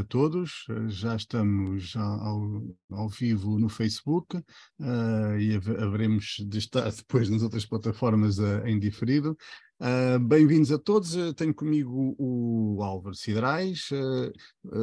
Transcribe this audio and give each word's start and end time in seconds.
a 0.00 0.04
todos. 0.04 0.64
Já 0.88 1.14
estamos 1.14 1.94
ao, 1.96 2.62
ao 2.90 3.08
vivo 3.08 3.58
no 3.58 3.68
Facebook 3.68 4.36
uh, 4.36 5.38
e 5.38 5.54
haveremos 5.54 6.36
de 6.46 6.58
estar 6.58 6.90
depois 6.92 7.28
nas 7.28 7.42
outras 7.42 7.66
plataformas 7.66 8.38
uh, 8.38 8.66
em 8.66 8.78
diferido. 8.78 9.36
Uh, 9.80 10.18
Bem-vindos 10.18 10.72
a 10.72 10.78
todos. 10.78 11.14
Tenho 11.36 11.54
comigo 11.54 12.14
o 12.18 12.82
Álvaro 12.82 13.14
Cidrais, 13.14 13.88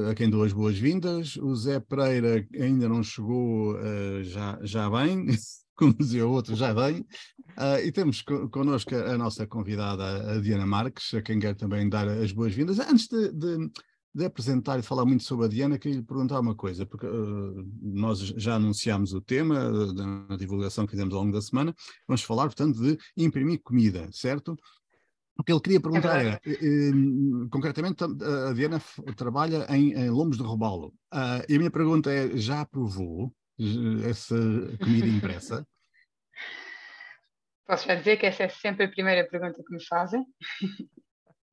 a 0.09 0.16
quem 0.16 0.30
dou 0.30 0.44
as 0.44 0.54
boas-vindas. 0.54 1.36
O 1.38 1.55
Zé 1.55 1.80
Pereira 1.80 2.45
ainda 2.59 2.88
não 2.88 3.04
chegou, 3.04 3.76
já, 4.23 4.59
já 4.63 4.90
bem. 4.90 5.27
como 5.77 5.94
dizia 5.94 6.27
o 6.27 6.31
outro, 6.31 6.55
já 6.55 6.73
bem. 6.73 7.05
Uh, 7.52 7.80
e 7.86 7.91
temos 7.91 8.22
co 8.22 8.49
connosco 8.49 8.95
a 8.95 9.18
nossa 9.18 9.45
convidada, 9.45 10.34
a 10.34 10.41
Diana 10.41 10.66
Marques, 10.66 11.13
a 11.13 11.22
quem 11.22 11.40
quero 11.40 11.55
também 11.55 11.88
dar 11.88 12.08
as 12.08 12.31
boas-vindas. 12.31 12.80
Antes 12.80 13.08
de, 13.08 13.31
de, 13.31 13.72
de, 14.13 14.25
apresentar 14.25 14.79
e 14.79 14.81
falar 14.81 15.05
muito 15.05 15.23
sobre 15.23 15.45
a 15.45 15.49
Diana, 15.49 15.77
queria 15.77 15.97
lhe 15.97 16.03
perguntar 16.03 16.39
uma 16.39 16.55
coisa, 16.55 16.85
porque 16.85 17.05
uh, 17.05 17.71
nós 17.81 18.20
já 18.20 18.55
anunciámos 18.55 19.13
o 19.13 19.21
tema 19.21 19.70
uh, 19.70 19.93
da 19.93 20.38
divulgação 20.38 20.85
que 20.85 20.91
fizemos 20.91 21.13
ao 21.13 21.21
longo 21.21 21.33
da 21.33 21.41
semana. 21.41 21.73
Vamos 22.07 22.23
falar, 22.23 22.45
portanto, 22.45 22.80
de 22.81 22.97
imprimir 23.16 23.61
comida, 23.61 24.09
certo? 24.11 24.57
O 25.38 25.43
que 25.43 25.52
ele 25.52 25.61
queria 25.61 25.80
perguntar 25.80 26.17
é 26.17 26.27
era, 26.27 26.41
eh, 26.45 26.52
eh, 26.52 26.91
concretamente, 27.52 28.03
a 28.03 28.53
Diana 28.53 28.81
trabalha 29.16 29.67
em, 29.70 29.93
em 29.93 30.09
Lombos 30.09 30.38
de 30.38 30.44
Robalo. 30.44 30.88
Uh, 31.13 31.45
e 31.47 31.55
a 31.55 31.58
minha 31.59 31.69
pergunta 31.69 32.11
é: 32.11 32.35
já 32.35 32.66
provou 32.66 33.31
essa 34.03 34.35
comida 34.81 35.05
impressa? 35.05 35.66
Posso 37.67 37.86
já 37.86 37.95
dizer 37.95 38.17
que 38.17 38.25
essa 38.25 38.44
é 38.44 38.49
sempre 38.49 38.86
a 38.86 38.89
primeira 38.89 39.27
pergunta 39.30 39.61
que 39.61 39.73
me 39.73 39.83
fazem. 39.86 40.25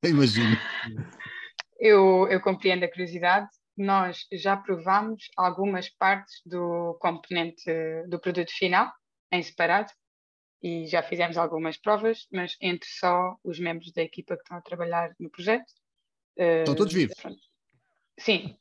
Imagino. 0.01 0.55
Eu, 1.79 2.27
eu 2.29 2.41
compreendo 2.41 2.83
a 2.83 2.89
curiosidade. 2.89 3.49
Nós 3.77 4.25
já 4.31 4.55
provámos 4.55 5.29
algumas 5.35 5.89
partes 5.89 6.41
do 6.45 6.97
componente 7.01 7.65
do 8.07 8.19
produto 8.19 8.51
final, 8.51 8.91
em 9.31 9.43
separado, 9.43 9.91
e 10.63 10.87
já 10.87 11.03
fizemos 11.03 11.37
algumas 11.37 11.77
provas, 11.77 12.25
mas 12.31 12.55
entre 12.61 12.87
só 12.87 13.35
os 13.43 13.59
membros 13.59 13.91
da 13.91 14.01
equipa 14.01 14.35
que 14.35 14.41
estão 14.43 14.57
a 14.57 14.61
trabalhar 14.61 15.13
no 15.19 15.29
projeto. 15.29 15.65
Estão 16.37 16.75
todos 16.75 16.93
vivos? 16.93 17.15
Sim, 18.17 18.57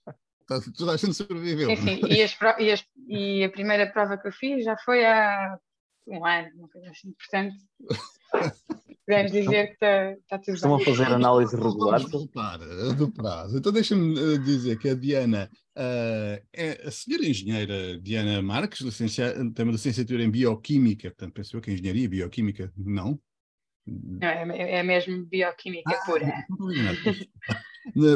Tá, 0.47 0.61
toda 0.77 0.93
a 0.93 0.97
gente 0.97 1.15
sobreviveu. 1.15 1.71
Sim, 1.71 1.77
sim. 1.77 2.01
E, 2.07 2.23
as, 2.23 2.37
e, 2.59 2.71
as, 2.71 2.87
e, 3.09 3.45
a 3.45 3.51
primeira 3.51 3.91
prova 3.91 4.19
que 4.19 4.29
eu 4.29 4.33
fiz 4.33 4.65
já 4.65 4.77
foi 4.77 5.05
há 5.05 5.59
um 6.07 6.25
ano, 6.25 6.51
uma 6.57 6.69
coisa 6.69 6.91
assim. 6.91 7.13
Portanto, 7.13 7.55
podemos 9.07 9.33
dizer 9.33 9.67
que 9.67 9.73
está, 9.75 10.17
tá 10.29 10.39
tudo 10.39 10.55
Estão 10.55 10.77
bem. 10.77 10.87
a 10.87 10.91
fazer 10.91 11.13
análise 11.13 11.57
regular. 11.57 12.01
do 12.97 13.11
prazo. 13.13 13.59
Então 13.59 13.73
deixa-me 13.73 14.19
eh, 14.19 14.39
dizer 14.39 14.79
que 14.79 14.89
a 14.89 14.95
Diana 14.95 15.51
uh, 15.77 16.43
é 16.53 16.83
a 16.85 16.91
senhora 16.91 17.27
engenheira 17.27 17.99
Diana 18.01 18.41
Marques, 18.43 18.81
licenciada, 18.81 19.35
tem 19.53 19.65
uma 19.65 19.73
licenciatura 19.73 20.23
em 20.23 20.31
Bioquímica, 20.31 21.11
portanto 21.11 21.35
pensou 21.35 21.61
que 21.61 21.71
a 21.71 21.75
engenharia 21.75 22.09
bioquímica, 22.09 22.73
não? 22.77 23.19
Não, 23.87 24.29
é, 24.29 24.79
é 24.79 24.83
mesmo 24.83 25.27
bioquímica 25.27 25.95
ah, 25.95 26.07
pura. 26.07 26.33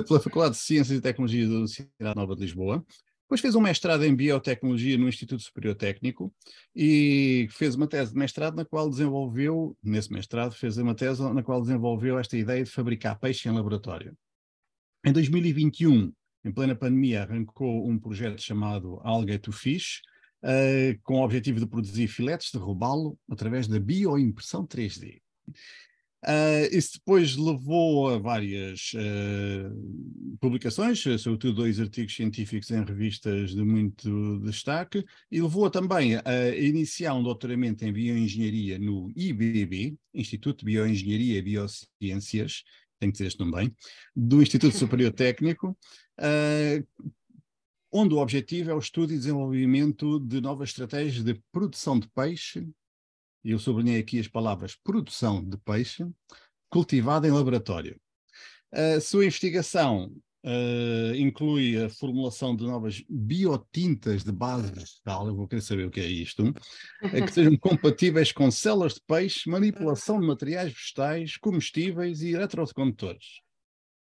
pela 0.06 0.20
Faculdade 0.20 0.54
de 0.54 0.60
Ciências 0.60 0.98
e 0.98 1.02
Tecnologia 1.02 1.46
da 1.46 1.54
Universidade 1.54 2.16
Nova 2.16 2.34
de 2.34 2.40
Lisboa. 2.40 2.84
Depois 3.28 3.42
fez 3.42 3.54
um 3.54 3.60
mestrado 3.60 4.06
em 4.06 4.16
Biotecnologia 4.16 4.96
no 4.96 5.06
Instituto 5.06 5.42
Superior 5.42 5.74
Técnico 5.74 6.34
e 6.74 7.46
fez 7.50 7.74
uma 7.74 7.86
tese 7.86 8.12
de 8.12 8.18
mestrado 8.18 8.56
na 8.56 8.64
qual 8.64 8.88
desenvolveu, 8.88 9.76
nesse 9.82 10.10
mestrado, 10.10 10.54
fez 10.54 10.78
uma 10.78 10.94
tese 10.94 11.22
na 11.34 11.42
qual 11.42 11.60
desenvolveu 11.60 12.18
esta 12.18 12.38
ideia 12.38 12.64
de 12.64 12.70
fabricar 12.70 13.18
peixe 13.18 13.46
em 13.46 13.52
laboratório. 13.52 14.16
Em 15.04 15.12
2021, 15.12 16.10
em 16.42 16.50
plena 16.50 16.74
pandemia, 16.74 17.24
arrancou 17.24 17.86
um 17.86 17.98
projeto 17.98 18.40
chamado 18.40 18.98
Alga 19.04 19.38
to 19.38 19.52
Fish, 19.52 20.00
uh, 20.42 20.98
com 21.02 21.20
o 21.20 21.22
objetivo 21.22 21.60
de 21.60 21.66
produzir 21.66 22.08
filetes 22.08 22.50
de 22.50 22.56
robalo 22.56 23.18
através 23.30 23.68
da 23.68 23.78
bioimpressão 23.78 24.66
3D. 24.66 25.20
Uh, 26.24 26.66
isso 26.76 26.94
depois 26.94 27.36
levou 27.36 28.08
a 28.08 28.18
várias 28.18 28.92
uh, 28.94 30.36
publicações, 30.40 31.00
sobretudo 31.00 31.54
dois 31.54 31.78
artigos 31.78 32.16
científicos 32.16 32.70
em 32.72 32.84
revistas 32.84 33.54
de 33.54 33.62
muito 33.62 34.40
destaque, 34.40 35.04
e 35.30 35.40
levou 35.40 35.70
também 35.70 36.16
a 36.16 36.48
iniciar 36.56 37.14
um 37.14 37.22
doutoramento 37.22 37.84
em 37.84 37.92
bioengenharia 37.92 38.78
no 38.80 39.12
IBB, 39.14 39.96
Instituto 40.12 40.60
de 40.60 40.64
Bioengenharia 40.66 41.38
e 41.38 41.42
Biociências, 41.42 42.64
tem 42.98 43.10
que 43.10 43.12
dizer 43.12 43.28
este 43.28 43.38
nome 43.38 43.52
bem, 43.52 43.76
do 44.14 44.42
Instituto 44.42 44.76
Superior 44.76 45.12
Técnico, 45.12 45.76
uh, 46.18 47.08
onde 47.92 48.14
o 48.14 48.18
objetivo 48.18 48.70
é 48.70 48.74
o 48.74 48.78
estudo 48.78 49.12
e 49.12 49.16
desenvolvimento 49.16 50.18
de 50.18 50.40
novas 50.40 50.70
estratégias 50.70 51.24
de 51.24 51.40
produção 51.52 51.98
de 51.98 52.08
peixe 52.08 52.66
e 53.44 53.50
eu 53.50 53.58
sublinhei 53.58 54.00
aqui 54.00 54.18
as 54.18 54.28
palavras 54.28 54.76
produção 54.76 55.44
de 55.44 55.56
peixe 55.58 56.06
cultivado 56.68 57.26
em 57.26 57.30
laboratório. 57.30 57.98
A 58.72 59.00
sua 59.00 59.24
investigação 59.24 60.12
uh, 60.44 61.14
inclui 61.16 61.82
a 61.82 61.88
formulação 61.88 62.54
de 62.54 62.64
novas 62.64 63.02
biotintas 63.08 64.24
de 64.24 64.32
base 64.32 64.70
vegetal, 64.72 65.26
eu 65.26 65.34
vou 65.34 65.48
querer 65.48 65.62
saber 65.62 65.86
o 65.86 65.90
que 65.90 66.00
é 66.00 66.06
isto, 66.06 66.48
uh, 66.48 67.26
que 67.26 67.32
sejam 67.32 67.56
compatíveis 67.58 68.32
com 68.32 68.50
células 68.50 68.94
de 68.94 69.00
peixe, 69.06 69.48
manipulação 69.48 70.20
de 70.20 70.26
materiais 70.26 70.72
vegetais, 70.72 71.36
comestíveis 71.36 72.22
e 72.22 72.32
eletrocondutores. 72.32 73.40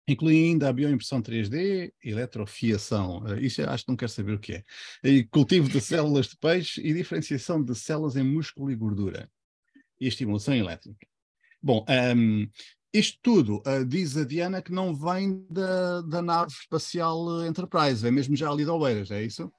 Inclui 0.06 0.34
ainda 0.34 0.68
a 0.68 0.72
bioimpressão 0.72 1.22
3D, 1.22 1.92
eletrofiação, 2.02 3.18
uh, 3.18 3.38
isso 3.38 3.62
acho 3.62 3.84
que 3.84 3.90
não 3.90 3.96
quero 3.96 4.10
saber 4.10 4.34
o 4.34 4.38
que 4.38 4.54
é, 4.54 4.64
e 5.04 5.24
cultivo 5.24 5.68
de 5.68 5.80
células 5.80 6.26
de 6.26 6.36
peixe 6.36 6.80
e 6.80 6.92
diferenciação 6.92 7.62
de 7.62 7.74
células 7.74 8.16
em 8.16 8.24
músculo 8.24 8.70
e 8.70 8.74
gordura, 8.74 9.30
e 10.00 10.08
estimulação 10.08 10.54
elétrica. 10.54 11.06
Bom, 11.62 11.84
um, 12.16 12.48
isto 12.92 13.18
tudo 13.22 13.62
uh, 13.66 13.84
diz 13.86 14.16
a 14.16 14.24
Diana 14.24 14.60
que 14.60 14.72
não 14.72 14.94
vem 14.94 15.46
da, 15.48 16.00
da 16.02 16.20
nave 16.20 16.52
espacial 16.52 17.46
Enterprise, 17.46 18.06
é 18.06 18.10
mesmo 18.10 18.34
já 18.34 18.50
ali 18.50 18.64
de 18.64 18.70
Oeiras, 18.70 19.10
é 19.12 19.22
isso? 19.22 19.52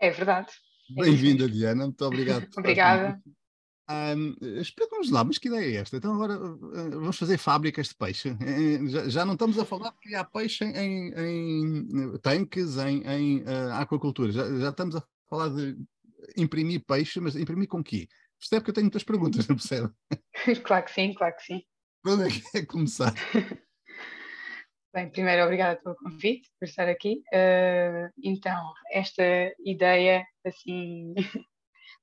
É 0.00 0.10
verdade. 0.10 0.52
Bem-vinda, 0.90 1.48
Diana, 1.48 1.84
muito 1.84 2.04
obrigado. 2.04 2.46
Obrigada. 2.56 3.20
Um, 3.88 4.36
Explica-nos 4.60 5.10
lá, 5.10 5.22
mas 5.22 5.38
que 5.38 5.46
ideia 5.48 5.78
é 5.78 5.80
esta? 5.80 5.96
Então 5.96 6.14
agora 6.14 6.38
uh, 6.38 6.90
vamos 6.90 7.16
fazer 7.16 7.38
fábricas 7.38 7.88
de 7.88 7.94
peixe. 7.94 8.30
Uh, 8.30 8.88
já, 8.90 9.08
já, 9.08 9.24
não 9.24 9.34
estamos 9.34 9.58
a 9.58 9.64
falar 9.64 9.90
de 9.90 9.98
criar 10.00 10.24
peixe 10.24 10.64
em, 10.64 11.12
em 11.16 12.18
tanques, 12.18 12.76
em, 12.78 13.02
em 13.06 13.42
uh, 13.42 13.74
aquacultura. 13.74 14.32
Já, 14.32 14.44
já, 14.58 14.70
estamos 14.70 14.96
a 14.96 15.02
falar 15.30 15.50
de 15.50 15.76
imprimir 16.36 16.84
peixe, 16.84 17.20
mas 17.20 17.36
imprimir 17.36 17.68
com 17.68 17.82
quê? 17.82 18.08
Percebe 18.38 18.64
que 18.64 18.70
eu 18.70 18.74
tenho 18.74 18.86
muitas 18.86 19.04
perguntas, 19.04 19.46
não 19.46 19.54
percebe? 19.56 19.88
claro 20.64 20.84
que 20.84 20.92
sim, 20.92 21.14
claro 21.14 21.36
que 21.36 21.44
sim. 21.44 21.62
Quando 22.02 22.24
é 22.24 22.28
que 22.28 22.42
é 22.58 22.66
começar? 22.66 23.14
Bem, 24.92 25.10
primeiro, 25.10 25.44
obrigada 25.44 25.78
pelo 25.80 25.94
convite, 25.96 26.50
por 26.58 26.66
estar 26.66 26.88
aqui. 26.88 27.22
Uh, 27.32 28.10
então, 28.22 28.72
esta 28.90 29.22
ideia, 29.64 30.24
assim, 30.44 31.14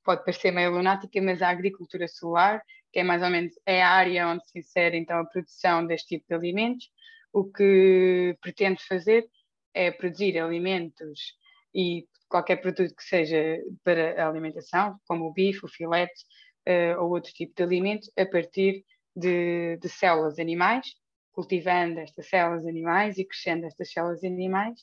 pode 0.03 0.23
parecer 0.23 0.51
meio 0.51 0.71
lunática, 0.71 1.21
mas 1.21 1.41
a 1.41 1.49
agricultura 1.49 2.07
solar, 2.07 2.61
que 2.91 2.99
é 2.99 3.03
mais 3.03 3.23
ou 3.23 3.29
menos 3.29 3.53
é 3.65 3.81
a 3.81 3.89
área 3.89 4.27
onde 4.27 4.47
se 4.47 4.59
insere 4.59 4.97
então 4.97 5.19
a 5.19 5.25
produção 5.25 5.85
deste 5.85 6.09
tipo 6.09 6.25
de 6.27 6.35
alimentos, 6.35 6.89
o 7.31 7.45
que 7.45 8.37
pretende 8.41 8.83
fazer 8.83 9.25
é 9.73 9.91
produzir 9.91 10.37
alimentos 10.37 11.35
e 11.73 12.07
qualquer 12.29 12.57
produto 12.57 12.95
que 12.95 13.03
seja 13.03 13.59
para 13.83 14.23
a 14.23 14.27
alimentação, 14.27 14.99
como 15.07 15.25
o 15.25 15.33
bife, 15.33 15.65
o 15.65 15.67
filete 15.67 16.23
uh, 16.67 17.01
ou 17.01 17.11
outro 17.11 17.31
tipo 17.33 17.53
de 17.55 17.63
alimento, 17.63 18.11
a 18.17 18.25
partir 18.25 18.85
de, 19.15 19.77
de 19.77 19.89
células 19.89 20.37
animais, 20.39 20.93
cultivando 21.31 21.99
estas 21.99 22.27
células 22.27 22.65
animais 22.65 23.17
e 23.17 23.25
crescendo 23.25 23.65
estas 23.65 23.91
células 23.91 24.23
animais, 24.23 24.79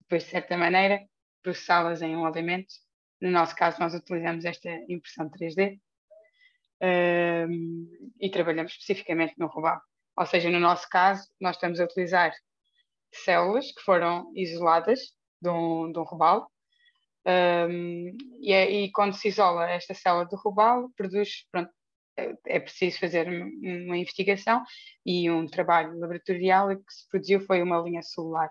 depois 0.00 0.24
de 0.24 0.30
certa 0.30 0.56
maneira 0.56 1.00
processá-las 1.42 2.00
em 2.02 2.16
um 2.16 2.24
alimento 2.24 2.72
no 3.22 3.30
nosso 3.30 3.54
caso, 3.54 3.78
nós 3.78 3.94
utilizamos 3.94 4.44
esta 4.44 4.68
impressão 4.88 5.30
3D 5.30 5.78
um, 6.82 7.88
e 8.20 8.28
trabalhamos 8.28 8.72
especificamente 8.72 9.34
no 9.38 9.46
robalo. 9.46 9.80
Ou 10.18 10.26
seja, 10.26 10.50
no 10.50 10.58
nosso 10.58 10.88
caso, 10.90 11.28
nós 11.40 11.54
estamos 11.54 11.78
a 11.78 11.84
utilizar 11.84 12.32
células 13.12 13.70
que 13.70 13.80
foram 13.82 14.32
isoladas 14.34 15.00
de 15.40 15.48
um, 15.48 15.92
de 15.92 15.98
um 16.00 16.02
robalo 16.02 16.48
um, 17.24 18.16
e, 18.40 18.52
é, 18.52 18.68
e, 18.68 18.90
quando 18.90 19.14
se 19.14 19.28
isola 19.28 19.70
esta 19.70 19.94
célula 19.94 20.26
do 20.26 20.34
robalo, 20.34 20.92
produz, 20.96 21.46
pronto, 21.52 21.70
é, 22.16 22.34
é 22.46 22.60
preciso 22.60 22.98
fazer 22.98 23.28
uma 23.28 23.96
investigação 23.96 24.64
e 25.06 25.30
um 25.30 25.46
trabalho 25.46 25.96
laboratorial 26.00 26.72
e 26.72 26.74
o 26.74 26.84
que 26.84 26.92
se 26.92 27.08
produziu 27.08 27.40
foi 27.46 27.62
uma 27.62 27.78
linha 27.78 28.02
celular. 28.02 28.48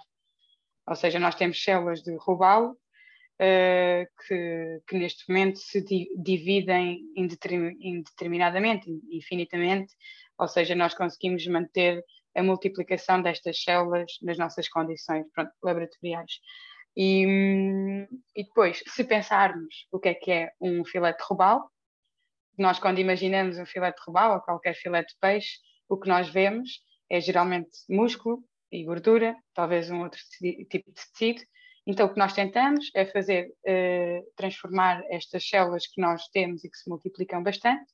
Ou 0.88 0.96
seja, 0.96 1.20
nós 1.20 1.36
temos 1.36 1.62
células 1.62 2.02
de 2.02 2.16
robalo 2.16 2.78
que, 4.28 4.82
que, 4.88 4.98
neste 4.98 5.28
momento 5.28 5.58
se 5.58 5.82
di 5.82 6.08
dividem 6.16 7.00
indeterminadamente, 7.16 8.88
infinitamente, 9.10 9.94
ou 10.38 10.48
seja, 10.48 10.76
nós 10.76 10.94
conseguimos 10.94 11.46
manter 11.48 12.04
a 12.36 12.44
multiplicação 12.44 13.22
destas 13.22 13.62
células 13.64 14.12
nas 14.22 14.38
nossas 14.38 14.70
condições 14.70 15.26
pronto, 15.34 15.52
laboratoriais. 15.64 16.34
E, 16.96 17.26
e, 18.36 18.44
depois, 18.44 18.84
se 18.88 19.04
pensarmos 19.04 19.88
o 19.92 20.00
que 20.00 20.10
é 20.10 20.14
que 20.14 20.32
é 20.32 20.52
um 20.62 20.86
filete 20.86 21.20
de 21.20 21.26
robalo, 21.28 21.64
nós 22.58 22.80
quando 22.80 23.00
imaginamos 23.00 23.58
um 23.58 23.66
filete 23.66 23.98
de 23.98 24.04
robalo 24.06 24.36
ou 24.36 24.42
qualquer 24.42 24.76
filete 24.76 25.14
de 25.14 25.20
peixe, 25.20 25.58
o 25.90 25.98
que 25.98 26.08
nós 26.08 26.30
vemos 26.30 26.70
é 27.10 27.20
geralmente 27.20 27.72
músculo 27.90 28.44
e 28.72 28.84
gordura, 28.86 29.36
talvez 29.54 29.90
um 29.90 30.02
outro 30.02 30.20
tipo 30.70 30.92
de 30.92 31.12
tecido. 31.12 31.42
Então, 31.86 32.06
o 32.06 32.14
que 32.14 32.20
nós 32.20 32.34
tentamos 32.34 32.92
é 32.94 33.06
fazer, 33.06 33.52
uh, 33.66 34.32
transformar 34.36 35.04
estas 35.10 35.48
células 35.48 35.88
que 35.88 36.00
nós 36.00 36.28
temos 36.28 36.64
e 36.64 36.70
que 36.70 36.78
se 36.78 36.88
multiplicam 36.88 37.42
bastante, 37.42 37.92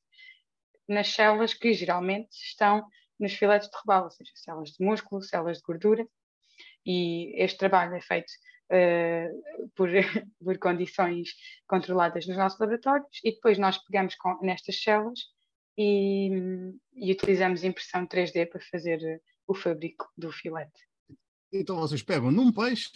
nas 0.86 1.08
células 1.08 1.54
que 1.54 1.72
geralmente 1.72 2.30
estão 2.32 2.86
nos 3.18 3.32
filetes 3.32 3.68
de 3.68 3.76
robalo, 3.76 4.04
ou 4.04 4.10
seja, 4.10 4.30
células 4.34 4.70
de 4.70 4.84
músculo, 4.84 5.22
células 5.22 5.58
de 5.58 5.62
gordura. 5.62 6.06
E 6.84 7.32
este 7.42 7.58
trabalho 7.58 7.94
é 7.94 8.00
feito 8.00 8.30
uh, 8.70 9.70
por, 9.74 9.88
por 10.42 10.58
condições 10.58 11.30
controladas 11.66 12.26
nos 12.26 12.36
nossos 12.36 12.58
laboratórios 12.58 13.20
e 13.24 13.32
depois 13.32 13.58
nós 13.58 13.78
pegamos 13.78 14.14
com, 14.14 14.38
nestas 14.42 14.80
células 14.80 15.20
e, 15.76 16.30
e, 16.94 17.12
utilizamos 17.12 17.64
impressão 17.64 18.06
3D 18.06 18.48
para 18.48 18.60
fazer 18.60 19.22
o 19.46 19.54
fabrico 19.54 20.10
do 20.16 20.32
filete. 20.32 20.88
Então 21.52 21.76
vocês 21.76 22.02
pegam 22.02 22.30
num 22.30 22.52
peixe, 22.52 22.90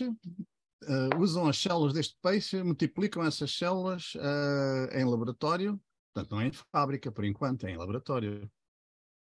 uh, 0.88 1.19
usam 1.19 1.46
as 1.46 1.58
células 1.58 1.93
deste 1.93 2.17
peixe, 2.23 2.62
multiplicam 2.62 3.25
essas 3.25 3.56
células 3.56 4.14
uh, 4.14 4.96
em 4.96 5.05
laboratório, 5.05 5.81
portanto 6.12 6.32
não 6.32 6.40
é 6.40 6.46
em 6.46 6.52
fábrica 6.52 7.11
por 7.11 7.25
enquanto, 7.25 7.67
é 7.67 7.70
em 7.70 7.76
laboratório. 7.76 8.50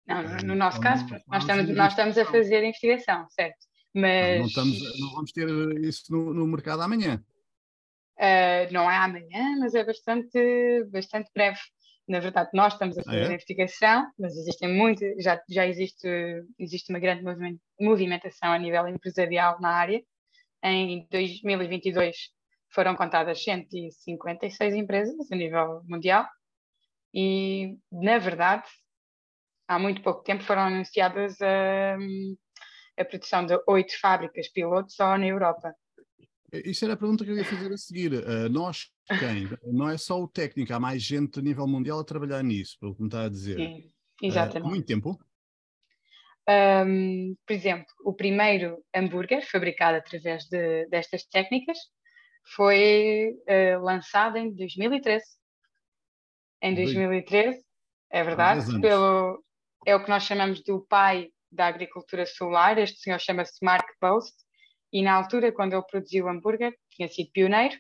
Não, 0.07 0.23
no 0.45 0.55
nosso 0.57 0.81
caso, 0.81 1.07
nós 1.29 1.43
estamos, 1.43 1.69
nós 1.77 1.93
estamos 1.93 2.19
a 2.19 2.25
fazer 2.25 2.65
investigação, 2.65 3.27
certo? 3.31 3.67
Mas... 3.95 4.41
Não, 4.41 4.47
estamos, 4.47 5.01
não 5.01 5.11
vamos 5.15 5.33
ter 5.33 5.49
isso 5.85 6.05
no, 6.11 6.35
no 6.35 6.47
mercado 6.47 6.83
amanhã. 6.83 7.23
Uh, 8.19 8.73
não 8.73 8.91
é 8.91 8.97
amanhã, 8.97 9.57
mas 9.59 9.75
é 9.75 9.85
bastante, 9.85 10.85
bastante 10.91 11.31
breve. 11.35 11.59
Na 12.09 12.19
verdade, 12.21 12.51
nós 12.53 12.73
estamos 12.73 12.99
a 12.99 13.03
fazer 13.03 13.19
ah, 13.19 13.25
é? 13.25 13.29
a 13.29 13.35
investigação, 13.35 14.07
mas 14.19 14.37
existem 14.37 14.75
muito, 14.75 15.05
já, 15.21 15.41
já 15.49 15.67
existe, 15.67 16.09
existe 16.59 16.93
uma 16.93 16.99
grande 16.99 17.23
movimentação 17.81 18.53
a 18.53 18.59
nível 18.59 18.89
empresarial 18.89 19.61
na 19.61 19.71
área. 19.71 20.03
Em 20.63 21.07
2022 21.11 22.17
foram 22.73 22.95
contadas 22.95 23.43
156 23.43 24.75
empresas 24.75 25.31
a 25.31 25.37
nível 25.37 25.83
mundial 25.85 26.27
e, 27.13 27.77
na 27.91 28.19
verdade, 28.19 28.65
há 29.69 29.79
muito 29.79 30.03
pouco 30.03 30.23
tempo 30.23 30.43
foram 30.45 30.63
anunciadas 30.63 31.41
a, 31.41 31.97
a 32.97 33.05
produção 33.05 33.45
de 33.45 33.59
oito 33.67 33.99
fábricas 34.01 34.49
piloto 34.49 34.93
só 34.93 35.19
na 35.19 35.27
Europa. 35.27 35.75
Isso 36.53 36.85
era 36.85 36.95
a 36.95 36.97
pergunta 36.97 37.25
que 37.25 37.31
eu 37.31 37.37
ia 37.37 37.45
fazer 37.45 37.73
a 37.73 37.79
seguir. 37.79 38.13
Uh, 38.13 38.49
nós, 38.51 38.91
quem? 39.09 39.49
Não 39.73 39.89
é 39.89 39.97
só 39.97 40.23
o 40.23 40.29
técnico, 40.29 40.73
há 40.73 40.79
mais 40.79 41.03
gente 41.03 41.39
a 41.39 41.43
nível 41.43 41.67
mundial 41.67 41.99
a 41.99 42.05
trabalhar 42.05 42.43
nisso, 42.43 42.77
pelo 42.79 42.95
que 42.95 43.01
me 43.01 43.09
está 43.09 43.25
a 43.25 43.29
dizer. 43.29 43.57
Sim, 43.57 43.91
exatamente. 44.23 44.67
Uh, 44.67 44.71
muito 44.71 44.87
tempo? 44.87 45.19
Um, 46.49 47.37
por 47.47 47.53
exemplo, 47.53 47.87
o 48.05 48.15
primeiro 48.15 48.83
hambúrguer 48.95 49.49
fabricado 49.49 49.99
através 49.99 50.45
de, 50.45 50.87
destas 50.87 51.25
técnicas 51.25 51.79
foi 52.55 53.33
uh, 53.49 53.83
lançado 53.83 54.37
em 54.37 54.53
2013. 54.55 55.25
Em 56.61 56.75
2013, 56.75 57.65
é 58.11 58.23
verdade, 58.23 58.81
pelo, 58.81 59.43
é 59.87 59.97
o 59.97 60.03
que 60.03 60.11
nós 60.11 60.23
chamamos 60.25 60.63
do 60.63 60.85
pai 60.89 61.29
da 61.51 61.67
agricultura 61.67 62.25
solar. 62.27 62.79
Este 62.79 63.01
senhor 63.01 63.19
chama-se 63.19 63.65
Mark 63.65 63.87
Post 64.01 64.35
e 64.93 65.03
na 65.03 65.15
altura, 65.15 65.53
quando 65.53 65.73
ele 65.73 65.87
produziu 65.91 66.27
o 66.27 66.29
hambúrguer, 66.29 66.75
tinha 66.91 67.09
sido 67.09 67.31
pioneiro 67.33 67.75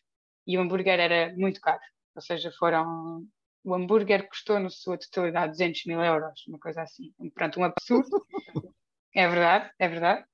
e 0.47 0.56
o 0.56 0.61
hambúrguer 0.61 0.99
era 0.99 1.35
muito 1.37 1.61
caro. 1.61 1.81
Ou 2.14 2.23
seja, 2.23 2.50
foram. 2.59 3.25
O 3.64 3.75
hambúrguer 3.75 4.29
custou, 4.29 4.59
na 4.59 4.70
sua 4.70 4.99
totalidade, 4.99 5.53
200 5.53 5.85
mil 5.87 6.00
euros, 6.00 6.44
uma 6.49 6.59
coisa 6.59 6.82
assim. 6.82 7.12
Pronto, 7.35 7.61
um 7.61 7.64
absurdo. 7.64 8.26
é 9.14 9.29
verdade, 9.29 9.70
é 9.79 9.88
verdade. 9.88 10.25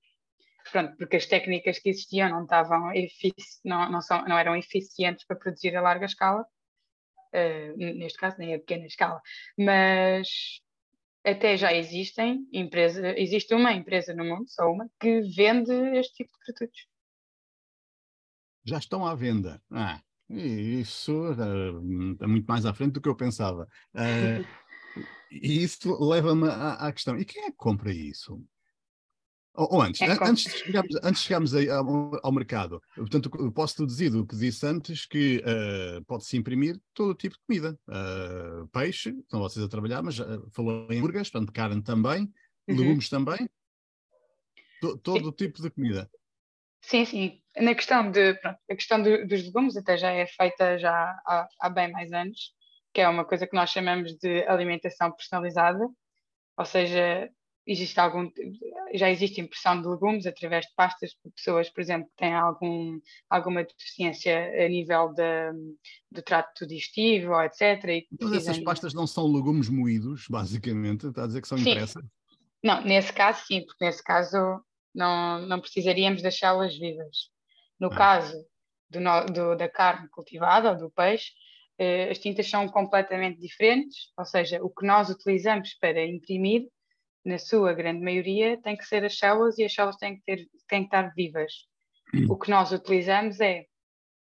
Pronto, 0.70 0.96
porque 0.96 1.16
as 1.16 1.26
técnicas 1.26 1.78
que 1.78 1.90
existiam 1.90 2.28
não 2.28 2.42
estavam 2.44 2.92
não, 3.64 3.90
não, 3.90 4.00
são, 4.00 4.24
não 4.26 4.38
eram 4.38 4.56
eficientes 4.56 5.26
para 5.26 5.36
produzir 5.36 5.74
a 5.76 5.80
larga 5.80 6.06
escala, 6.06 6.42
uh, 6.42 7.76
neste 7.76 8.18
caso 8.18 8.36
nem 8.38 8.54
a 8.54 8.58
pequena 8.58 8.86
escala, 8.86 9.20
mas 9.58 10.28
até 11.24 11.56
já 11.56 11.72
existem 11.72 12.46
empresas, 12.52 13.14
existe 13.16 13.54
uma 13.54 13.72
empresa 13.72 14.14
no 14.14 14.24
mundo, 14.24 14.48
só 14.48 14.70
uma, 14.70 14.88
que 15.00 15.20
vende 15.22 15.72
este 15.98 16.24
tipo 16.24 16.32
de 16.32 16.52
produtos. 16.52 16.86
Já 18.64 18.78
estão 18.78 19.06
à 19.06 19.14
venda. 19.14 19.62
Ah, 19.70 20.02
isso 20.30 21.12
uh, 21.32 22.16
é 22.20 22.26
muito 22.26 22.46
mais 22.46 22.66
à 22.66 22.74
frente 22.74 22.92
do 22.92 23.00
que 23.00 23.08
eu 23.08 23.16
pensava. 23.16 23.66
Uh, 23.94 24.44
e 25.30 25.62
isso 25.62 25.96
leva-me 26.04 26.48
à, 26.48 26.74
à, 26.74 26.92
questão: 26.92 27.16
e 27.18 27.24
quem 27.24 27.44
é 27.44 27.50
que 27.50 27.56
compra 27.56 27.92
isso? 27.92 28.42
Ou, 29.54 29.74
ou 29.74 29.82
antes, 29.82 30.00
é 30.02 30.12
antes, 30.22 30.44
de 30.44 30.50
chegarmos, 30.50 30.96
antes 31.02 31.20
de 31.20 31.26
chegarmos 31.26 31.54
ao, 31.54 32.26
ao, 32.26 32.32
mercado, 32.32 32.80
portanto, 32.94 33.28
posso 33.52 33.78
deduzir 33.78 34.10
do 34.10 34.24
que 34.24 34.36
disse 34.36 34.64
antes 34.66 35.04
que 35.04 35.38
uh, 35.38 36.04
pode-se 36.04 36.36
imprimir 36.36 36.80
todo 36.94 37.14
tipo 37.14 37.34
de 37.34 37.42
comida. 37.46 37.78
Uh, 37.88 38.68
peixe, 38.68 39.10
estão 39.10 39.40
vocês 39.40 39.64
a 39.64 39.68
trabalhar, 39.68 40.02
mas 40.02 40.18
falou 40.52 40.86
em 40.90 40.98
hambúrgueres, 40.98 41.30
portanto, 41.30 41.52
carne 41.52 41.82
também, 41.82 42.32
uhum. 42.68 42.76
legumes 42.76 43.08
também, 43.08 43.48
to, 44.80 44.96
todo 44.98 45.30
sim. 45.30 45.32
tipo 45.32 45.62
de 45.62 45.70
comida. 45.70 46.08
Sim, 46.80 47.04
sim. 47.04 47.40
Na 47.56 47.74
questão, 47.74 48.10
de, 48.10 48.34
pronto, 48.34 48.58
a 48.70 48.74
questão 48.74 49.02
dos 49.02 49.42
legumes 49.44 49.76
até 49.76 49.96
já 49.96 50.10
é 50.10 50.26
feita 50.26 50.78
já 50.78 50.92
há, 51.26 51.48
há 51.60 51.68
bem 51.68 51.90
mais 51.90 52.12
anos, 52.12 52.52
que 52.92 53.00
é 53.00 53.08
uma 53.08 53.24
coisa 53.24 53.46
que 53.46 53.56
nós 53.56 53.70
chamamos 53.70 54.16
de 54.18 54.46
alimentação 54.46 55.12
personalizada, 55.12 55.86
ou 56.56 56.64
seja, 56.64 57.30
existe 57.66 58.00
algum, 58.00 58.30
já 58.94 59.10
existe 59.10 59.40
impressão 59.40 59.80
de 59.80 59.86
legumes 59.86 60.26
através 60.26 60.64
de 60.64 60.72
pastas 60.74 61.14
por 61.14 61.30
pessoas, 61.32 61.68
por 61.68 61.80
exemplo, 61.80 62.08
que 62.08 62.16
têm 62.16 62.34
algum, 62.34 62.98
alguma 63.28 63.62
deficiência 63.62 64.64
a 64.64 64.68
nível 64.68 65.12
de, 65.12 65.52
do 66.10 66.22
trato 66.22 66.66
digestivo, 66.66 67.40
etc. 67.42 67.84
E 67.88 68.08
então 68.10 68.34
essas 68.34 68.58
pastas 68.60 68.94
não 68.94 69.06
são 69.06 69.30
legumes 69.30 69.68
moídos, 69.68 70.26
basicamente? 70.28 71.08
Está 71.08 71.24
a 71.24 71.26
dizer 71.26 71.42
que 71.42 71.48
são 71.48 71.58
impressas? 71.58 72.02
Não, 72.64 72.82
nesse 72.82 73.12
caso 73.12 73.44
sim, 73.46 73.64
porque 73.64 73.84
nesse 73.84 74.02
caso 74.02 74.64
não, 74.94 75.40
não 75.46 75.60
precisaríamos 75.60 76.22
deixá-las 76.22 76.76
vivas. 76.76 77.30
No 77.78 77.88
ah. 77.88 77.96
caso 77.96 78.34
do, 78.90 79.00
do, 79.32 79.56
da 79.56 79.68
carne 79.68 80.08
cultivada 80.08 80.70
ou 80.70 80.76
do 80.76 80.90
peixe, 80.90 81.32
eh, 81.78 82.10
as 82.10 82.18
tintas 82.18 82.48
são 82.48 82.68
completamente 82.68 83.40
diferentes, 83.40 84.10
ou 84.16 84.24
seja, 84.24 84.62
o 84.62 84.70
que 84.70 84.84
nós 84.84 85.08
utilizamos 85.10 85.74
para 85.74 86.04
imprimir 86.04 86.66
na 87.24 87.38
sua 87.38 87.74
grande 87.74 88.02
maioria, 88.02 88.60
tem 88.62 88.76
que 88.76 88.84
ser 88.84 89.04
as 89.04 89.18
células 89.18 89.58
e 89.58 89.64
as 89.64 89.72
células 89.72 89.96
têm 89.96 90.16
que, 90.16 90.22
ter, 90.24 90.48
têm 90.66 90.80
que 90.80 90.86
estar 90.86 91.12
vivas. 91.14 91.52
Hum. 92.14 92.26
O 92.30 92.38
que 92.38 92.50
nós 92.50 92.72
utilizamos 92.72 93.38
é, 93.40 93.66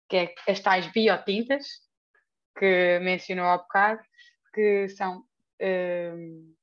que 0.09 0.17
é 0.17 0.33
as 0.47 0.59
tais 0.59 0.91
biotintas, 0.91 1.65
que 2.57 2.99
mencionou 2.99 3.45
há 3.45 3.57
bocado, 3.57 4.01
que 4.53 4.89
são 4.89 5.23
um, 5.61 6.53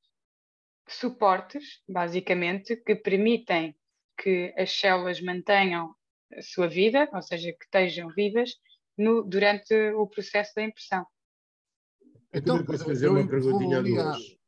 suportes, 0.95 1.83
basicamente, 1.89 2.77
que 2.77 2.97
permitem 2.97 3.75
que 4.21 4.55
as 4.57 4.73
células 4.73 5.21
mantenham 5.21 5.95
a 6.37 6.43
sua 6.43 6.69
vida, 6.69 7.09
ou 7.13 7.23
seja, 7.23 7.53
que 7.53 7.65
estejam 7.65 8.09
vivas 8.11 8.51
no, 8.97 9.23
durante 9.23 9.75
o 9.93 10.07
processo 10.07 10.53
da 10.57 10.65
impressão. 10.65 11.07
Então, 12.33 12.65
posso 12.65 12.85
fazer 12.85 13.09
uma 13.09 13.27
perguntinha 13.27 13.79
a 13.79 13.83
duas? 13.83 14.39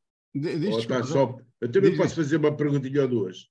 Só, 1.06 1.38
eu 1.60 1.70
também 1.70 1.96
posso 1.96 2.14
fazer 2.14 2.36
uma 2.36 2.56
perguntinha 2.56 3.02
ou 3.02 3.08
duas. 3.08 3.48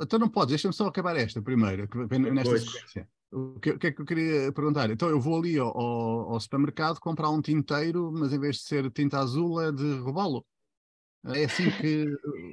Então 0.00 0.18
não 0.18 0.28
pode, 0.28 0.50
deixa-me 0.50 0.74
só 0.74 0.86
acabar 0.86 1.16
esta 1.16 1.40
primeiro, 1.42 1.88
nesta 2.32 2.50
pois. 2.50 2.64
sequência. 2.64 3.08
O 3.30 3.60
que, 3.60 3.70
o 3.70 3.78
que, 3.78 3.86
é 3.88 3.92
que 3.92 4.00
eu 4.00 4.06
queria 4.06 4.52
perguntar? 4.52 4.90
Então 4.90 5.08
eu 5.08 5.20
vou 5.20 5.38
ali 5.38 5.58
ao, 5.58 5.78
ao, 5.78 6.40
supermercado 6.40 6.98
comprar 6.98 7.28
um 7.28 7.42
tinteiro, 7.42 8.10
mas 8.10 8.32
em 8.32 8.40
vez 8.40 8.56
de 8.56 8.62
ser 8.62 8.90
tinta 8.90 9.18
azul 9.18 9.60
é 9.60 9.70
de 9.70 9.98
robalo. 9.98 10.44
É 11.26 11.44
assim 11.44 11.70
que. 11.70 12.06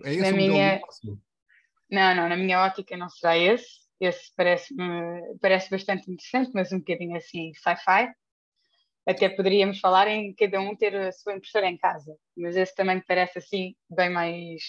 É 0.03 0.13
esse 0.13 0.21
na 0.21 0.29
o 0.29 0.35
minha... 0.35 0.81
Não, 1.89 2.15
não, 2.15 2.29
na 2.29 2.35
minha 2.35 2.63
ótica 2.63 2.97
não 2.97 3.09
será 3.09 3.37
esse. 3.37 3.85
Esse 3.99 4.33
parece, 4.35 4.75
parece 5.39 5.69
bastante 5.69 6.11
interessante, 6.11 6.51
mas 6.53 6.71
um 6.71 6.79
bocadinho 6.79 7.15
assim 7.15 7.53
sci-fi. 7.53 8.11
Até 9.07 9.29
poderíamos 9.29 9.79
falar 9.79 10.07
em 10.07 10.33
cada 10.33 10.59
um 10.59 10.75
ter 10.75 10.95
a 10.95 11.11
sua 11.11 11.35
impressora 11.35 11.67
em 11.67 11.77
casa, 11.77 12.17
mas 12.35 12.57
esse 12.57 12.73
também 12.75 13.01
parece 13.07 13.37
assim 13.37 13.75
bem 13.89 14.09
mais. 14.09 14.61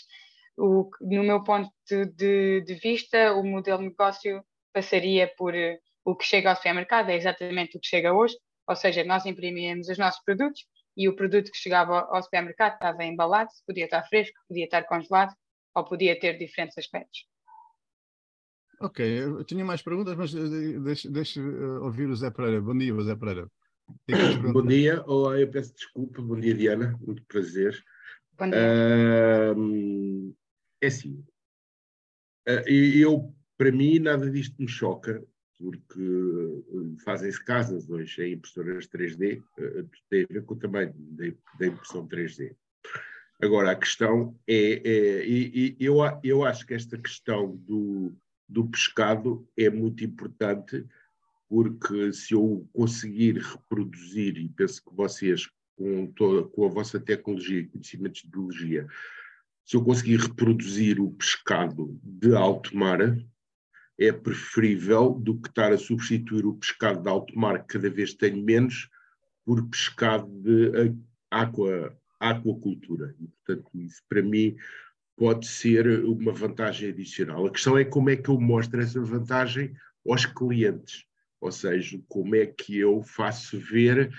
O, 0.59 0.91
no 1.01 1.25
meu 1.25 1.43
ponto 1.43 1.71
de, 2.15 2.61
de 2.61 2.75
vista, 2.75 3.33
o 3.35 3.43
modelo 3.43 3.79
de 3.79 3.89
negócio 3.89 4.45
passaria 4.73 5.31
por 5.37 5.55
eh, 5.55 5.79
o 6.05 6.15
que 6.15 6.25
chega 6.25 6.51
ao 6.51 6.57
supermercado, 6.57 7.11
é 7.11 7.17
exatamente 7.17 7.77
o 7.77 7.81
que 7.81 7.89
chega 7.89 8.15
hoje, 8.15 8.37
ou 8.67 8.77
seja, 8.77 9.05
nós 9.05 9.27
imprimíamos 9.27 9.89
os 9.89 9.99
nossos 9.99 10.23
produtos 10.23 10.67
e 10.97 11.09
o 11.09 11.15
produto 11.15 11.51
que 11.51 11.59
chegava 11.59 12.01
ao 12.01 12.23
supermercado 12.23 12.75
estava 12.75 13.05
embalado, 13.05 13.51
podia 13.67 13.85
estar 13.85 14.03
fresco, 14.05 14.39
podia 14.49 14.65
estar 14.65 14.85
congelado, 14.85 15.35
ou 15.75 15.85
podia 15.85 16.19
ter 16.19 16.39
diferentes 16.39 16.79
aspectos. 16.79 17.27
Ok, 18.81 19.05
eu 19.05 19.45
tinha 19.45 19.65
mais 19.65 19.83
perguntas, 19.83 20.17
mas 20.17 20.35
eh, 20.35 20.79
deixe, 20.81 21.11
deixe 21.11 21.41
eh, 21.41 21.79
ouvir 21.81 22.09
o 22.09 22.17
Zé 22.17 22.31
Pereira. 22.31 22.61
Bom 22.61 22.77
dia, 22.77 22.95
Zé 23.03 23.17
Pereira. 23.17 23.51
Bom 24.53 24.67
dia, 24.67 25.03
olá, 25.07 25.39
eu 25.39 25.51
peço 25.51 25.75
desculpa. 25.75 26.21
Bom 26.21 26.39
dia, 26.39 26.55
Diana, 26.55 26.99
muito 27.01 27.25
prazer. 27.25 27.83
Bom 28.33 28.51
dia. 28.51 29.55
Uh, 29.57 30.35
é 30.83 30.87
assim, 30.89 31.25
uh, 32.49 32.69
eu, 32.69 33.35
para 33.57 33.73
mim, 33.73 33.99
nada 33.99 34.31
disto 34.31 34.61
me 34.61 34.69
choca, 34.69 35.25
porque 35.59 36.01
uh, 36.01 36.97
fazem-se 37.05 37.43
casas 37.45 37.89
hoje 37.89 38.23
em 38.23 38.33
impressoras 38.35 38.87
3D, 38.87 39.41
uh, 39.41 39.89
tem 40.11 40.25
a 40.25 40.33
ver 40.33 40.45
com 40.45 40.55
o 40.55 40.59
tamanho 40.59 40.95
da 41.59 41.67
impressão 41.67 42.07
3D. 42.07 42.55
Agora, 43.41 43.73
a 43.73 43.77
questão 43.77 44.39
é, 44.47 44.81
é 44.85 45.27
e, 45.27 45.77
e 45.79 45.85
eu, 45.85 45.99
eu 46.23 46.45
acho 46.45 46.67
que 46.67 46.75
esta 46.75 46.97
questão 46.97 47.57
do, 47.57 48.15
do 48.49 48.67
pescado 48.67 49.47
é 49.57 49.69
muito 49.69 50.05
importante, 50.05 50.87
porque 51.49 52.13
se 52.13 52.35
eu 52.35 52.69
conseguir 52.73 53.39
reproduzir, 53.39 54.39
e 54.39 54.49
penso 54.49 54.83
que 54.83 54.95
vocês, 54.95 55.49
com, 55.77 56.07
toda, 56.13 56.49
com 56.49 56.65
a 56.65 56.71
vossa 56.71 56.99
tecnologia 56.99 57.61
e 57.61 57.67
conhecimentos 57.67 58.23
de 58.23 58.31
biologia, 58.31 58.87
se 59.65 59.77
eu 59.77 59.85
conseguir 59.85 60.19
reproduzir 60.19 61.01
o 61.01 61.11
pescado 61.11 61.99
de 62.03 62.35
alto 62.35 62.75
mar, 62.77 63.01
é 63.99 64.13
preferível 64.13 65.11
do 65.11 65.41
que 65.41 65.49
estar 65.49 65.73
a 65.73 65.79
substituir 65.79 66.45
o 66.45 66.55
pescado 66.55 67.03
de 67.03 67.09
alto 67.09 67.39
mar, 67.39 67.61
que 67.61 67.75
cada 67.75 67.91
vez 67.91 68.13
tenho 68.15 68.43
menos, 68.43 68.89
por 69.45 69.67
pescado 69.69 70.29
de 70.43 70.95
aqua, 71.31 71.97
aquacultura. 72.21 73.15
E, 73.21 73.29
portanto, 73.29 73.71
isso 73.75 74.03
para 74.09 74.23
mim 74.23 74.57
pode 75.17 75.47
ser 75.47 76.05
uma 76.05 76.33
vantagem 76.33 76.91
adicional. 76.91 77.47
A 77.47 77.51
questão 77.51 77.79
é 77.79 77.85
como 77.85 78.11
é 78.11 78.17
que 78.17 78.29
eu 78.29 78.39
mostro 78.39 78.81
essa 78.81 79.01
vantagem 79.01 79.75
aos 80.07 80.27
clientes, 80.27 81.05
ou 81.41 81.51
seja, 81.51 81.99
como 82.09 82.35
é 82.35 82.47
que 82.47 82.79
eu 82.79 83.03
faço 83.03 83.59
ver, 83.59 84.13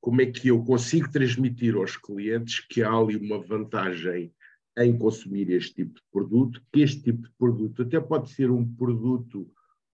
como 0.00 0.22
é 0.22 0.26
que 0.26 0.48
eu 0.48 0.64
consigo 0.64 1.10
transmitir 1.10 1.74
aos 1.74 1.96
clientes 1.96 2.60
que 2.60 2.82
há 2.82 2.90
ali 2.90 3.16
uma 3.16 3.38
vantagem 3.38 4.32
em 4.78 4.96
consumir 4.96 5.50
este 5.50 5.74
tipo 5.74 5.94
de 5.94 6.02
produto, 6.12 6.62
que 6.72 6.80
este 6.80 7.02
tipo 7.02 7.22
de 7.22 7.32
produto 7.38 7.82
até 7.82 8.00
pode 8.00 8.30
ser 8.30 8.50
um 8.50 8.66
produto 8.74 9.50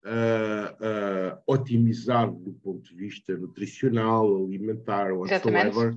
uh, 0.05 1.35
uh, 1.35 1.43
otimizado 1.47 2.39
do 2.39 2.53
ponto 2.53 2.89
de 2.89 2.95
vista 2.95 3.37
nutricional, 3.37 4.45
alimentar, 4.45 5.13
whatsoever, 5.13 5.97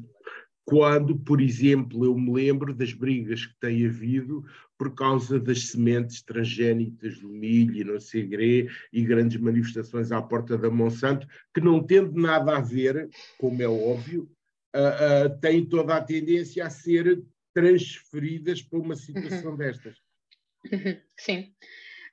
quando, 0.66 1.18
por 1.18 1.42
exemplo, 1.42 2.06
eu 2.06 2.18
me 2.18 2.32
lembro 2.32 2.74
das 2.74 2.94
brigas 2.94 3.46
que 3.46 3.60
tem 3.60 3.86
havido 3.86 4.46
por 4.78 4.96
causa 4.96 5.40
das 5.40 5.68
sementes 5.68 6.22
transgénitas 6.22 7.20
do 7.20 7.30
milho 7.30 7.76
e 7.76 7.84
não 7.84 8.00
sei 8.00 8.28
quê, 8.28 8.68
e 8.92 9.04
grandes 9.04 9.40
manifestações 9.40 10.12
à 10.12 10.22
porta 10.22 10.58
da 10.58 10.70
Monsanto, 10.70 11.28
que 11.54 11.62
não 11.62 11.84
tendo 11.84 12.14
nada 12.20 12.58
a 12.58 12.62
ver, 12.62 13.10
como 13.38 13.62
é 13.62 13.68
óbvio, 13.68 14.30
uh, 14.76 15.28
uh, 15.28 15.40
têm 15.40 15.66
toda 15.66 15.96
a 15.96 16.02
tendência 16.02 16.66
a 16.66 16.70
ser 16.70 17.22
transferidas 17.54 18.62
para 18.62 18.80
uma 18.80 18.96
situação 18.96 19.52
uhum. 19.52 19.58
destas. 19.58 19.98
Sim, 21.20 21.54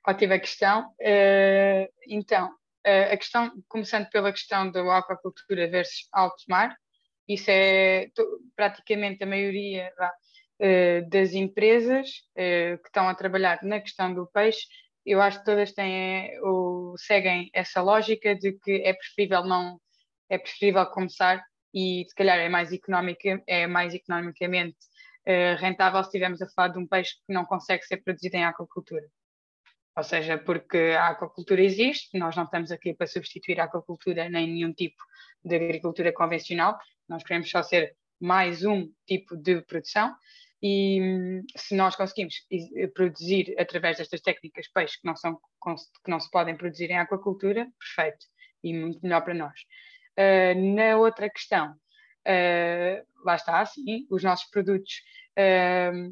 ótima 0.07 0.39
questão. 0.39 0.89
Uh, 0.99 1.87
então, 2.07 2.53
a 2.83 3.15
questão, 3.15 3.51
começando 3.67 4.09
pela 4.09 4.31
questão 4.31 4.71
da 4.71 4.97
aquacultura 4.97 5.69
versus 5.69 6.07
alto 6.11 6.43
mar, 6.49 6.75
isso 7.27 7.49
é 7.49 8.09
praticamente 8.55 9.23
a 9.23 9.27
maioria 9.27 9.91
uh, 9.99 11.09
das 11.09 11.33
empresas 11.33 12.09
uh, 12.31 12.77
que 12.81 12.87
estão 12.87 13.07
a 13.07 13.15
trabalhar 13.15 13.59
na 13.63 13.79
questão 13.79 14.13
do 14.13 14.27
peixe. 14.27 14.67
Eu 15.05 15.21
acho 15.21 15.39
que 15.39 15.45
todas 15.45 15.71
têm 15.71 16.39
ou 16.41 16.95
seguem 16.97 17.49
essa 17.53 17.81
lógica 17.81 18.35
de 18.35 18.53
que 18.53 18.81
é 18.83 18.93
preferível 18.93 19.43
não 19.43 19.79
é 20.29 20.37
preferível 20.37 20.85
começar 20.87 21.43
e 21.73 22.05
se 22.07 22.13
calhar 22.13 22.37
é 22.37 22.47
mais 22.47 22.71
económica 22.71 23.41
é 23.47 23.65
mais 23.65 23.93
economicamente 23.93 24.77
uh, 24.77 24.90
rentável 25.59 26.01
se 26.03 26.07
estivermos 26.09 26.41
a 26.41 26.49
falar 26.49 26.69
de 26.69 26.79
um 26.79 26.87
peixe 26.87 27.15
que 27.25 27.33
não 27.33 27.45
consegue 27.45 27.83
ser 27.83 27.97
produzido 27.97 28.35
em 28.35 28.45
aquacultura. 28.45 29.07
Ou 29.95 30.03
seja, 30.03 30.37
porque 30.37 30.95
a 30.97 31.09
aquacultura 31.09 31.61
existe, 31.61 32.17
nós 32.17 32.35
não 32.35 32.45
estamos 32.45 32.71
aqui 32.71 32.93
para 32.93 33.07
substituir 33.07 33.59
a 33.59 33.65
aquacultura 33.65 34.29
nem 34.29 34.47
nenhum 34.47 34.73
tipo 34.73 35.03
de 35.43 35.55
agricultura 35.55 36.13
convencional, 36.13 36.77
nós 37.09 37.23
queremos 37.23 37.49
só 37.49 37.61
ser 37.61 37.95
mais 38.19 38.63
um 38.63 38.89
tipo 39.05 39.35
de 39.35 39.61
produção 39.63 40.15
e 40.61 41.01
hum, 41.01 41.43
se 41.57 41.75
nós 41.75 41.95
conseguimos 41.95 42.35
produzir 42.93 43.53
através 43.57 43.97
destas 43.97 44.21
técnicas 44.21 44.67
peixes 44.71 44.97
que 44.97 45.07
não, 45.07 45.15
são, 45.15 45.35
que 45.35 46.11
não 46.11 46.19
se 46.19 46.29
podem 46.29 46.55
produzir 46.55 46.91
em 46.91 46.99
aquacultura, 46.99 47.67
perfeito 47.79 48.25
e 48.63 48.73
muito 48.73 48.99
melhor 49.01 49.21
para 49.23 49.33
nós. 49.33 49.59
Uh, 50.17 50.75
na 50.75 50.97
outra 50.97 51.29
questão, 51.29 51.73
uh, 52.27 53.25
lá 53.25 53.35
está, 53.35 53.65
sim, 53.65 54.05
os 54.09 54.23
nossos 54.23 54.49
produtos 54.49 55.01
uh, 55.37 56.11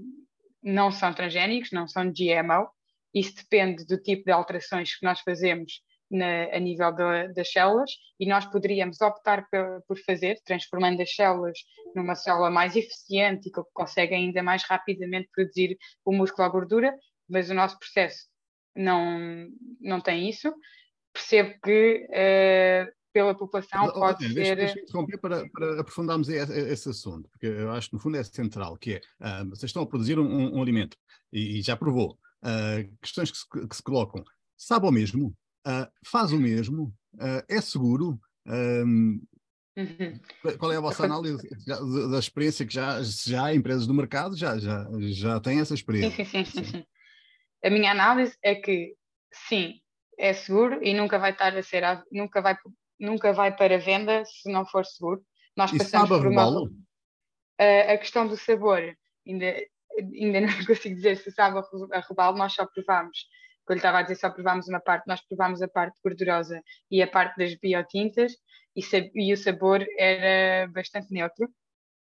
não 0.62 0.92
são 0.92 1.14
transgénicos, 1.14 1.72
não 1.72 1.88
são 1.88 2.12
GMO, 2.12 2.70
isso 3.14 3.36
depende 3.36 3.86
do 3.86 3.98
tipo 3.98 4.26
de 4.26 4.32
alterações 4.32 4.96
que 4.96 5.06
nós 5.06 5.20
fazemos 5.22 5.82
na, 6.10 6.56
a 6.56 6.60
nível 6.60 6.92
de, 6.92 7.34
das 7.34 7.52
células 7.52 7.92
e 8.20 8.26
nós 8.26 8.46
poderíamos 8.46 9.00
optar 9.02 9.48
por, 9.50 9.84
por, 9.88 9.98
fazer, 10.00 10.40
transformando 10.44 11.02
as 11.02 11.14
células 11.14 11.60
numa 11.96 12.16
célula 12.16 12.50
mais 12.50 12.76
eficiente 12.76 13.50
e 13.50 13.52
que 13.52 13.62
consegue 13.74 14.16
ainda 14.16 14.42
mais 14.42 14.64
rapidamente 14.64 15.30
produzir 15.34 15.78
o 16.04 16.12
músculo 16.12 16.48
à 16.48 16.50
gordura, 16.50 16.96
mas 17.28 17.50
o 17.50 17.54
nosso 17.54 17.78
processo 17.78 18.28
não, 18.76 19.48
não 19.80 20.02
tem 20.02 20.30
isso. 20.30 20.54
Percebo 21.14 21.56
que 21.64 22.08
uh, 22.10 22.99
pela 23.14 23.36
população 23.36 23.86
oh, 23.86 23.94
pode 23.94 24.28
ser... 24.32 24.56
Deixa-me 24.56 24.82
interromper 24.82 25.18
para, 25.18 25.50
para 25.50 25.82
aprofundarmos 25.82 26.30
esse, 26.30 26.54
esse, 26.54 26.90
assunto, 26.90 27.30
porque 27.30 27.48
eu 27.48 27.72
acho 27.72 27.90
que 27.90 27.96
no 27.96 28.00
fundo 28.00 28.18
é 28.18 28.24
central, 28.24 28.78
que 28.78 28.94
é, 28.94 29.02
uh, 29.22 29.50
vocês 29.50 29.70
estão 29.70 29.84
a 29.84 29.88
produzir 29.88 30.20
um, 30.20 30.56
um 30.56 30.62
alimento 30.62 30.98
e, 31.32 31.60
e, 31.60 31.62
já 31.62 31.76
provou, 31.76 32.18
uh, 32.44 32.98
questões 33.02 33.32
que 33.32 33.38
se, 33.38 33.68
que 33.68 33.76
se 33.76 33.84
colocam, 33.84 34.24
sabe 34.58 34.86
ao 34.86 34.92
mesmo? 34.92 35.36
uh, 35.68 35.88
faz 36.06 36.32
o 36.32 36.40
mesmo, 36.40 36.94
é 37.48 37.62
seguro. 37.62 38.20
Uhum. 38.46 40.20
Qual 40.58 40.72
é 40.72 40.78
a 40.78 40.82
vossa 40.82 41.06
análise 41.06 41.48
da 41.66 42.20
experiência 42.20 42.66
que 42.66 42.74
já, 42.74 43.02
já 43.02 43.46
há 43.46 43.56
empresas 43.56 43.88
do 43.88 43.94
mercado 43.94 44.36
já, 44.36 44.58
já, 44.58 44.86
já 45.00 45.40
têm 45.40 45.60
essa 45.60 45.74
experiência? 45.74 46.26
Sim, 46.26 46.44
sim, 46.44 46.46
sim, 46.46 46.64
sim. 46.64 46.86
A 47.64 47.70
minha 47.70 47.92
análise 47.92 48.38
é 48.44 48.56
que 48.56 48.96
sim, 49.48 49.82
é 50.18 50.34
seguro 50.34 50.80
e 50.84 50.94
nunca 50.94 51.18
vai 51.18 51.32
estar 51.32 51.56
a 51.56 51.64
ser 51.64 51.84
nunca 52.12 52.42
vai 52.42 52.58
nunca 53.00 53.34
vai 53.34 53.56
para 53.56 53.80
venda 53.80 54.24
se 54.26 54.52
não 54.52 54.66
for 54.66 54.86
seguro. 54.86 55.24
Nós 55.56 55.72
passamos 55.72 56.10
por 56.10 56.28
uma 56.28 56.70
a, 57.60 57.94
a 57.94 57.98
questão 57.98 58.28
do 58.28 58.38
sabor. 58.38 58.82
Ainda 59.28 59.56
ainda 60.00 60.42
não 60.42 60.66
consigo 60.66 60.96
dizer 60.96 61.18
se 61.18 61.32
sabe 61.32 61.60
a 61.92 62.00
robalo, 62.00 62.38
nós 62.38 62.54
só 62.54 62.66
eu 63.70 63.76
lhe 63.76 63.80
estava 63.80 64.00
a 64.00 64.02
dizer, 64.02 64.16
só 64.16 64.32
provámos 64.32 64.68
uma 64.68 64.80
parte, 64.80 65.08
nós 65.08 65.22
provámos 65.22 65.62
a 65.62 65.68
parte 65.68 66.00
gordurosa 66.04 66.60
e 66.90 67.04
a 67.04 67.08
parte 67.08 67.38
das 67.38 67.54
biotintas, 67.54 68.34
e, 68.76 68.82
e 69.14 69.32
o 69.32 69.38
sabor 69.38 69.86
era 69.96 70.68
bastante 70.72 71.14
neutro, 71.14 71.48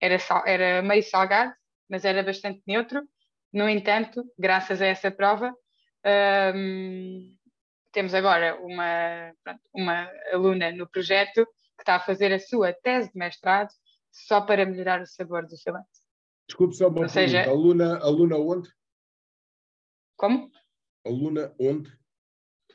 era, 0.02 0.18
sal, 0.18 0.44
era 0.48 0.82
meio 0.82 1.04
salgado, 1.04 1.54
mas 1.88 2.06
era 2.06 2.24
bastante 2.24 2.62
neutro. 2.66 3.08
No 3.54 3.70
entanto, 3.70 4.24
graças 4.38 4.82
a 4.82 4.88
essa 4.88 5.12
prova, 5.12 5.54
um, 6.56 7.38
temos 7.92 8.14
agora 8.14 8.56
uma, 8.62 9.34
pronto, 9.44 9.62
uma 9.74 10.10
aluna 10.32 10.72
no 10.72 10.88
projeto 10.88 11.46
que 11.46 11.82
está 11.82 11.96
a 11.96 12.00
fazer 12.00 12.32
a 12.32 12.40
sua 12.40 12.74
tese 12.74 13.12
de 13.12 13.18
mestrado 13.18 13.70
só 14.12 14.42
para 14.42 14.66
melhorar 14.66 15.02
o 15.02 15.08
sabor 15.08 15.46
do 15.46 15.58
filete. 15.58 15.88
Desculpe 16.48 16.76
só 16.76 16.88
uma 16.88 16.90
Ou 16.90 16.94
pergunta. 16.96 17.14
Seja, 17.14 17.50
aluna, 17.50 17.98
aluna 18.00 18.38
onde? 18.38 18.70
Como? 20.16 20.52
Aluna 21.06 21.56
onde? 21.60 21.98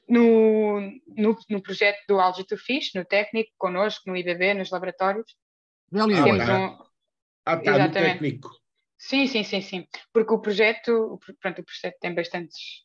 No, 0.08 0.80
no, 1.06 1.36
no 1.48 1.62
projeto 1.62 1.98
do 2.08 2.20
Algae 2.20 2.44
to 2.44 2.56
Fish, 2.56 2.92
no 2.94 3.04
técnico, 3.04 3.50
connosco, 3.56 4.08
no 4.08 4.16
IBB, 4.16 4.54
nos 4.54 4.70
laboratórios. 4.70 5.36
Ah, 5.92 6.06
Temos 6.06 6.48
um... 6.48 6.84
ah, 7.46 7.56
tá, 7.56 7.78
no 7.78 7.92
técnico. 7.92 8.50
Sim, 8.98 9.26
sim, 9.26 9.44
sim, 9.44 9.60
sim. 9.60 9.86
Porque 10.12 10.32
o 10.32 10.40
projeto, 10.40 11.18
pronto, 11.40 11.60
o 11.60 11.64
projeto 11.64 11.98
tem 12.00 12.14
bastantes 12.14 12.84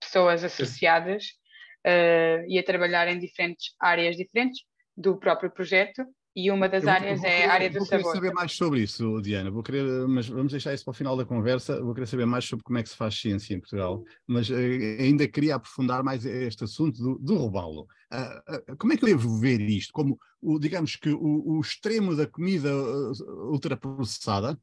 pessoas 0.00 0.44
associadas 0.44 1.24
uh, 1.86 2.44
e 2.46 2.58
a 2.58 2.62
trabalhar 2.62 3.08
em 3.08 3.18
diferentes 3.18 3.74
áreas 3.80 4.16
diferentes 4.16 4.62
do 4.96 5.16
próprio 5.18 5.50
projeto 5.50 6.04
e 6.36 6.50
uma 6.50 6.68
das 6.68 6.84
áreas 6.84 7.22
é 7.22 7.28
querer, 7.28 7.44
a 7.44 7.52
área 7.52 7.70
do 7.70 7.78
vou 7.78 7.86
sabor. 7.86 8.02
Vou 8.02 8.12
querer 8.12 8.24
saber 8.24 8.34
mais 8.34 8.52
sobre 8.52 8.80
isso, 8.80 9.20
Diana. 9.22 9.50
Vou 9.52 9.62
querer, 9.62 9.84
mas 10.08 10.28
vamos 10.28 10.50
deixar 10.50 10.74
isso 10.74 10.84
para 10.84 10.90
o 10.90 10.94
final 10.94 11.16
da 11.16 11.24
conversa. 11.24 11.80
Vou 11.80 11.94
querer 11.94 12.08
saber 12.08 12.26
mais 12.26 12.44
sobre 12.44 12.64
como 12.64 12.76
é 12.76 12.82
que 12.82 12.88
se 12.88 12.96
faz 12.96 13.14
ciência 13.14 13.54
em 13.54 13.60
Portugal. 13.60 14.02
Mas 14.26 14.50
uh, 14.50 14.54
ainda 14.98 15.28
queria 15.28 15.54
aprofundar 15.54 16.02
mais 16.02 16.24
este 16.26 16.64
assunto 16.64 17.00
do, 17.00 17.18
do 17.20 17.36
robalo. 17.36 17.86
Uh, 18.12 18.72
uh, 18.72 18.76
como 18.76 18.92
é 18.92 18.96
que 18.96 19.04
eu 19.04 19.10
devo 19.10 19.38
ver 19.38 19.60
isto? 19.60 19.92
Como, 19.92 20.18
o, 20.42 20.58
digamos 20.58 20.96
que 20.96 21.10
o, 21.10 21.56
o 21.56 21.60
extremo 21.60 22.16
da 22.16 22.26
comida 22.26 22.70
ultraprocessada, 23.50 24.58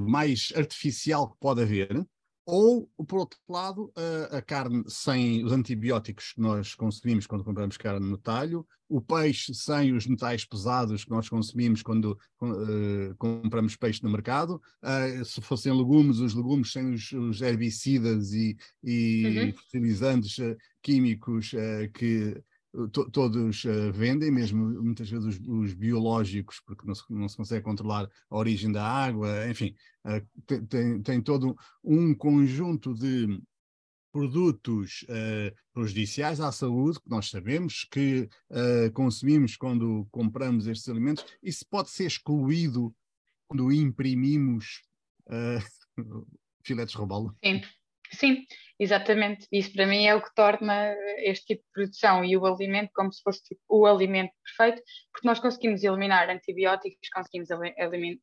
mais 0.00 0.52
artificial 0.56 1.30
que 1.30 1.36
pode 1.38 1.62
haver, 1.62 2.04
ou, 2.50 2.88
por 3.06 3.18
outro 3.18 3.38
lado, 3.46 3.92
a, 3.94 4.38
a, 4.38 4.42
carne 4.42 4.82
sem 4.88 5.44
os 5.44 5.52
antibióticos 5.52 6.32
que 6.32 6.40
nós 6.40 6.74
consumimos 6.74 7.26
quando 7.26 7.44
compramos 7.44 7.76
carne 7.76 8.08
no 8.08 8.16
talho, 8.16 8.66
o 8.88 9.02
peixe 9.02 9.52
sem 9.52 9.92
os 9.92 10.06
metais 10.06 10.46
pesados 10.46 11.04
que 11.04 11.10
nós 11.10 11.28
consumimos 11.28 11.82
quando 11.82 12.18
uh, 12.40 13.14
compramos 13.18 13.76
peixe 13.76 14.02
no 14.02 14.08
mercado, 14.08 14.62
uh, 14.82 15.24
se 15.26 15.42
fossem 15.42 15.76
legumes, 15.76 16.20
os 16.20 16.32
legumes 16.32 16.72
sem 16.72 16.94
os, 16.94 17.12
os 17.12 17.42
herbicidas 17.42 18.32
e, 18.32 18.56
e 18.82 19.26
uhum. 19.26 19.52
fertilizantes 19.52 20.38
uh, 20.38 20.56
químicos 20.82 21.50
que 21.92 22.42
to, 22.86 23.10
todos 23.10 23.64
uh, 23.64 23.92
vendem, 23.92 24.30
mesmo 24.30 24.64
muitas 24.82 25.10
vezes 25.10 25.26
os, 25.26 25.40
os 25.48 25.74
biológicos, 25.74 26.60
porque 26.64 26.86
não 26.86 26.94
se, 26.94 27.02
não 27.10 27.28
se, 27.28 27.36
consegue 27.36 27.64
controlar 27.64 28.08
a 28.30 28.36
origem 28.36 28.70
da 28.70 28.86
água, 28.86 29.48
enfim, 29.50 29.74
uh, 30.04 30.66
tem, 30.68 31.02
tem, 31.02 31.20
todo 31.20 31.56
um 31.82 32.14
conjunto 32.14 32.94
de 32.94 33.42
produtos 34.12 35.04
uh, 35.04 35.54
prejudiciais 35.72 36.40
à 36.40 36.52
saúde, 36.52 37.00
que 37.00 37.10
nós 37.10 37.28
sabemos 37.28 37.86
que 37.90 38.28
consumimos 38.94 39.56
quando 39.56 40.06
compramos 40.10 40.66
estes 40.66 40.88
alimentos, 40.88 41.24
isso 41.42 41.64
pode 41.68 41.90
ser 41.90 42.06
excluído 42.06 42.94
quando 43.46 43.72
imprimimos 43.72 44.82
filetes 46.64 46.92
de 46.92 46.98
robalo? 46.98 47.34
Sim, 47.44 47.62
sim. 48.12 48.44
Exatamente, 48.80 49.48
isso 49.50 49.72
para 49.72 49.86
mim 49.86 50.06
é 50.06 50.14
o 50.14 50.22
que 50.22 50.32
torna 50.36 50.94
este 51.18 51.46
tipo 51.46 51.64
de 51.64 51.72
produção 51.72 52.24
e 52.24 52.36
o 52.36 52.46
alimento 52.46 52.90
como 52.94 53.12
se 53.12 53.20
fosse 53.22 53.42
tipo, 53.42 53.60
o 53.68 53.84
alimento 53.84 54.32
perfeito, 54.44 54.80
porque 55.12 55.26
nós 55.26 55.40
conseguimos 55.40 55.82
eliminar 55.82 56.30
antibióticos, 56.30 57.08
conseguimos 57.12 57.48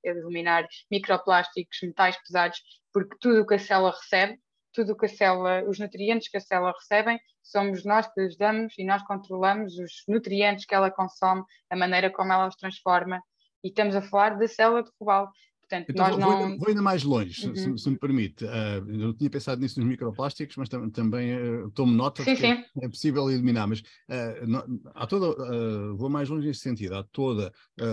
eliminar 0.01 0.65
microplásticos, 0.89 1.77
metais 1.83 2.17
pesados, 2.25 2.61
porque 2.93 3.17
tudo 3.19 3.41
o 3.41 3.45
que 3.45 3.55
a 3.55 3.59
célula 3.59 3.91
recebe, 3.91 4.39
tudo 4.71 4.93
o 4.93 4.97
que 4.97 5.07
a 5.07 5.09
célula, 5.09 5.63
os 5.67 5.77
nutrientes 5.77 6.29
que 6.29 6.37
a 6.37 6.41
célula 6.41 6.71
recebem, 6.71 7.19
somos 7.43 7.83
nós 7.83 8.07
que 8.07 8.21
lhes 8.21 8.37
damos 8.37 8.73
e 8.77 8.85
nós 8.85 9.03
controlamos 9.03 9.77
os 9.77 10.03
nutrientes 10.07 10.65
que 10.65 10.73
ela 10.73 10.89
consome, 10.89 11.43
a 11.69 11.75
maneira 11.75 12.09
como 12.09 12.31
ela 12.31 12.47
os 12.47 12.55
transforma, 12.55 13.21
e 13.61 13.67
estamos 13.67 13.93
a 13.93 14.01
falar 14.01 14.37
da 14.37 14.47
célula 14.47 14.83
de 14.83 14.91
robalo. 14.97 15.29
Portanto, 15.67 15.89
então, 15.89 16.07
nós 16.07 16.15
vou, 16.15 16.19
não... 16.19 16.45
ainda, 16.45 16.57
vou 16.57 16.67
ainda 16.67 16.81
mais 16.81 17.03
longe, 17.03 17.47
uhum. 17.47 17.55
se, 17.55 17.77
se, 17.83 17.89
me 17.89 17.97
permite. 17.97 18.45
Uh, 18.45 19.01
eu 19.01 19.13
tinha 19.15 19.29
pensado 19.29 19.59
nisso 19.59 19.79
nos 19.79 19.89
microplásticos, 19.89 20.55
mas 20.57 20.69
tam 20.69 20.89
também 20.91 21.35
uh, 21.35 21.71
tomo 21.71 21.91
nota 21.91 22.23
sim, 22.23 22.35
que 22.35 22.41
sim. 22.41 22.63
é 22.81 22.87
possível 22.87 23.29
eliminar. 23.29 23.67
Mas 23.67 23.79
uh, 23.79 24.45
não, 24.47 24.63
há 24.93 25.07
toda, 25.07 25.31
uh, 25.31 25.97
vou 25.97 26.09
mais 26.09 26.29
longe 26.29 26.47
nesse 26.47 26.59
sentido. 26.59 26.95
Há 26.95 27.03
toda 27.03 27.51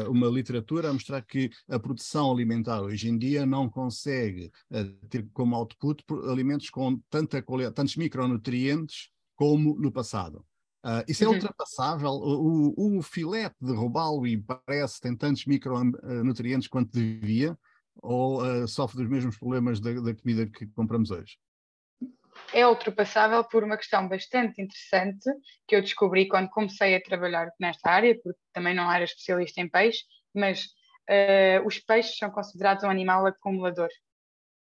uma 0.09 0.27
literatura 0.29 0.91
a 0.91 0.93
mostrar 0.93 1.23
que 1.23 1.51
a 1.69 1.79
produção 1.79 2.31
alimentar 2.31 2.81
hoje 2.83 3.09
em 3.09 3.19
dia 3.19 3.45
não 3.47 3.69
consegue 3.69 4.51
ter 5.09 5.29
como 5.33 5.57
output 5.57 6.05
alimentos 6.31 6.71
com 6.71 6.99
tanta 7.11 7.43
qualidade, 7.43 7.75
tantos 7.75 7.97
micronutrientes 7.97 9.11
como 9.35 9.75
no 9.79 9.91
passado. 9.91 10.45
Uh, 10.85 11.05
isso 11.07 11.23
é 11.23 11.29
uhum. 11.29 11.35
ultrapassável. 11.35 12.11
O, 12.11 12.75
o, 12.77 12.99
o, 12.99 13.03
filete 13.03 13.55
de 13.61 13.73
robalo 13.73 14.27
e 14.27 14.37
parece 14.37 15.01
tem 15.01 15.17
tantos 15.17 15.47
micronutrientes 15.47 16.67
quanto 16.67 16.91
devia, 16.91 17.57
ou 17.97 18.43
uh, 18.43 18.67
sofre 18.67 18.99
dos 18.99 19.09
mesmos 19.09 19.39
problemas 19.39 19.81
da, 19.81 19.93
da, 19.93 20.15
comida 20.15 20.47
que 20.47 20.67
compramos 20.67 21.13
hoje? 21.13 21.39
É 22.53 22.67
ultrapassável 22.67 23.45
por 23.45 23.63
uma 23.63 23.77
questão 23.77 24.09
bastante 24.09 24.61
interessante 24.61 25.31
que 25.69 25.77
eu 25.77 25.81
descobri 25.83 26.27
quando 26.27 26.51
comecei 26.51 26.97
a 26.97 27.03
trabalhar 27.03 27.49
nesta 27.61 27.91
área, 27.91 28.19
porque 28.21 28.41
também 28.53 28.75
não 28.75 28.91
era 28.91 29.05
especialista 29.05 29.61
em 29.61 29.69
peixe, 29.69 30.03
mas 30.35 30.65
uh, 31.09 31.65
os 31.65 31.79
peixes 31.79 32.17
são 32.17 32.31
considerados 32.31 32.83
um 32.83 32.91
animal 32.91 33.25
acumulador. 33.27 33.89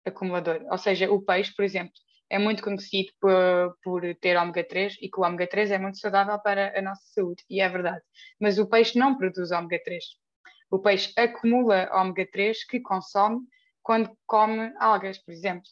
acumulador. 0.05 0.61
Ou 0.71 0.77
seja, 0.77 1.11
o 1.11 1.23
peixe, 1.23 1.55
por 1.55 1.65
exemplo, 1.65 1.95
é 2.31 2.39
muito 2.39 2.63
conhecido 2.63 3.11
por, 3.21 3.77
por 3.83 4.15
ter 4.21 4.37
ômega 4.37 4.63
3 4.63 4.97
e 5.03 5.11
que 5.11 5.19
o 5.19 5.25
ômega 5.25 5.49
3 5.49 5.73
é 5.73 5.79
muito 5.79 5.99
saudável 5.99 6.39
para 6.39 6.79
a 6.79 6.81
nossa 6.81 7.03
saúde, 7.13 7.43
e 7.51 7.61
é 7.61 7.69
verdade. 7.69 8.03
Mas 8.41 8.57
o 8.59 8.67
peixe 8.67 8.97
não 8.99 9.19
produz 9.19 9.51
ômega 9.51 9.83
3. 9.85 10.05
O 10.71 10.79
peixe 10.79 11.13
acumula 11.17 11.91
ômega 11.93 12.27
3 12.31 12.65
que 12.65 12.79
consome 12.81 13.41
quando 13.83 14.11
come 14.27 14.73
algas, 14.79 15.19
por 15.19 15.33
exemplo. 15.33 15.65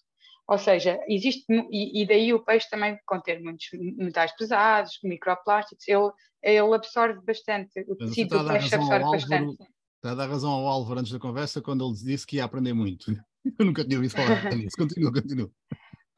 Ou 0.48 0.58
seja, 0.58 0.98
existe, 1.06 1.44
e, 1.70 2.02
e 2.02 2.06
daí 2.06 2.34
o 2.34 2.42
peixe 2.42 2.68
também 2.68 2.98
conter 3.06 3.40
muitos 3.40 3.66
metais 3.96 4.34
pesados, 4.34 4.98
microplásticos, 5.04 5.86
ele, 5.86 6.10
ele 6.42 6.74
absorve 6.74 7.20
bastante, 7.24 7.84
o 7.86 7.94
tecido 7.94 8.38
do 8.38 8.48
peixe 8.48 8.74
absorve 8.74 9.04
Álvaro, 9.04 9.10
bastante. 9.12 9.62
Está 9.96 10.12
a 10.12 10.14
dar 10.14 10.28
razão 10.28 10.50
ao 10.50 10.66
Álvaro 10.66 11.00
antes 11.00 11.12
da 11.12 11.18
conversa 11.18 11.60
quando 11.60 11.86
ele 11.86 11.94
disse 11.94 12.26
que 12.26 12.36
ia 12.36 12.44
aprender 12.44 12.72
muito. 12.72 13.12
Eu 13.58 13.66
nunca 13.66 13.84
tinha 13.84 13.98
ouvido 13.98 14.12
falar 14.12 14.42
nisso. 14.56 14.76
Continua, 14.76 15.12
continua. 15.12 15.50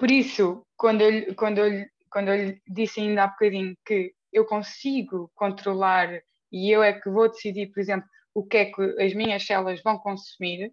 Por 0.00 0.10
isso, 0.10 0.62
quando 0.78 1.02
eu, 1.02 1.34
quando, 1.34 1.58
eu, 1.58 1.86
quando 2.10 2.28
eu 2.28 2.58
disse 2.66 3.00
ainda 3.00 3.24
há 3.24 3.26
bocadinho 3.26 3.76
que 3.84 4.14
eu 4.32 4.46
consigo 4.46 5.30
controlar 5.34 6.22
e 6.50 6.74
eu 6.74 6.82
é 6.82 6.98
que 6.98 7.10
vou 7.10 7.28
decidir, 7.28 7.70
por 7.70 7.80
exemplo, 7.80 8.08
o 8.32 8.42
que 8.42 8.56
é 8.56 8.64
que 8.72 8.80
as 8.98 9.12
minhas 9.12 9.44
células 9.44 9.82
vão 9.82 9.98
consumir, 9.98 10.72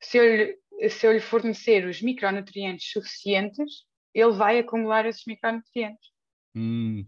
se 0.00 0.16
eu, 0.16 0.24
lhe, 0.24 0.88
se 0.88 1.06
eu 1.06 1.12
lhe 1.12 1.20
fornecer 1.20 1.86
os 1.86 2.00
micronutrientes 2.00 2.90
suficientes, 2.90 3.84
ele 4.14 4.32
vai 4.32 4.58
acumular 4.58 5.04
esses 5.04 5.26
micronutrientes. 5.26 6.08
Hum, 6.54 7.06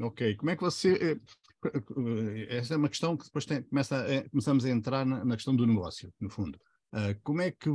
ok. 0.00 0.34
Como 0.34 0.50
é 0.50 0.56
que 0.56 0.62
você. 0.62 0.94
Eh, 0.94 1.20
eh, 1.68 2.56
essa 2.56 2.74
é 2.74 2.76
uma 2.76 2.88
questão 2.88 3.16
que 3.16 3.24
depois 3.24 3.46
tem, 3.46 3.62
começa 3.62 4.00
a, 4.00 4.28
começamos 4.30 4.64
a 4.64 4.70
entrar 4.70 5.06
na, 5.06 5.24
na, 5.24 5.36
questão 5.36 5.54
do 5.54 5.64
negócio, 5.64 6.12
no 6.20 6.28
fundo. 6.28 6.58
Uh, 6.92 7.14
como 7.22 7.40
é 7.40 7.52
que 7.52 7.70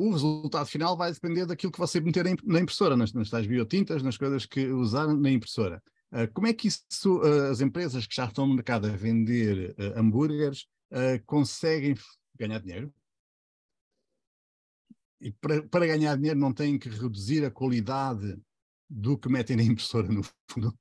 o 0.00 0.10
resultado 0.12 0.66
final 0.66 0.96
vai 0.96 1.12
depender 1.12 1.44
daquilo 1.44 1.70
que 1.70 1.78
você 1.78 2.00
meter 2.00 2.24
na 2.42 2.60
impressora, 2.60 2.96
nas, 2.96 3.12
nas 3.12 3.28
tais 3.28 3.46
biotintas, 3.46 4.02
nas 4.02 4.16
coisas 4.16 4.46
que 4.46 4.66
usar 4.68 5.06
na 5.06 5.30
impressora. 5.30 5.82
Uh, 6.10 6.26
como 6.32 6.46
é 6.46 6.54
que 6.54 6.68
isso, 6.68 7.18
uh, 7.18 7.50
as 7.50 7.60
empresas 7.60 8.06
que 8.06 8.16
já 8.16 8.24
estão 8.24 8.46
no 8.46 8.54
mercado 8.54 8.86
a 8.86 8.96
vender 8.96 9.76
uh, 9.78 9.98
hambúrgueres 9.98 10.66
conseguem 11.24 11.94
ganhar 12.36 12.58
dinheiro? 12.58 12.92
E 15.20 15.30
para, 15.30 15.62
para 15.64 15.86
ganhar 15.86 16.16
dinheiro 16.16 16.40
não 16.40 16.52
têm 16.52 16.78
que 16.78 16.88
reduzir 16.88 17.44
a 17.44 17.50
qualidade 17.50 18.36
do 18.88 19.16
que 19.16 19.28
metem 19.28 19.56
na 19.56 19.62
impressora, 19.62 20.08
no 20.08 20.22
fundo? 20.48 20.76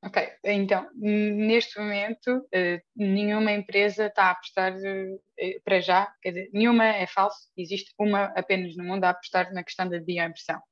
Ok, 0.00 0.32
então, 0.44 0.88
neste 0.94 1.76
momento, 1.78 2.46
eh, 2.52 2.80
nenhuma 2.94 3.50
empresa 3.50 4.06
está 4.06 4.26
a 4.26 4.30
apostar 4.30 4.72
eh, 5.36 5.60
para 5.64 5.80
já, 5.80 6.06
quer 6.22 6.30
dizer, 6.30 6.50
nenhuma 6.52 6.84
é 6.84 7.06
falso, 7.06 7.50
existe 7.56 7.92
uma 7.98 8.26
apenas 8.36 8.76
no 8.76 8.84
mundo 8.84 9.02
a 9.04 9.10
apostar 9.10 9.52
na 9.52 9.64
questão 9.64 9.88
da 9.88 9.98
bioimpressão. 9.98 10.62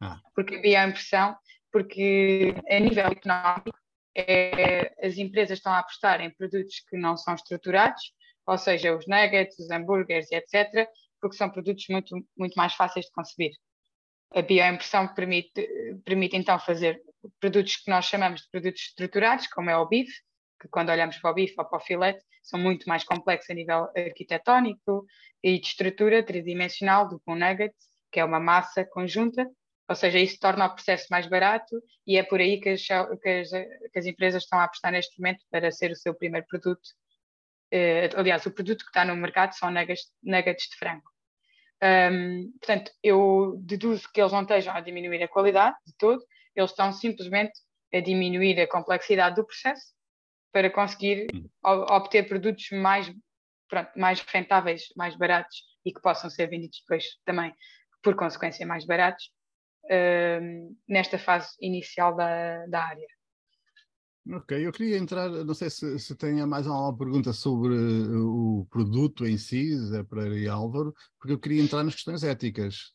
Ah. 0.00 0.20
Porque 0.34 0.56
a 0.56 0.60
bioimpressão, 0.60 1.36
porque 1.70 2.52
a 2.68 2.80
nível 2.80 3.06
económico, 3.06 3.78
é, 4.16 4.92
as 5.06 5.16
empresas 5.18 5.58
estão 5.58 5.72
a 5.72 5.78
apostar 5.78 6.20
em 6.20 6.30
produtos 6.30 6.80
que 6.88 6.96
não 6.96 7.16
são 7.16 7.36
estruturados, 7.36 8.12
ou 8.44 8.58
seja, 8.58 8.96
os 8.96 9.06
nuggets, 9.06 9.56
os 9.60 9.70
hambúrgueres, 9.70 10.32
etc., 10.32 10.88
porque 11.20 11.36
são 11.36 11.48
produtos 11.48 11.84
muito, 11.88 12.16
muito 12.36 12.54
mais 12.54 12.74
fáceis 12.74 13.06
de 13.06 13.12
conceber. 13.12 13.52
A 14.30 14.42
bioimpressão 14.42 15.08
permite, 15.14 15.66
permite 16.04 16.36
então 16.36 16.58
fazer 16.58 17.00
produtos 17.40 17.76
que 17.76 17.90
nós 17.90 18.04
chamamos 18.04 18.42
de 18.42 18.50
produtos 18.50 18.82
estruturados, 18.82 19.46
como 19.46 19.70
é 19.70 19.76
o 19.76 19.86
bife, 19.86 20.20
que 20.60 20.68
quando 20.68 20.90
olhamos 20.90 21.16
para 21.18 21.30
o 21.30 21.34
bife 21.34 21.54
ou 21.58 21.64
para 21.64 21.78
o 21.78 21.80
filete, 21.80 22.22
são 22.42 22.58
muito 22.58 22.88
mais 22.88 23.04
complexos 23.04 23.50
a 23.50 23.54
nível 23.54 23.88
arquitetónico 23.96 25.06
e 25.42 25.58
de 25.58 25.66
estrutura 25.66 26.22
tridimensional 26.22 27.08
do 27.08 27.18
que 27.18 27.30
um 27.30 27.36
nugget, 27.36 27.74
que 28.10 28.20
é 28.20 28.24
uma 28.24 28.40
massa 28.40 28.84
conjunta, 28.84 29.48
ou 29.88 29.94
seja, 29.94 30.18
isso 30.18 30.38
torna 30.38 30.66
o 30.66 30.74
processo 30.74 31.06
mais 31.10 31.26
barato 31.26 31.82
e 32.06 32.18
é 32.18 32.22
por 32.22 32.40
aí 32.40 32.60
que 32.60 32.68
as, 32.70 32.86
que 32.86 33.28
as, 33.28 33.50
que 33.50 33.98
as 33.98 34.06
empresas 34.06 34.42
estão 34.42 34.58
a 34.58 34.64
apostar 34.64 34.92
neste 34.92 35.18
momento 35.18 35.44
para 35.50 35.70
ser 35.70 35.90
o 35.90 35.96
seu 35.96 36.14
primeiro 36.14 36.46
produto. 36.46 36.86
Uh, 37.72 38.08
aliás, 38.16 38.44
o 38.44 38.50
produto 38.50 38.84
que 38.84 38.90
está 38.90 39.04
no 39.04 39.16
mercado 39.16 39.54
são 39.54 39.70
nuggets, 39.70 40.10
nuggets 40.22 40.68
de 40.68 40.76
frango. 40.76 41.10
Um, 41.82 42.52
portanto, 42.58 42.90
eu 43.02 43.56
deduzo 43.60 44.10
que 44.12 44.20
eles 44.20 44.32
não 44.32 44.42
estejam 44.42 44.74
a 44.74 44.80
diminuir 44.80 45.22
a 45.22 45.28
qualidade 45.28 45.76
de 45.86 45.94
todo, 45.96 46.24
eles 46.54 46.70
estão 46.70 46.92
simplesmente 46.92 47.52
a 47.94 48.00
diminuir 48.00 48.60
a 48.60 48.68
complexidade 48.68 49.36
do 49.36 49.46
processo 49.46 49.94
para 50.52 50.70
conseguir 50.70 51.26
hum. 51.32 51.48
obter 51.62 52.26
produtos 52.28 52.70
mais, 52.72 53.12
pronto, 53.68 53.90
mais 53.96 54.20
rentáveis, 54.20 54.88
mais 54.96 55.16
baratos 55.16 55.62
e 55.84 55.92
que 55.92 56.00
possam 56.00 56.28
ser 56.28 56.48
vendidos 56.48 56.80
depois 56.80 57.04
também, 57.24 57.54
por 58.02 58.16
consequência, 58.16 58.66
mais 58.66 58.84
baratos, 58.84 59.30
uh, 59.84 60.76
nesta 60.88 61.18
fase 61.18 61.50
inicial 61.60 62.16
da, 62.16 62.66
da 62.66 62.82
área. 62.84 63.17
Ok, 64.30 64.66
eu 64.66 64.70
queria 64.72 64.98
entrar, 64.98 65.30
não 65.30 65.54
sei 65.54 65.70
se, 65.70 65.98
se 65.98 66.14
tenha 66.14 66.46
mais 66.46 66.66
alguma 66.66 66.94
pergunta 66.96 67.32
sobre 67.32 67.74
o 67.74 68.66
produto 68.70 69.26
em 69.26 69.38
si, 69.38 69.74
Zé 69.86 70.02
Pereira 70.02 70.38
e 70.38 70.46
Álvaro, 70.46 70.94
porque 71.18 71.32
eu 71.32 71.38
queria 71.38 71.62
entrar 71.62 71.82
nas 71.82 71.94
questões 71.94 72.22
éticas 72.22 72.92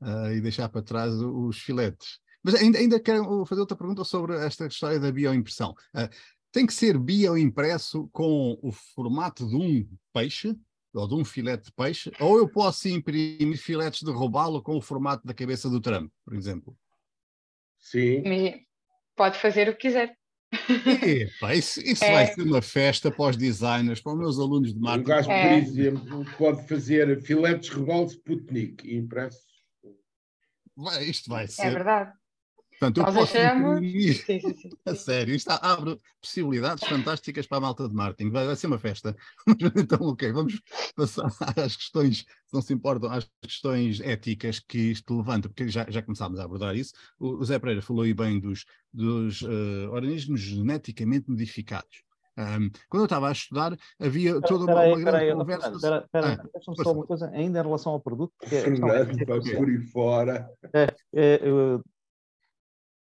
uh, 0.00 0.32
e 0.32 0.40
deixar 0.40 0.70
para 0.70 0.80
trás 0.80 1.12
os 1.12 1.58
filetes. 1.58 2.18
Mas 2.42 2.54
ainda, 2.54 2.78
ainda 2.78 2.98
quero 2.98 3.44
fazer 3.44 3.60
outra 3.60 3.76
pergunta 3.76 4.04
sobre 4.04 4.34
esta 4.36 4.66
história 4.66 4.98
da 4.98 5.12
bioimpressão. 5.12 5.72
Uh, 5.94 6.08
tem 6.50 6.66
que 6.66 6.72
ser 6.72 6.98
bioimpresso 6.98 8.08
com 8.10 8.58
o 8.62 8.72
formato 8.72 9.46
de 9.46 9.56
um 9.56 9.86
peixe 10.14 10.56
ou 10.94 11.06
de 11.06 11.14
um 11.14 11.24
filete 11.24 11.66
de 11.66 11.72
peixe, 11.72 12.10
ou 12.18 12.38
eu 12.38 12.48
posso 12.48 12.88
imprimir 12.88 13.58
filetes 13.58 14.00
de 14.00 14.10
robalo 14.10 14.62
com 14.62 14.76
o 14.76 14.82
formato 14.82 15.26
da 15.26 15.34
cabeça 15.34 15.68
do 15.68 15.80
Trump, 15.80 16.10
por 16.24 16.34
exemplo. 16.34 16.76
Sim. 17.78 18.22
Pode 19.14 19.38
fazer 19.38 19.68
o 19.68 19.72
que 19.72 19.88
quiser. 19.88 20.18
Epa, 21.02 21.54
isso, 21.54 21.80
isso 21.80 22.04
é. 22.04 22.12
vai 22.12 22.26
ser 22.26 22.42
uma 22.42 22.62
festa 22.62 23.10
para 23.10 23.30
os 23.30 23.36
designers, 23.36 24.00
para 24.00 24.12
os 24.12 24.18
meus 24.18 24.38
alunos 24.38 24.72
de 24.72 24.80
marketing. 24.80 25.02
Um 25.02 25.14
gajo, 25.14 25.30
é. 25.30 25.48
por 25.48 25.62
exemplo, 25.62 26.26
pode 26.38 26.68
fazer 26.68 27.20
filetes 27.22 27.68
robalo 27.68 28.06
Sputnik 28.06 28.94
impressos. 28.94 29.50
Isto 31.02 31.30
vai 31.30 31.44
é 31.44 31.46
ser. 31.46 31.66
É 31.66 31.70
verdade. 31.70 32.19
Portanto, 32.80 32.96
eu 32.96 33.04
Nós 33.04 33.14
posso 33.14 33.36
achamos... 33.36 33.80
sim, 34.24 34.40
sim, 34.40 34.54
sim. 34.56 34.70
A 34.86 34.94
sério, 34.94 35.34
isto 35.34 35.50
abre 35.50 36.00
possibilidades 36.18 36.88
fantásticas 36.88 37.46
para 37.46 37.58
a 37.58 37.60
malta 37.60 37.86
de 37.86 37.94
marketing. 37.94 38.30
Vai, 38.30 38.46
vai 38.46 38.56
ser 38.56 38.68
uma 38.68 38.78
festa. 38.78 39.14
então, 39.76 39.98
ok, 40.00 40.32
vamos 40.32 40.62
passar 40.96 41.30
às 41.56 41.76
questões, 41.76 42.20
se 42.20 42.54
não 42.54 42.62
se 42.62 42.72
importam, 42.72 43.12
às 43.12 43.30
questões 43.42 44.00
éticas 44.00 44.60
que 44.60 44.92
isto 44.92 45.14
levanta, 45.14 45.50
porque 45.50 45.68
já, 45.68 45.84
já 45.90 46.00
começámos 46.00 46.40
a 46.40 46.44
abordar 46.44 46.74
isso. 46.74 46.94
O, 47.18 47.36
o 47.36 47.44
Zé 47.44 47.58
Pereira 47.58 47.82
falou 47.82 48.02
aí 48.02 48.14
bem 48.14 48.40
dos, 48.40 48.64
dos 48.90 49.42
uh, 49.42 49.90
organismos 49.90 50.40
geneticamente 50.40 51.28
modificados. 51.28 52.02
Um, 52.38 52.70
quando 52.88 53.02
eu 53.02 53.04
estava 53.04 53.28
a 53.28 53.32
estudar, 53.32 53.76
havia 54.00 54.40
toda 54.40 54.64
uma, 54.64 54.86
uma 54.86 54.98
grande 54.98 55.34
conversa. 55.34 55.70
Espera, 55.70 55.98
espera, 55.98 56.32
ah, 56.32 56.48
deixa-me 56.54 56.76
só 56.82 56.92
uma 56.92 57.06
coisa, 57.06 57.28
ainda 57.34 57.58
em 57.58 57.62
relação 57.62 57.92
ao 57.92 58.00
produto. 58.00 58.32
Fernando, 58.42 58.80
vai 59.26 59.40
por 59.40 59.68
aí 59.68 59.78
fora. 59.88 60.48
É, 60.72 60.94
é, 61.12 61.40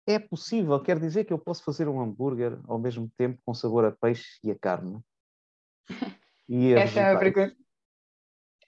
é 0.08 0.20
possível, 0.20 0.80
quer 0.82 1.00
dizer 1.00 1.26
que 1.26 1.34
eu 1.34 1.40
posso 1.40 1.64
fazer 1.64 1.88
um 1.88 2.02
hambúrguer 2.02 2.60
ao 2.68 2.80
mesmo 2.80 3.10
tempo 3.18 3.40
com 3.46 3.54
sabor 3.54 3.86
a 3.86 3.92
peixe 3.92 4.40
e 4.44 4.52
a 4.52 4.58
carne? 4.58 5.00
E 6.50 6.74
Essa 6.74 7.00
é 7.00 7.12
uma, 7.12 7.20
pergunta, 7.20 7.56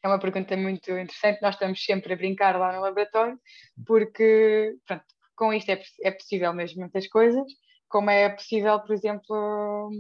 é 0.04 0.08
uma 0.08 0.20
pergunta 0.20 0.56
muito 0.56 0.92
interessante. 0.92 1.42
Nós 1.42 1.56
estamos 1.56 1.84
sempre 1.84 2.14
a 2.14 2.16
brincar 2.16 2.58
lá 2.58 2.72
no 2.74 2.82
laboratório, 2.82 3.38
porque 3.86 4.76
pronto, 4.86 5.04
com 5.36 5.54
isto 5.54 5.70
é, 5.70 5.82
é 6.04 6.12
possível 6.12 6.54
mesmo 6.54 6.80
muitas 6.80 7.08
coisas. 7.08 7.44
Como 7.90 8.10
é 8.10 8.30
possível, 8.30 8.80
por 8.80 8.94
exemplo, 8.94 9.92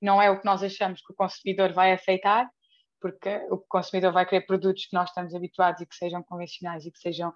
não 0.00 0.22
é 0.22 0.30
o 0.30 0.38
que 0.38 0.46
nós 0.46 0.62
achamos 0.62 1.00
que 1.04 1.12
o 1.12 1.16
consumidor 1.16 1.72
vai 1.72 1.92
aceitar, 1.92 2.48
porque 3.00 3.28
o 3.50 3.58
consumidor 3.58 4.12
vai 4.12 4.24
querer 4.24 4.46
produtos 4.46 4.86
que 4.86 4.94
nós 4.94 5.08
estamos 5.08 5.34
habituados 5.34 5.80
e 5.80 5.86
que 5.86 5.96
sejam 5.96 6.22
convencionais 6.22 6.86
e 6.86 6.92
que 6.92 6.98
sejam 6.98 7.32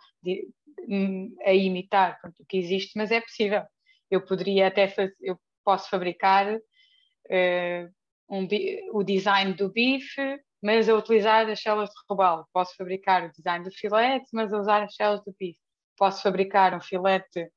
a 1.44 1.52
imitar 1.52 2.20
pronto, 2.20 2.42
o 2.42 2.46
que 2.46 2.56
existe, 2.56 2.92
mas 2.96 3.10
é 3.10 3.20
possível. 3.20 3.62
Eu 4.10 4.24
poderia 4.24 4.68
até 4.68 4.88
fazer, 4.88 5.14
eu 5.20 5.38
posso 5.64 5.88
fabricar 5.90 6.54
uh, 6.54 7.92
um, 8.30 8.46
o 8.92 9.02
design 9.02 9.54
do 9.54 9.70
bife, 9.70 10.38
mas 10.62 10.88
a 10.88 10.94
utilizar 10.94 11.48
as 11.48 11.60
células 11.60 11.90
de 11.90 11.96
robalo. 12.08 12.46
Posso 12.52 12.74
fabricar 12.76 13.24
o 13.24 13.32
design 13.32 13.64
do 13.64 13.70
filete, 13.70 14.26
mas 14.32 14.52
a 14.52 14.58
usar 14.58 14.82
as 14.82 14.94
células 14.94 15.24
do 15.24 15.34
bife. 15.38 15.58
Posso 15.96 16.22
fabricar 16.22 16.74
um 16.74 16.80
filete, 16.80 17.50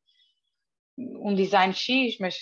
um 0.97 1.33
design 1.35 1.73
X, 1.73 2.17
mas 2.19 2.35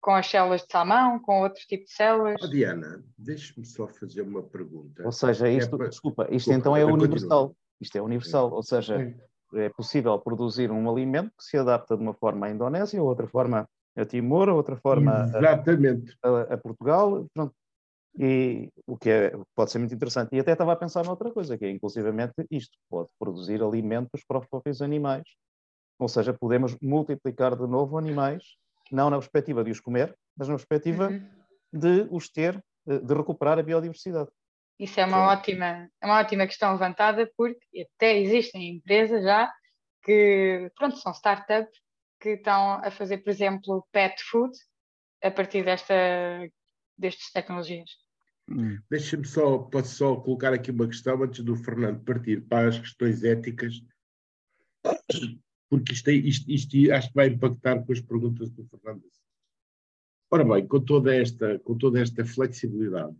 com 0.00 0.14
as 0.14 0.26
células 0.26 0.60
de 0.62 0.70
salmão, 0.70 1.18
com 1.18 1.42
outro 1.42 1.62
tipo 1.66 1.84
de 1.84 1.92
células. 1.92 2.36
Oh, 2.42 2.46
Diana, 2.46 3.02
deixe-me 3.16 3.64
só 3.64 3.88
fazer 3.88 4.20
uma 4.20 4.42
pergunta. 4.42 5.02
Ou 5.02 5.12
seja, 5.12 5.48
é 5.48 5.54
isto, 5.54 5.74
é 5.74 5.78
para... 5.78 5.88
desculpa, 5.88 6.24
isto 6.24 6.50
desculpa, 6.50 6.58
então 6.58 6.76
é 6.76 6.84
universal. 6.84 7.56
Isto 7.80 7.98
é 7.98 8.02
universal, 8.02 8.52
ou 8.52 8.62
seja. 8.62 9.16
É 9.56 9.68
possível 9.68 10.18
produzir 10.18 10.70
um 10.70 10.90
alimento 10.90 11.30
que 11.38 11.44
se 11.44 11.56
adapta 11.56 11.96
de 11.96 12.02
uma 12.02 12.14
forma 12.14 12.46
à 12.46 12.50
Indonésia, 12.50 13.02
outra 13.02 13.26
forma 13.26 13.68
a 13.96 14.04
Timor, 14.04 14.48
outra 14.48 14.76
forma 14.76 15.24
Exatamente. 15.36 16.16
A, 16.22 16.28
a, 16.28 16.42
a 16.54 16.58
Portugal, 16.58 17.26
pronto. 17.32 17.54
E 18.16 18.70
o 18.86 18.96
que 18.96 19.10
é, 19.10 19.36
pode 19.56 19.72
ser 19.72 19.78
muito 19.80 19.94
interessante. 19.94 20.34
E 20.34 20.40
até 20.40 20.52
estava 20.52 20.72
a 20.72 20.76
pensar 20.76 21.04
noutra 21.04 21.32
coisa, 21.32 21.58
que 21.58 21.64
é 21.64 21.70
inclusivamente 21.70 22.34
isto, 22.50 22.76
pode 22.88 23.08
produzir 23.18 23.60
alimentos 23.62 24.22
para 24.26 24.38
os 24.38 24.46
próprios 24.46 24.80
animais. 24.80 25.24
Ou 25.98 26.08
seja, 26.08 26.32
podemos 26.32 26.76
multiplicar 26.80 27.56
de 27.56 27.66
novo 27.66 27.98
animais 27.98 28.44
não 28.92 29.10
na 29.10 29.18
perspectiva 29.18 29.64
de 29.64 29.70
os 29.70 29.80
comer, 29.80 30.16
mas 30.36 30.48
na 30.48 30.54
perspectiva 30.54 31.08
uhum. 31.08 31.28
de 31.72 32.06
os 32.10 32.28
ter, 32.28 32.62
de 32.86 33.14
recuperar 33.14 33.58
a 33.58 33.62
biodiversidade. 33.62 34.30
Isso 34.78 34.98
é 34.98 35.06
uma, 35.06 35.28
ótima, 35.28 35.88
é 36.00 36.06
uma 36.06 36.18
ótima 36.18 36.46
questão 36.46 36.72
levantada, 36.72 37.30
porque 37.36 37.86
até 37.96 38.18
existem 38.18 38.76
empresas 38.76 39.22
já 39.22 39.52
que, 40.02 40.70
pronto, 40.76 40.96
são 40.96 41.12
startups 41.12 41.78
que 42.20 42.30
estão 42.30 42.80
a 42.84 42.90
fazer, 42.90 43.18
por 43.18 43.30
exemplo, 43.30 43.86
pet 43.92 44.22
food 44.24 44.52
a 45.22 45.30
partir 45.30 45.64
desta, 45.64 45.94
destas 46.98 47.30
tecnologias. 47.30 47.90
Hum. 48.48 48.78
Deixa-me 48.90 49.26
só, 49.26 49.58
posso 49.58 49.94
só 49.94 50.16
colocar 50.16 50.52
aqui 50.52 50.70
uma 50.70 50.88
questão 50.88 51.22
antes 51.22 51.42
do 51.44 51.56
Fernando 51.56 52.04
partir 52.04 52.42
para 52.42 52.68
as 52.68 52.78
questões 52.78 53.22
éticas 53.22 53.80
porque 55.68 55.92
isto, 55.92 56.08
é, 56.08 56.12
isto, 56.12 56.50
isto, 56.50 56.92
acho 56.92 57.08
que 57.08 57.14
vai 57.14 57.28
impactar 57.28 57.84
com 57.84 57.92
as 57.92 58.00
perguntas 58.00 58.50
do 58.50 58.64
Fernando. 58.64 59.02
Ora 60.30 60.44
bem, 60.44 60.66
com 60.66 60.80
toda 60.80 61.14
esta, 61.14 61.58
com 61.60 61.76
toda 61.76 62.00
esta 62.00 62.24
flexibilidade 62.24 63.16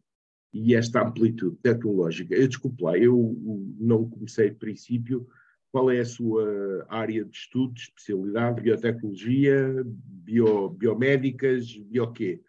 e 0.54 0.76
esta 0.76 1.02
amplitude 1.02 1.56
tecnológica, 1.56 2.32
eu 2.32 2.46
desculpe 2.46 2.84
lá, 2.84 2.96
eu 2.96 3.36
não 3.76 4.08
comecei 4.08 4.50
de 4.50 4.56
princípio. 4.56 5.28
Qual 5.72 5.90
é 5.90 5.98
a 5.98 6.04
sua 6.04 6.86
área 6.88 7.24
de 7.24 7.36
estudo, 7.36 7.76
especialidade, 7.76 8.62
biotecnologia, 8.62 9.82
bio, 9.84 10.68
biomédicas, 10.68 11.76
bio 11.76 12.12
quê? 12.12 12.40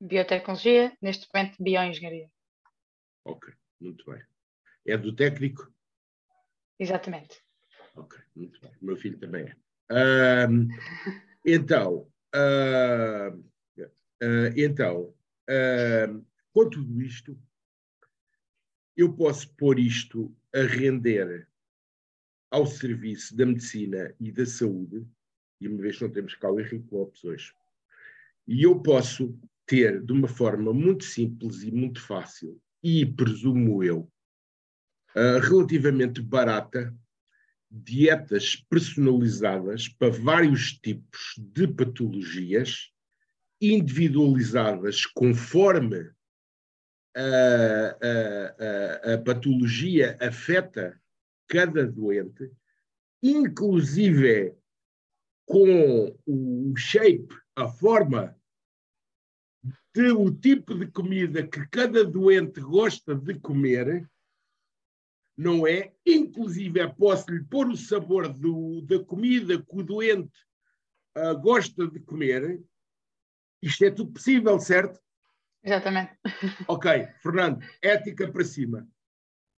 Biotecnologia, 0.00 0.92
neste 1.00 1.28
momento 1.32 1.62
bioengenharia. 1.62 2.28
Ok, 3.24 3.54
muito 3.80 4.04
bem. 4.10 4.20
É 4.84 4.98
do 4.98 5.14
técnico? 5.14 5.72
Exatamente. 6.80 7.40
Ok, 7.94 8.18
muito 8.34 8.60
bem. 8.60 8.72
O 8.82 8.86
meu 8.86 8.96
filho 8.96 9.18
também 9.18 9.44
é. 9.44 9.56
Uh, 9.92 10.66
então, 11.44 12.08
uh, 12.34 13.38
uh, 13.38 14.52
então 14.56 15.14
com 16.56 16.70
tudo 16.70 17.02
isto, 17.02 17.38
eu 18.96 19.12
posso 19.12 19.54
pôr 19.56 19.78
isto 19.78 20.34
a 20.54 20.62
render 20.62 21.46
ao 22.50 22.64
serviço 22.64 23.36
da 23.36 23.44
medicina 23.44 24.14
e 24.18 24.32
da 24.32 24.46
saúde, 24.46 25.06
e 25.60 25.68
uma 25.68 25.82
vez 25.82 25.98
que 25.98 26.04
não 26.04 26.10
temos 26.10 26.34
cá 26.34 26.50
o 26.50 26.58
Henrique 26.58 26.88
Lopes 26.90 27.22
hoje, 27.24 27.52
e 28.48 28.62
eu 28.62 28.80
posso 28.80 29.38
ter 29.66 30.02
de 30.02 30.10
uma 30.14 30.28
forma 30.28 30.72
muito 30.72 31.04
simples 31.04 31.62
e 31.62 31.70
muito 31.70 32.00
fácil, 32.00 32.58
e 32.82 33.04
presumo 33.04 33.84
eu, 33.84 34.10
relativamente 35.14 36.22
barata, 36.22 36.96
dietas 37.70 38.56
personalizadas 38.56 39.88
para 39.88 40.08
vários 40.08 40.72
tipos 40.72 41.34
de 41.36 41.68
patologias, 41.68 42.90
individualizadas 43.60 45.04
conforme 45.04 46.15
a, 47.16 47.96
a, 49.10 49.14
a, 49.14 49.18
patologia 49.18 50.18
afeta 50.20 51.00
cada 51.48 51.86
doente, 51.86 52.52
inclusive 53.22 54.54
com 55.46 56.14
o 56.26 56.76
shape, 56.76 57.34
a 57.54 57.68
forma 57.68 58.36
de 59.94 60.10
o 60.10 60.30
tipo 60.30 60.74
de 60.74 60.88
comida 60.88 61.46
que 61.46 61.66
cada 61.68 62.04
doente 62.04 62.60
gosta 62.60 63.14
de 63.14 63.38
comer, 63.40 64.06
não 65.36 65.66
é? 65.66 65.94
Inclusive, 66.04 66.86
posso-lhe 66.94 67.42
pôr 67.44 67.68
o 67.68 67.76
sabor 67.76 68.28
do, 68.28 68.82
da 68.82 69.02
comida 69.02 69.60
que 69.62 69.78
o 69.78 69.82
doente 69.82 70.38
uh, 71.16 71.38
gosta 71.40 71.88
de 71.88 72.00
comer. 72.00 72.62
Isto 73.62 73.84
é 73.86 73.90
tudo 73.90 74.12
possível, 74.12 74.58
certo? 74.60 75.00
Exatamente. 75.66 76.12
Ok, 76.68 77.08
Fernando, 77.20 77.60
ética 77.82 78.30
para 78.30 78.44
cima. 78.44 78.86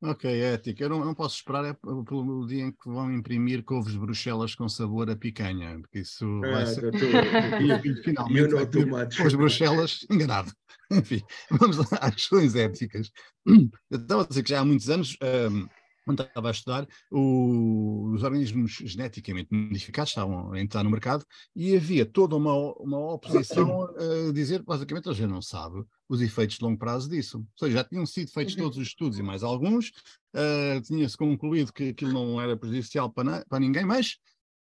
Ok, 0.00 0.24
ética. 0.30 0.84
Eu 0.84 0.90
não, 0.90 1.04
não 1.04 1.14
posso 1.14 1.36
esperar 1.36 1.64
é 1.64 1.74
pelo 1.74 2.46
dia 2.46 2.64
em 2.64 2.70
que 2.70 2.88
vão 2.88 3.12
imprimir 3.12 3.64
couves 3.64 3.96
bruxelas 3.96 4.54
com 4.54 4.68
sabor 4.68 5.10
a 5.10 5.16
picanha, 5.16 5.78
porque 5.80 6.00
isso 6.00 6.24
ah, 6.44 6.50
vai 6.50 6.66
ser. 6.66 6.92
Tô, 6.92 6.98
e, 7.84 8.02
finalmente, 8.02 8.52
eu 8.52 8.86
não 8.86 9.08
couves 9.16 9.34
bruxelas, 9.34 10.06
enganado. 10.10 10.52
Enfim, 10.90 11.20
vamos 11.50 11.78
às 11.92 12.14
questões 12.14 12.54
éticas. 12.54 13.10
Eu 13.90 13.98
estava 13.98 14.22
a 14.22 14.26
dizer 14.26 14.42
que 14.42 14.50
já 14.50 14.60
há 14.60 14.64
muitos 14.64 14.88
anos. 14.88 15.16
Um, 15.22 15.68
quando 16.08 16.22
estava 16.22 16.48
a 16.48 16.50
estudar, 16.50 16.88
o, 17.10 18.12
os 18.14 18.22
organismos 18.22 18.78
geneticamente 18.82 19.48
modificados 19.52 20.10
estavam 20.10 20.52
a 20.52 20.58
entrar 20.58 20.82
no 20.82 20.90
mercado 20.90 21.22
e 21.54 21.76
havia 21.76 22.06
toda 22.06 22.34
uma, 22.34 22.54
uma 22.78 23.12
oposição 23.12 23.84
a 23.84 24.32
dizer, 24.32 24.62
basicamente, 24.62 25.10
a 25.10 25.12
gente 25.12 25.28
não 25.28 25.42
sabe 25.42 25.84
os 26.08 26.22
efeitos 26.22 26.56
de 26.56 26.64
longo 26.64 26.78
prazo 26.78 27.10
disso. 27.10 27.38
Ou 27.38 27.46
seja, 27.58 27.78
já 27.78 27.84
tinham 27.84 28.06
sido 28.06 28.30
feitos 28.30 28.54
uhum. 28.54 28.62
todos 28.62 28.78
os 28.78 28.86
estudos 28.86 29.18
e 29.18 29.22
mais 29.22 29.42
alguns, 29.42 29.88
uh, 30.34 30.80
tinha-se 30.82 31.16
concluído 31.16 31.74
que 31.74 31.90
aquilo 31.90 32.12
não 32.12 32.40
era 32.40 32.56
prejudicial 32.56 33.12
para, 33.12 33.44
para 33.46 33.60
ninguém, 33.60 33.84
mas 33.84 34.16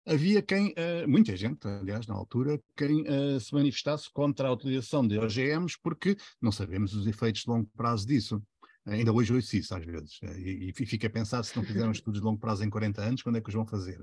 havia 0.06 0.42
quem, 0.42 0.72
uh, 0.72 1.08
muita 1.08 1.34
gente, 1.38 1.66
aliás, 1.66 2.08
na 2.08 2.16
altura, 2.16 2.60
quem 2.76 3.04
uh, 3.04 3.40
se 3.40 3.54
manifestasse 3.54 4.12
contra 4.12 4.50
a 4.50 4.52
utilização 4.52 5.08
de 5.08 5.18
OGMs 5.18 5.78
porque 5.82 6.18
não 6.42 6.52
sabemos 6.52 6.94
os 6.94 7.08
efeitos 7.08 7.44
de 7.44 7.50
longo 7.50 7.70
prazo 7.78 8.06
disso. 8.06 8.42
Ainda 8.88 9.12
hoje 9.12 9.34
ouço 9.34 9.56
isso 9.58 9.76
às 9.76 9.84
vezes. 9.84 10.20
E, 10.38 10.70
e 10.70 10.74
fica 10.74 11.08
a 11.08 11.10
pensar 11.10 11.44
se 11.44 11.56
não 11.56 11.64
fizeram 11.64 11.92
estudos 11.92 12.20
de 12.20 12.26
longo 12.26 12.40
prazo 12.40 12.64
em 12.64 12.70
40 12.70 13.02
anos, 13.02 13.22
quando 13.22 13.38
é 13.38 13.42
que 13.42 13.50
os 13.50 13.56
vão 13.56 13.66
fazer? 13.66 14.00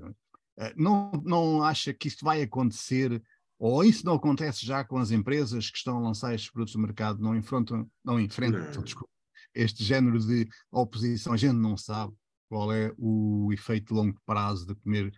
Não, 0.75 1.11
não 1.23 1.63
acha 1.63 1.93
que 1.93 2.07
isso 2.07 2.23
vai 2.23 2.41
acontecer 2.41 3.21
ou 3.57 3.83
isso 3.83 4.05
não 4.05 4.15
acontece 4.15 4.65
já 4.65 4.83
com 4.83 4.97
as 4.97 5.11
empresas 5.11 5.69
que 5.69 5.77
estão 5.77 5.97
a 5.97 6.01
lançar 6.01 6.33
estes 6.33 6.51
produtos 6.51 6.75
no 6.75 6.81
mercado, 6.81 7.21
não 7.21 7.35
enfrentam, 7.35 7.89
não 8.03 8.19
enfrentam 8.19 8.61
não. 8.73 8.83
Desculpa, 8.83 9.09
este 9.53 9.83
género 9.83 10.19
de 10.19 10.47
oposição, 10.71 11.33
a 11.33 11.37
gente 11.37 11.55
não 11.55 11.77
sabe 11.77 12.13
qual 12.49 12.71
é 12.71 12.93
o 12.97 13.51
efeito 13.53 13.87
de 13.87 13.93
longo 13.93 14.19
prazo 14.25 14.67
de 14.67 14.75
comer 14.75 15.11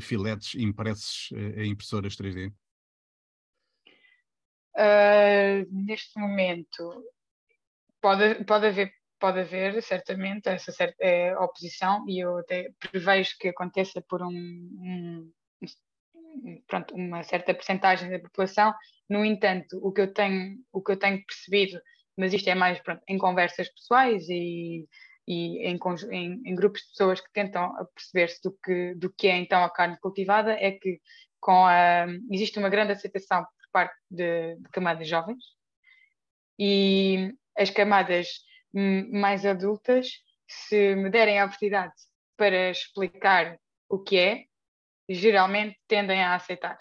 filetes 0.00 0.54
impressos 0.54 1.28
eh, 1.34 1.64
em 1.64 1.70
impressoras 1.72 2.16
3D? 2.16 2.50
Uh, 4.76 4.80
ah, 4.80 5.66
neste 5.70 6.18
momento 6.18 7.04
pode, 8.00 8.44
pode, 8.44 8.66
haver, 8.66 8.92
pode 9.24 9.40
haver 9.40 9.82
certamente 9.82 10.50
essa 10.50 10.70
certa, 10.70 11.02
é, 11.02 11.34
oposição 11.38 12.04
e 12.06 12.22
eu 12.22 12.36
até 12.36 12.70
prevejo 12.78 13.34
que 13.40 13.48
aconteça 13.48 14.02
por 14.02 14.20
um, 14.22 14.28
um 14.28 15.32
pronto, 16.66 16.94
uma 16.94 17.22
certa 17.22 17.54
percentagem 17.54 18.10
da 18.10 18.18
população. 18.18 18.74
No 19.08 19.24
entanto, 19.24 19.78
o 19.82 19.90
que 19.90 20.02
eu 20.02 20.12
tenho, 20.12 20.58
o 20.70 20.82
que 20.82 20.92
eu 20.92 20.98
tenho 20.98 21.24
percebido, 21.24 21.80
mas 22.18 22.34
isto 22.34 22.50
é 22.50 22.54
mais 22.54 22.78
pronto, 22.80 23.02
em 23.08 23.16
conversas 23.16 23.66
pessoais 23.70 24.28
e, 24.28 24.86
e 25.26 25.68
em, 25.70 25.78
em, 26.10 26.42
em, 26.44 26.54
grupos 26.54 26.82
de 26.82 26.88
pessoas 26.88 27.18
que 27.18 27.32
tentam 27.32 27.72
perceber-se 27.94 28.42
do 28.42 28.52
que, 28.62 28.94
do 28.94 29.10
que 29.10 29.26
é 29.26 29.38
então 29.38 29.64
a 29.64 29.70
carne 29.70 29.96
cultivada, 30.02 30.52
é 30.52 30.72
que 30.72 31.00
com 31.40 31.64
a, 31.64 32.04
existe 32.30 32.58
uma 32.58 32.68
grande 32.68 32.92
aceitação 32.92 33.42
por 33.42 33.70
parte 33.72 33.96
de, 34.10 34.56
de 34.56 34.68
camadas 34.70 35.08
jovens 35.08 35.42
e 36.58 37.32
as 37.56 37.70
camadas 37.70 38.44
mais 38.74 39.46
adultas, 39.46 40.08
se 40.46 40.94
me 40.94 41.10
derem 41.10 41.38
a 41.38 41.46
oportunidade 41.46 41.94
para 42.36 42.70
explicar 42.70 43.58
o 43.88 43.98
que 43.98 44.18
é, 44.18 44.44
geralmente 45.08 45.78
tendem 45.86 46.22
a 46.22 46.34
aceitar. 46.34 46.76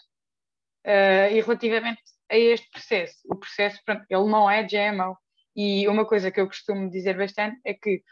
Uh, 0.85 1.31
e 1.31 1.41
relativamente 1.41 2.01
a 2.29 2.37
este 2.37 2.69
processo, 2.69 3.17
o 3.25 3.35
processo, 3.35 3.79
pronto, 3.85 4.05
ele 4.09 4.29
não 4.29 4.49
é 4.49 4.63
GMO. 4.63 5.17
E 5.55 5.87
uma 5.87 6.05
coisa 6.05 6.31
que 6.31 6.41
eu 6.41 6.47
costumo 6.47 6.89
dizer 6.89 7.15
bastante 7.15 7.59
é 7.63 7.73
que 7.73 8.03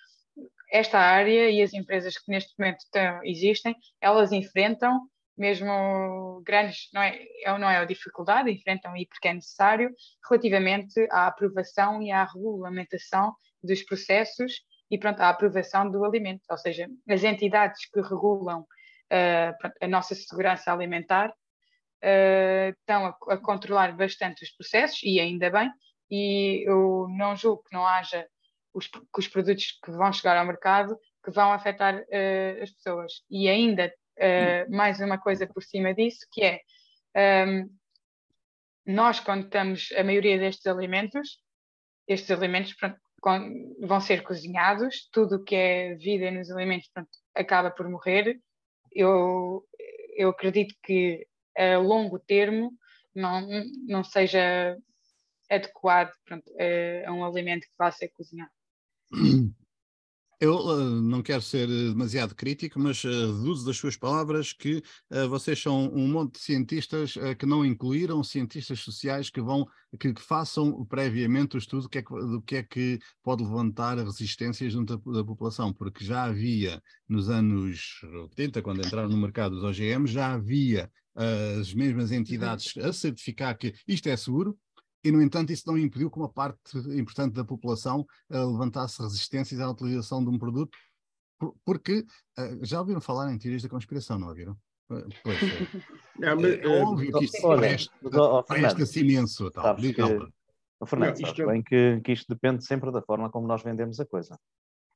esta 0.72 1.00
área 1.00 1.50
e 1.50 1.62
as 1.62 1.74
empresas 1.74 2.18
que 2.18 2.32
neste 2.32 2.54
momento 2.58 2.80
estão, 2.80 3.20
existem, 3.24 3.76
elas 4.00 4.32
enfrentam 4.32 5.02
mesmo 5.38 6.42
grandes, 6.46 6.90
não 6.94 7.02
é 7.02 7.20
não 7.60 7.70
é 7.70 7.78
a 7.78 7.86
dificuldade, 7.86 8.52
enfrentam 8.52 8.96
e 8.96 9.08
porque 9.08 9.28
é 9.28 9.34
necessário, 9.34 9.90
relativamente 10.30 11.08
à 11.10 11.28
aprovação 11.28 12.02
e 12.02 12.12
à 12.12 12.24
regulamentação 12.26 13.34
dos 13.64 13.84
processos 13.84 14.62
e 14.92 14.98
pronto, 14.98 15.22
à 15.22 15.30
aprovação 15.30 15.90
do 15.90 16.04
alimento, 16.04 16.42
ou 16.50 16.58
seja, 16.58 16.88
as 17.10 17.24
entidades 17.24 17.90
que 17.90 18.02
regulam 18.02 18.62
uh, 18.62 19.70
a 19.82 19.88
nossa 19.88 20.14
segurança 20.14 20.72
alimentar, 20.72 21.30
uh, 21.30 22.70
estão 22.78 23.06
a, 23.06 23.18
a, 23.34 23.38
controlar 23.38 23.96
bastante 23.96 24.44
os 24.44 24.52
processos, 24.52 25.00
e 25.02 25.18
ainda 25.20 25.50
bem, 25.50 25.72
e 26.10 26.68
eu 26.68 27.08
não 27.10 27.38
julgo 27.38 27.64
que 27.64 27.74
não 27.74 27.88
haja 27.88 28.28
os, 28.74 28.88
que 28.88 29.00
os 29.18 29.30
produtos 29.30 29.80
que 29.84 29.92
vão 29.92 30.12
chegar 30.12 30.36
ao 30.36 30.46
mercado 30.46 30.98
que 31.24 31.32
vão 31.32 31.54
afetar 31.54 31.96
uh, 31.96 32.64
as 32.64 32.72
pessoas. 32.72 33.24
E 33.30 33.48
ainda 33.48 33.94
mais 34.70 35.00
uma 35.00 35.18
coisa 35.18 35.48
por 35.48 35.64
cima 35.64 35.96
disso, 35.96 36.28
que 36.32 36.44
é 36.44 36.60
um, 37.48 37.68
nós 38.86 39.20
quando 39.20 39.46
estamos 39.46 39.90
a 39.98 40.04
maioria 40.04 40.38
destes 40.38 40.68
alimentos, 40.68 41.40
estes 42.08 42.30
alimentos 42.30 42.74
pronto, 42.74 43.00
vão 43.80 44.02
ser 44.02 44.24
cozinhados, 44.24 45.08
tudo 45.12 45.44
que 45.44 45.56
é 45.56 45.96
vida 45.96 46.32
nos 46.32 46.50
alimentos 46.50 46.90
pronto, 46.94 47.10
acaba 47.36 47.70
por 47.70 47.88
morrer 47.90 48.42
eu, 48.92 49.66
eu 50.16 50.30
acredito 50.30 50.76
que 50.84 51.26
a 51.58 51.78
longo 51.78 52.20
termo 52.20 52.74
não, 53.16 53.48
não 53.88 54.04
seja 54.04 54.78
adequado 55.50 56.12
pronto, 56.26 56.52
a, 56.60 57.10
a 57.10 57.14
um 57.14 57.24
alimento 57.26 57.64
que 57.64 57.76
vá 57.78 57.92
ser 57.92 58.10
cozinhado. 58.10 58.52
Eu 60.42 60.56
uh, 60.56 61.02
não 61.04 61.22
quero 61.22 61.44
ser 61.44 61.68
demasiado 61.68 62.34
crítico, 62.34 62.80
mas 62.80 63.04
uh, 63.04 63.10
deduzo 63.10 63.64
das 63.64 63.78
suas 63.78 63.96
palavras 63.96 64.52
que 64.52 64.82
uh, 65.12 65.30
vocês 65.30 65.62
são 65.62 65.88
um 65.94 66.08
monte 66.08 66.34
de 66.34 66.40
cientistas 66.40 67.14
que 67.38 67.46
não 67.46 67.64
incluíram 67.64 68.24
cientistas 68.24 68.80
sociais 68.80 69.30
que 69.30 69.40
vão 69.40 69.68
que, 70.00 70.12
que 70.12 70.22
façam 70.22 70.84
previamente 70.86 71.56
o 71.56 71.60
estudo 71.60 71.84
do 71.84 71.90
que, 71.90 72.00
é 72.00 72.02
que, 72.02 72.10
do 72.10 72.42
que 72.42 72.56
é 72.56 72.64
que 72.64 73.00
pode 73.22 73.44
levantar 73.44 74.00
resistências 74.00 74.74
junto 74.74 74.98
da, 74.98 75.12
da, 75.20 75.24
população, 75.24 75.72
porque 75.72 76.04
já 76.04 76.24
havia 76.24 76.82
nos 77.08 77.30
anos 77.30 78.02
80, 78.04 78.64
quando 78.64 78.84
entraram 78.84 79.10
no 79.10 79.18
mercado 79.18 79.58
os 79.58 79.64
OGM, 79.64 80.08
já 80.08 80.34
havia 80.34 80.90
as 81.60 81.72
mesmas 81.74 82.12
entidades 82.12 82.76
a 82.78 82.92
certificar 82.92 83.56
que 83.58 83.76
isto 83.88 84.08
é 84.08 84.16
seguro, 84.16 84.58
e, 85.04 85.12
no 85.12 85.22
entanto, 85.22 85.52
isso 85.52 85.64
não 85.68 85.78
impediu 85.78 86.10
que 86.12 86.18
uma 86.18 86.30
parte 86.30 86.78
importante 86.98 87.34
da 87.34 87.44
população 87.44 88.06
uh, 88.30 88.52
levantasse 88.52 89.02
resistências 89.02 89.60
à 89.60 89.70
utilização 89.70 90.24
de 90.24 90.30
um 90.30 90.38
produto, 90.38 90.78
porque 91.66 92.06
uh, 92.38 92.64
já 92.66 92.80
ouviram 92.80 93.02
falar 93.02 93.32
em 93.34 93.38
teorias 93.38 93.64
da 93.64 93.70
conspiração, 93.70 94.20
não 94.20 94.28
ouviram? 94.28 94.56
Eh, 94.92 95.06
pois, 95.24 95.38
é, 96.22 96.36
mas, 96.36 96.60
é 96.60 96.68
óbvio 96.68 97.18
que 97.18 97.26
isto 97.26 97.56
presta, 97.56 98.44
presta-se 98.48 99.00
imenso. 99.00 99.50
Tal. 99.50 99.76
Que, 99.76 99.96
oh, 100.80 100.86
Fernando, 100.86 101.20
não, 101.20 101.28
isto... 101.28 101.48
bem 101.48 101.64
que, 101.64 102.02
que 102.02 102.12
isto 102.12 102.28
depende 102.28 102.64
sempre 102.64 102.92
da 102.92 103.02
forma 103.02 103.30
como 103.30 103.48
nós 103.48 103.64
vendemos 103.64 104.00
a 104.00 104.06
coisa. 104.06 104.38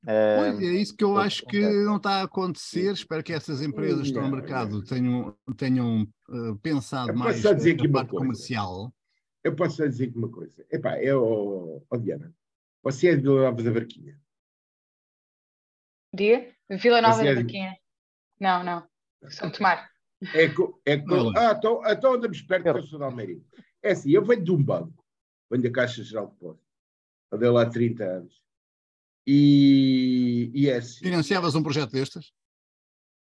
Pois, 0.03 0.59
é 0.61 0.65
isso 0.65 0.95
que 0.95 1.03
eu 1.03 1.17
acho 1.17 1.43
que 1.47 1.59
não 1.59 1.97
está 1.97 2.19
a 2.19 2.23
acontecer. 2.23 2.93
Espero 2.93 3.23
que 3.23 3.33
essas 3.33 3.59
empresas 3.59 4.01
que 4.01 4.07
estão 4.09 4.21
no 4.21 4.35
mercado 4.35 4.83
tenham, 4.83 5.35
tenham 5.57 6.07
uh, 6.29 6.55
pensado 6.57 7.15
mais 7.15 7.41
na 7.41 7.51
parte 7.91 8.11
comercial 8.11 8.93
eu 9.45 9.55
posso 9.55 9.77
só 9.77 9.86
dizer 9.86 10.12
uma 10.15 10.27
coisa. 10.27 10.65
Epá, 10.71 10.97
é 10.97 11.13
o, 11.15 11.79
o 11.88 11.97
Diana. 11.97 12.36
Você 12.81 13.10
é 13.10 13.15
de 13.15 13.21
Vila 13.21 13.43
Nova 13.43 13.62
da 13.62 13.71
Barquinha? 13.71 14.19
Diga? 16.12 16.51
Vila 16.67 16.99
Nova 16.99 17.23
da 17.23 17.29
é 17.29 17.36
Barquinha. 17.36 17.71
De... 17.73 17.79
Não, 18.39 18.63
não. 18.63 18.89
São 19.29 19.51
Tomar. 19.51 19.88
É, 20.34 20.49
co, 20.49 20.81
é 20.84 20.97
co... 20.97 21.29
Ah, 21.38 21.53
então, 21.55 21.81
então 21.86 22.13
anda-me 22.15 22.36
esperto 22.36 22.63
que 22.63 22.69
eu 22.69 22.84
sou 22.84 22.97
de 22.97 23.05
Almeria. 23.05 23.39
É 23.84 23.91
assim, 23.91 24.10
eu 24.10 24.25
venho 24.25 24.43
de 24.43 24.51
um 24.51 24.63
banco, 24.63 25.05
venho 25.51 25.62
da 25.62 25.71
Caixa 25.71 26.03
Geral 26.03 26.25
de 26.25 26.34
Depósitos. 26.34 26.67
Andei 27.31 27.49
lá 27.49 27.62
há 27.62 27.69
30 27.69 28.03
anos. 28.03 28.41
E, 29.27 30.49
e 30.55 30.69
é 30.69 30.77
assim. 30.77 31.05
Financiavas 31.05 31.53
um 31.53 31.62
projeto 31.62 31.91
destes? 31.91 32.34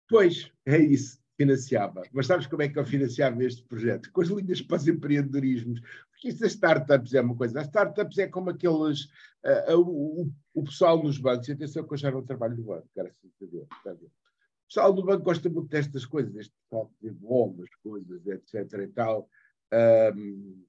Pois, 0.07 0.49
é 0.65 0.77
isso 0.77 1.24
financiava. 1.37 2.03
Mas 2.11 2.27
sabes 2.27 2.47
como 2.47 2.61
é 2.61 2.69
que 2.69 2.79
eu 2.79 2.85
financiava 2.85 3.43
este 3.43 3.63
projeto? 3.63 4.11
Com 4.11 4.21
as 4.21 4.29
linhas 4.29 4.61
para 4.61 4.77
os 4.77 4.87
empreendedorismos. 4.87 5.81
Porque 6.11 6.29
isso 6.29 6.39
das 6.39 6.53
startups 6.53 7.13
é 7.13 7.21
uma 7.21 7.35
coisa. 7.35 7.59
As 7.59 7.67
startups 7.67 8.17
é 8.17 8.27
como 8.27 8.49
aqueles. 8.49 9.05
Uh, 9.43 9.75
uh, 9.75 9.79
o, 9.79 10.31
o, 10.53 10.63
pessoal 10.63 11.01
nos 11.01 11.17
bancos, 11.19 11.49
atenção 11.49 11.85
que 11.85 11.93
eu 11.93 11.97
já 11.97 12.09
não 12.09 12.23
trabalho 12.23 12.57
no 12.57 12.63
banco, 12.63 12.89
graças 12.95 13.15
a 13.41 13.45
Deus. 13.45 13.67
O 14.01 14.67
pessoal 14.67 14.93
do 14.93 15.03
banco 15.03 15.23
gosta 15.23 15.47
muito 15.49 15.69
destas 15.69 16.05
coisas, 16.05 16.35
este 16.35 16.53
pessoal 16.63 16.87
que 16.87 17.07
desenvolve 17.07 17.61
as 17.61 17.75
coisas, 17.83 18.25
etc. 18.25 18.79
e 18.81 18.87
tal. 18.87 19.29
Um, 19.71 20.65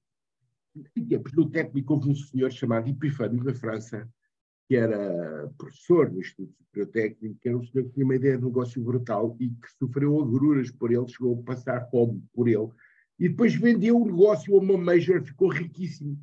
no 1.35 1.49
técnico 1.49 1.93
houve 1.93 2.11
um 2.11 2.15
senhor 2.15 2.51
chamado 2.51 2.87
Epifânio 2.87 3.43
da 3.43 3.53
França, 3.53 4.07
que 4.67 4.75
era 4.75 5.49
professor 5.57 6.11
no 6.11 6.19
Instituto 6.19 6.53
Superior 6.57 6.91
Técnico, 6.91 7.39
que 7.41 7.47
era 7.47 7.57
um 7.57 7.63
senhor 7.63 7.85
que 7.85 7.93
tinha 7.93 8.05
uma 8.05 8.15
ideia 8.15 8.37
de 8.37 8.43
negócio 8.43 8.83
brutal 8.83 9.35
e 9.39 9.49
que 9.49 9.71
sofreu 9.79 10.21
agruras 10.21 10.69
por 10.71 10.91
ele, 10.91 11.07
chegou 11.07 11.39
a 11.39 11.43
passar 11.43 11.89
fome 11.89 12.21
por 12.33 12.47
ele, 12.47 12.69
e 13.19 13.29
depois 13.29 13.55
vendeu 13.55 13.97
o 13.97 14.05
negócio 14.05 14.55
a 14.55 14.59
uma 14.59 14.77
major, 14.77 15.23
ficou 15.23 15.49
riquíssimo. 15.49 16.19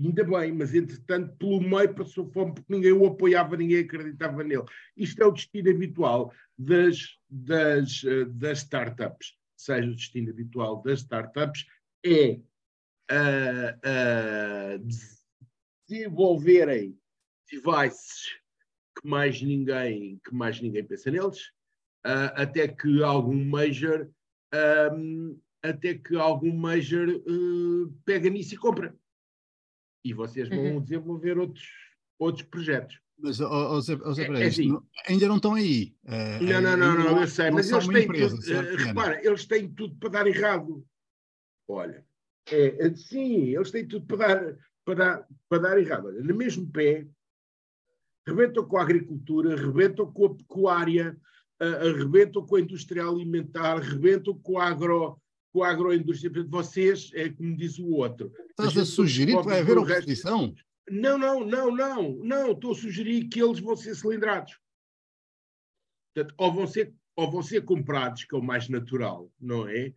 Ainda 0.00 0.24
bem, 0.24 0.52
mas 0.52 0.74
entretanto, 0.74 1.36
pelo 1.36 1.60
meio 1.60 1.94
passou 1.94 2.28
fome 2.32 2.54
porque 2.54 2.72
ninguém 2.72 2.92
o 2.92 3.06
apoiava, 3.06 3.56
ninguém 3.56 3.78
acreditava 3.78 4.42
nele. 4.42 4.64
Isto 4.96 5.22
é 5.22 5.26
o 5.26 5.30
destino 5.30 5.70
habitual 5.70 6.32
das, 6.58 7.16
das, 7.30 8.02
eh, 8.04 8.24
das 8.24 8.58
startups. 8.58 9.36
Seja 9.56 9.88
o 9.88 9.94
destino 9.94 10.30
habitual 10.30 10.82
das 10.82 11.00
startups 11.00 11.64
é 12.04 12.40
uh, 13.12 13.70
uh, 14.80 14.88
desenvolverem 15.88 16.98
devices 17.50 18.38
que 19.00 19.08
mais 19.08 19.40
ninguém, 19.42 20.20
que 20.24 20.34
mais 20.34 20.60
ninguém 20.60 20.84
pensa 20.84 21.10
neles, 21.10 21.48
uh, 22.06 22.30
até 22.34 22.68
que 22.68 23.02
algum 23.02 23.44
major, 23.44 24.08
um, 24.92 25.38
até 25.62 25.94
que 25.94 26.16
algum 26.16 26.54
major 26.56 27.08
uh, 27.08 27.92
pega 28.04 28.30
nisso 28.30 28.54
e 28.54 28.58
compra. 28.58 28.94
E 30.04 30.12
vocês 30.12 30.48
vão 30.48 30.58
uhum. 30.58 30.80
desenvolver 30.80 31.38
outros, 31.38 31.66
outros 32.18 32.46
projetos. 32.46 33.00
Mas, 33.18 33.40
oh, 33.40 33.46
oh, 33.48 33.80
Zé, 33.80 33.98
oh, 34.04 34.12
Zé, 34.12 34.26
é, 34.26 34.42
é 34.42 34.46
assim. 34.46 34.68
não, 34.68 34.86
ainda 35.06 35.28
não 35.28 35.36
estão 35.36 35.54
aí. 35.54 35.94
Uh, 36.04 36.42
não, 36.42 36.60
não, 36.60 36.76
não, 36.76 36.94
não, 36.98 37.20
eu 37.20 37.26
sei, 37.28 37.50
mas 37.50 37.70
eles 37.70 37.86
têm 37.86 38.04
empresa, 38.04 38.36
tudo, 38.36 38.52
uh, 38.52 38.76
repara, 38.76 39.26
eles 39.26 39.46
têm 39.46 39.68
tudo 39.72 39.96
para 39.96 40.08
dar 40.10 40.26
errado. 40.26 40.84
Olha, 41.68 42.04
é, 42.50 42.86
é, 42.86 42.94
sim, 42.94 43.54
eles 43.54 43.70
têm 43.70 43.86
tudo 43.86 44.04
para 44.06 44.16
dar, 44.16 44.58
para 44.84 44.94
dar, 44.94 45.28
para 45.48 45.62
dar 45.62 45.78
errado. 45.78 46.06
Olha, 46.06 46.22
no 46.22 46.34
mesmo 46.34 46.70
pé, 46.70 47.06
rebentam 48.26 48.64
com 48.64 48.78
a 48.78 48.82
agricultura, 48.82 49.56
rebentam 49.56 50.10
com 50.12 50.26
a 50.26 50.34
pecuária, 50.34 51.16
arrebentam 51.60 52.44
com 52.44 52.56
a 52.56 52.60
indústria 52.60 53.04
alimentar, 53.04 53.78
rebentam 53.78 54.34
com 54.38 54.58
a, 54.58 54.68
agro, 54.68 55.20
com 55.52 55.62
a 55.62 55.70
agroindústria. 55.70 56.44
Vocês, 56.48 57.10
é 57.14 57.28
como 57.28 57.56
diz 57.56 57.78
o 57.78 57.90
outro. 57.90 58.32
Estás 58.50 58.76
a 58.76 58.84
sugerir 58.84 59.36
que 59.36 59.44
vai 59.44 59.60
haver 59.60 59.78
oposição? 59.78 60.48
Resto... 60.48 60.64
Não, 60.90 61.16
não, 61.16 61.44
não, 61.44 61.74
não, 61.74 62.12
não. 62.16 62.52
Estou 62.52 62.72
a 62.72 62.74
sugerir 62.74 63.28
que 63.28 63.42
eles 63.42 63.60
vão 63.60 63.76
ser 63.76 63.94
cilindrados. 63.94 64.58
Portanto, 66.14 66.34
ou 66.38 66.52
vão 66.52 66.66
ser, 66.66 66.94
ou 67.16 67.30
vão 67.30 67.42
ser 67.42 67.64
comprados, 67.64 68.24
que 68.24 68.34
é 68.34 68.38
o 68.38 68.42
mais 68.42 68.68
natural, 68.68 69.30
não 69.40 69.68
é? 69.68 69.92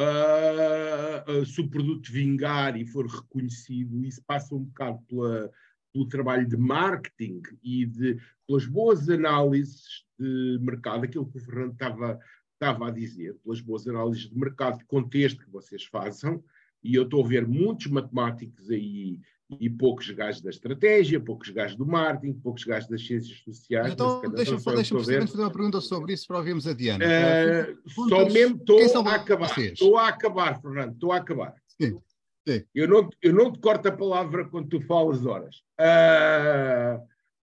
Uh, 0.00 1.30
uh, 1.30 1.46
se 1.46 1.60
o 1.60 1.68
produto 1.68 2.10
vingar 2.10 2.76
e 2.76 2.86
for 2.86 3.06
reconhecido, 3.06 4.02
isso 4.04 4.22
passa 4.26 4.54
um 4.54 4.64
bocado 4.64 4.98
pela, 5.06 5.50
pelo 5.92 6.08
trabalho 6.08 6.46
de 6.46 6.56
marketing 6.56 7.42
e 7.62 7.84
de, 7.86 8.18
pelas 8.46 8.66
boas 8.66 9.08
análises 9.08 10.04
de 10.18 10.58
mercado, 10.60 11.04
aquilo 11.04 11.26
que 11.26 11.38
o 11.38 11.40
Fernando 11.40 11.72
estava, 11.72 12.18
estava 12.54 12.88
a 12.88 12.90
dizer, 12.90 13.34
pelas 13.44 13.60
boas 13.60 13.86
análises 13.86 14.28
de 14.28 14.36
mercado, 14.36 14.78
de 14.78 14.84
contexto 14.84 15.44
que 15.44 15.50
vocês 15.50 15.84
façam, 15.84 16.42
e 16.82 16.94
eu 16.94 17.04
estou 17.04 17.24
a 17.24 17.28
ver 17.28 17.46
muitos 17.46 17.86
matemáticos 17.86 18.70
aí 18.70 19.20
e 19.60 19.68
poucos 19.68 20.08
gajos 20.10 20.40
da 20.40 20.50
estratégia, 20.50 21.20
poucos 21.20 21.50
gajos 21.50 21.76
do 21.76 21.86
marketing, 21.86 22.32
poucos 22.34 22.64
gajos 22.64 22.88
das 22.88 23.06
ciências 23.06 23.38
sociais. 23.40 23.92
Então, 23.92 24.20
deixa-me 24.30 24.74
deixa 24.74 24.96
fazer 24.96 25.42
uma 25.42 25.50
pergunta 25.50 25.80
sobre 25.80 26.14
isso 26.14 26.26
para 26.26 26.38
ouvirmos 26.38 26.66
a 26.66 26.72
Diana. 26.72 27.04
Uh, 27.04 28.08
só 28.08 28.28
mesmo 28.30 28.56
estou 28.56 29.06
a 29.06 29.14
acabar. 29.14 29.58
Estou 29.58 29.98
a 29.98 30.08
acabar, 30.08 30.60
Fernando, 30.60 30.94
estou 30.94 31.12
a 31.12 31.16
acabar. 31.18 31.54
Sim. 31.80 31.98
Sim. 32.46 32.64
Eu, 32.74 32.88
não, 32.88 33.08
eu 33.22 33.32
não 33.32 33.52
te 33.52 33.60
corto 33.60 33.88
a 33.88 33.96
palavra 33.96 34.48
quando 34.48 34.68
tu 34.68 34.80
falas 34.80 35.24
horas. 35.24 35.62
Uh, 35.80 37.06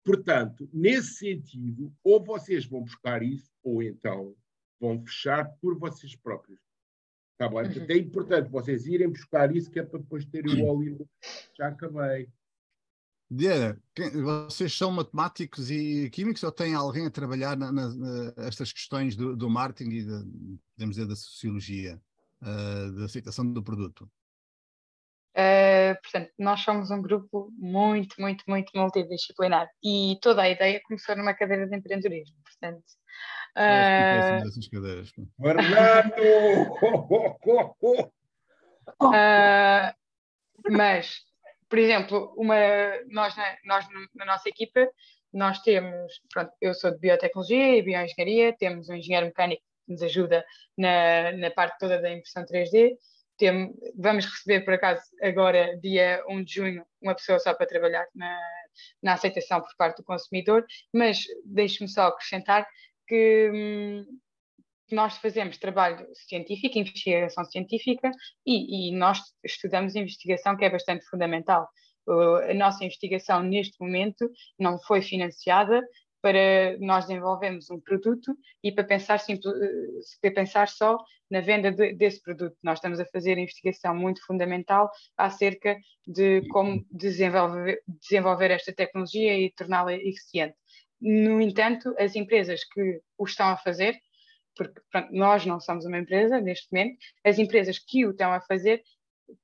portanto, 0.04 0.70
nesse 0.72 1.16
sentido, 1.16 1.92
ou 2.04 2.24
vocês 2.24 2.66
vão 2.66 2.82
buscar 2.82 3.24
isso, 3.24 3.52
ou 3.64 3.82
então 3.82 4.36
vão 4.80 5.04
fechar 5.04 5.50
por 5.60 5.78
vocês 5.78 6.16
próprios. 6.16 6.60
Está 7.34 7.50
bem? 7.50 7.70
Uhum. 7.78 7.86
É 7.90 7.98
importante 7.98 8.50
vocês 8.50 8.86
irem 8.86 9.10
buscar 9.10 9.54
isso, 9.54 9.70
que 9.70 9.80
é 9.80 9.84
para 9.84 10.00
depois 10.00 10.26
terem 10.26 10.62
o 10.62 10.68
óleo. 10.68 11.10
Já 11.58 11.68
acabei. 11.68 12.30
Diana, 13.30 13.82
vocês 14.48 14.72
são 14.78 14.92
matemáticos 14.92 15.72
e 15.72 16.10
químicos 16.12 16.44
ou 16.44 16.52
tem 16.52 16.76
alguém 16.76 17.08
a 17.08 17.12
trabalhar 17.12 17.58
na, 17.58 17.72
na, 17.72 18.34
estas 18.38 18.72
questões 18.72 19.16
do, 19.16 19.36
do 19.36 19.50
marketing 19.50 19.90
e 19.90 20.04
de, 20.04 20.60
podemos 20.76 20.96
dizer, 20.96 21.08
da 21.08 21.16
sociologia, 21.16 22.00
uh, 22.42 22.92
da 22.94 23.06
aceitação 23.06 23.52
do 23.52 23.64
produto? 23.64 24.10
Uh, 25.36 26.00
portanto, 26.02 26.32
nós 26.40 26.62
somos 26.62 26.90
um 26.92 27.02
grupo 27.02 27.52
muito, 27.58 28.16
muito, 28.22 28.46
muito 28.48 28.72
multidisciplinar 28.74 29.68
e 29.84 30.18
toda 30.22 30.44
a 30.44 30.50
ideia 30.50 30.80
começou 30.86 31.14
numa 31.18 31.34
cadeira 31.34 31.68
de 31.68 31.76
empreendedorismo. 31.76 32.38
Portanto, 32.42 32.86
uh, 33.58 34.48
essas 34.48 34.70
cadeiras. 34.70 35.12
Fernando! 35.42 36.72
uh, 39.04 39.94
mas, 40.72 41.18
por 41.68 41.80
exemplo, 41.80 42.34
uma, 42.38 42.56
nós, 43.10 43.36
na, 43.36 43.58
nós 43.66 43.86
na 44.16 44.26
nossa 44.26 44.48
equipa, 44.48 44.90
nós 45.34 45.60
temos, 45.64 46.14
pronto, 46.34 46.54
eu 46.62 46.74
sou 46.74 46.92
de 46.92 47.00
biotecnologia 47.00 47.76
e 47.76 47.82
bioengenharia, 47.82 48.56
temos 48.58 48.88
um 48.88 48.94
engenheiro 48.96 49.26
mecânico 49.26 49.62
que 49.86 49.92
nos 49.92 50.02
ajuda 50.02 50.46
na, 50.78 51.34
na 51.34 51.52
parte 51.52 51.78
toda 51.78 52.02
da 52.02 52.10
impressão 52.10 52.46
3D 52.46 52.96
tem, 53.38 53.74
vamos 53.98 54.26
receber, 54.26 54.62
por 54.62 54.74
acaso, 54.74 55.02
agora, 55.22 55.78
dia 55.80 56.24
1 56.28 56.44
de 56.44 56.54
junho, 56.54 56.86
uma 57.02 57.16
pessoa 57.16 57.40
só 57.40 57.54
para 57.54 57.66
trabalhar 57.66 58.06
na, 58.16 58.40
na 59.02 59.14
aceitação 59.14 59.62
por 59.62 59.76
parte 59.78 59.98
do 59.98 60.04
consumidor, 60.04 60.66
mas 60.94 61.24
deixe-me 61.46 61.90
só 61.90 62.08
acrescentar 62.08 62.68
que 63.08 63.52
hum, 63.54 64.06
nós 64.92 65.18
fazemos 65.18 65.58
trabalho 65.58 66.08
científico, 66.14 66.78
investigação 66.78 67.44
científica, 67.46 68.12
e, 68.46 68.90
e, 68.90 68.96
nós 68.96 69.20
estudamos 69.44 69.96
investigação, 69.96 70.56
que 70.56 70.66
é 70.66 70.70
bastante 70.70 71.06
fundamental. 71.06 71.68
a 72.50 72.54
nossa 72.54 72.84
investigação, 72.86 73.42
neste 73.42 73.80
momento, 73.80 74.30
não 74.60 74.80
foi 74.80 75.02
financiada, 75.02 75.82
para 76.26 76.76
nós 76.80 77.06
desenvolvermos 77.06 77.70
um 77.70 77.80
produto 77.80 78.36
e 78.64 78.72
para 78.72 78.84
pensar, 78.84 79.20
simples, 79.20 79.54
para 80.20 80.32
pensar 80.32 80.68
só 80.68 80.98
na 81.30 81.40
venda 81.40 81.72
de, 81.72 81.94
desse 81.94 82.20
produto. 82.20 82.58
Nós 82.64 82.80
estamos 82.80 83.00
a 83.00 83.06
fazer 83.06 83.38
investigação 83.38 83.96
muito 83.96 84.26
fundamental 84.26 84.90
acerca 85.16 85.78
de 86.08 86.42
como 86.48 86.84
desenvolver, 86.90 87.80
desenvolver 88.02 88.50
esta 88.50 88.74
tecnologia 88.74 89.38
e 89.38 89.52
torná-la 89.52 89.94
eficiente. 89.94 90.56
No 91.00 91.40
entanto, 91.40 91.94
as 92.00 92.16
empresas 92.16 92.64
que 92.64 93.02
o 93.20 93.26
estão 93.26 93.50
a 93.50 93.58
fazer, 93.58 93.96
porque 94.56 94.82
pronto, 94.92 95.10
nós 95.12 95.46
não 95.46 95.60
somos 95.60 95.86
uma 95.86 96.00
empresa 96.00 96.42
neste 96.42 96.74
momento, 96.74 96.98
as 97.24 97.38
empresas 97.38 97.78
que 97.78 98.04
o 98.04 98.10
estão 98.10 98.34
a 98.34 98.42
fazer 98.42 98.82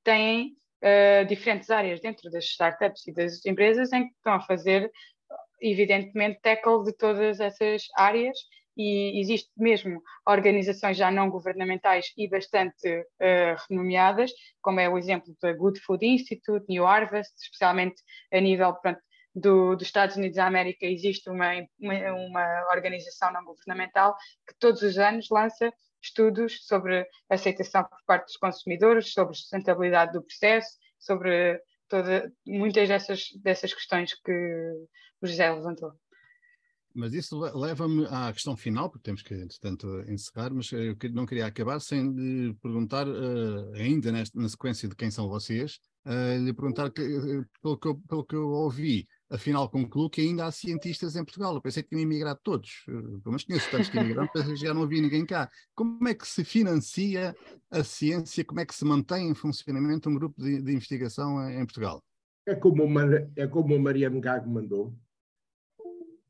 têm 0.04 0.58
uh, 0.82 1.28
diferentes 1.28 1.70
áreas 1.70 2.02
dentro 2.02 2.32
das 2.32 2.46
startups 2.46 3.06
e 3.06 3.14
das 3.14 3.46
empresas 3.46 3.94
em 3.94 4.08
que 4.08 4.16
estão 4.16 4.34
a 4.34 4.42
fazer 4.42 4.92
evidentemente, 5.62 6.40
tackle 6.42 6.84
de 6.84 6.94
todas 6.94 7.40
essas 7.40 7.84
áreas 7.96 8.38
e 8.78 9.20
existe 9.20 9.52
mesmo 9.58 10.02
organizações 10.26 10.98
já 10.98 11.12
não 11.12 11.30
governamentais 11.30 12.12
e 12.18 12.28
bastante 12.28 12.88
uh, 12.88 13.56
renomeadas, 13.70 14.32
como 14.62 14.80
é 14.80 14.90
o 14.90 14.98
exemplo 14.98 15.36
da 15.42 15.54
Good 15.54 15.80
Food 15.82 16.06
Institute, 16.06 16.66
New 16.70 16.86
Harvest, 16.86 17.34
especialmente 17.42 18.02
a 18.32 18.40
nível 18.40 18.74
pronto, 18.76 19.00
do, 19.34 19.76
dos 19.76 19.88
Estados 19.88 20.16
Unidos 20.16 20.36
da 20.36 20.46
América, 20.46 20.86
existe 20.86 21.30
uma, 21.30 21.52
uma, 21.80 22.14
uma 22.14 22.68
organização 22.72 23.32
não 23.32 23.46
governamental 23.46 24.16
que 24.48 24.54
todos 24.60 24.82
os 24.82 24.98
anos 24.98 25.30
lança 25.30 25.72
estudos 26.02 26.66
sobre 26.66 27.08
aceitação 27.30 27.84
por 27.84 28.00
parte 28.06 28.26
dos 28.26 28.38
consumidores, 28.38 29.14
sobre 29.14 29.36
sustentabilidade 29.36 30.14
do 30.14 30.24
processo, 30.24 30.78
sobre 31.00 31.62
toda, 31.92 32.32
muitas 32.48 32.88
dessas, 32.88 33.26
dessas 33.44 33.74
questões 33.74 34.14
que 34.14 34.32
o 35.22 35.28
José 35.28 35.54
levantou. 35.54 35.92
Mas 36.94 37.14
isso 37.14 37.38
leva-me 37.40 38.06
à 38.08 38.32
questão 38.34 38.56
final, 38.58 38.90
porque 38.90 39.04
temos 39.04 39.22
que, 39.22 39.34
entretanto, 39.34 39.88
encerrar, 40.10 40.54
mas 40.54 40.72
eu 40.72 40.96
não 41.12 41.26
queria 41.26 41.46
acabar 41.46 41.80
sem 41.80 42.12
lhe 42.14 42.54
perguntar, 42.56 43.08
uh, 43.08 43.74
ainda 43.76 44.12
nesta, 44.12 44.40
na 44.40 44.50
sequência 44.50 44.90
de 44.90 44.96
quem 44.96 45.10
são 45.10 45.30
vocês, 45.30 45.80
uh, 46.06 46.44
lhe 46.44 46.54
perguntar, 46.54 46.92
que, 46.92 47.02
uh, 47.02 47.46
pelo, 47.62 47.78
que 47.78 47.88
eu, 47.88 47.96
pelo 48.10 48.26
que 48.26 48.36
eu 48.36 48.50
ouvi, 48.50 49.08
afinal 49.32 49.70
concluo 49.70 50.10
que 50.10 50.22
ainda 50.22 50.46
há 50.46 50.52
cientistas 50.52 51.16
em 51.16 51.24
Portugal. 51.24 51.56
Eu 51.56 51.62
pensei 51.62 51.82
que 51.82 51.90
tinham 51.90 52.02
imigrado 52.02 52.40
todos, 52.44 52.84
mas 53.26 53.44
conheço 53.44 53.72
tantos 53.72 53.90
que 53.90 53.98
imigraram, 53.98 54.28
pensei 54.34 54.54
que 54.54 54.60
já 54.60 54.74
não 54.74 54.84
havia 54.84 55.02
ninguém 55.02 55.26
cá. 55.26 55.50
Como 55.74 56.08
é 56.08 56.14
que 56.14 56.28
se 56.28 56.44
financia 56.44 57.36
a 57.72 57.84
ciência, 57.84 58.44
como 58.44 58.60
é 58.60 58.66
que 58.66 58.76
se 58.76 58.84
mantém 58.86 59.30
em 59.30 59.34
funcionamento 59.34 60.10
um 60.10 60.16
grupo 60.16 60.42
de, 60.42 60.62
de 60.62 60.72
investigação 60.74 61.50
em 61.50 61.66
Portugal? 61.66 62.04
É 62.46 62.56
como, 62.56 62.84
uma, 62.84 63.04
é 63.36 63.48
como 63.48 63.76
o 63.76 63.80
Mariano 63.80 64.20
Gago 64.20 64.50
mandou. 64.50 64.94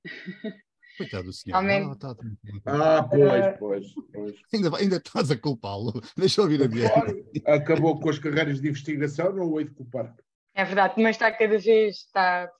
Coitado 0.98 1.24
do 1.24 1.34
senhor. 1.34 1.58
Ah, 1.58 1.96
tá, 1.96 2.14
tá, 2.14 2.24
tá. 2.64 2.98
ah, 3.00 3.04
pois, 3.04 3.58
pois, 3.58 3.94
pois. 4.14 4.36
Ainda, 4.54 4.78
ainda 4.78 4.98
estás 4.98 5.32
a 5.32 5.38
culpá-lo. 5.38 5.94
Deixa 6.18 6.42
eu 6.42 6.44
ouvir 6.44 6.62
a 6.62 6.70
claro, 6.70 7.26
Acabou 7.48 8.00
com 8.00 8.10
as 8.10 8.20
carreiras 8.20 8.62
de 8.62 8.68
investigação, 8.68 9.34
não 9.34 9.50
o 9.50 9.60
hei 9.60 9.66
de 9.66 9.72
culpar. 9.72 10.16
É 10.54 10.66
verdade, 10.66 11.02
mas 11.02 11.16
está 11.16 11.32
cada 11.32 11.58
vez, 11.58 11.96
está, 11.96 12.52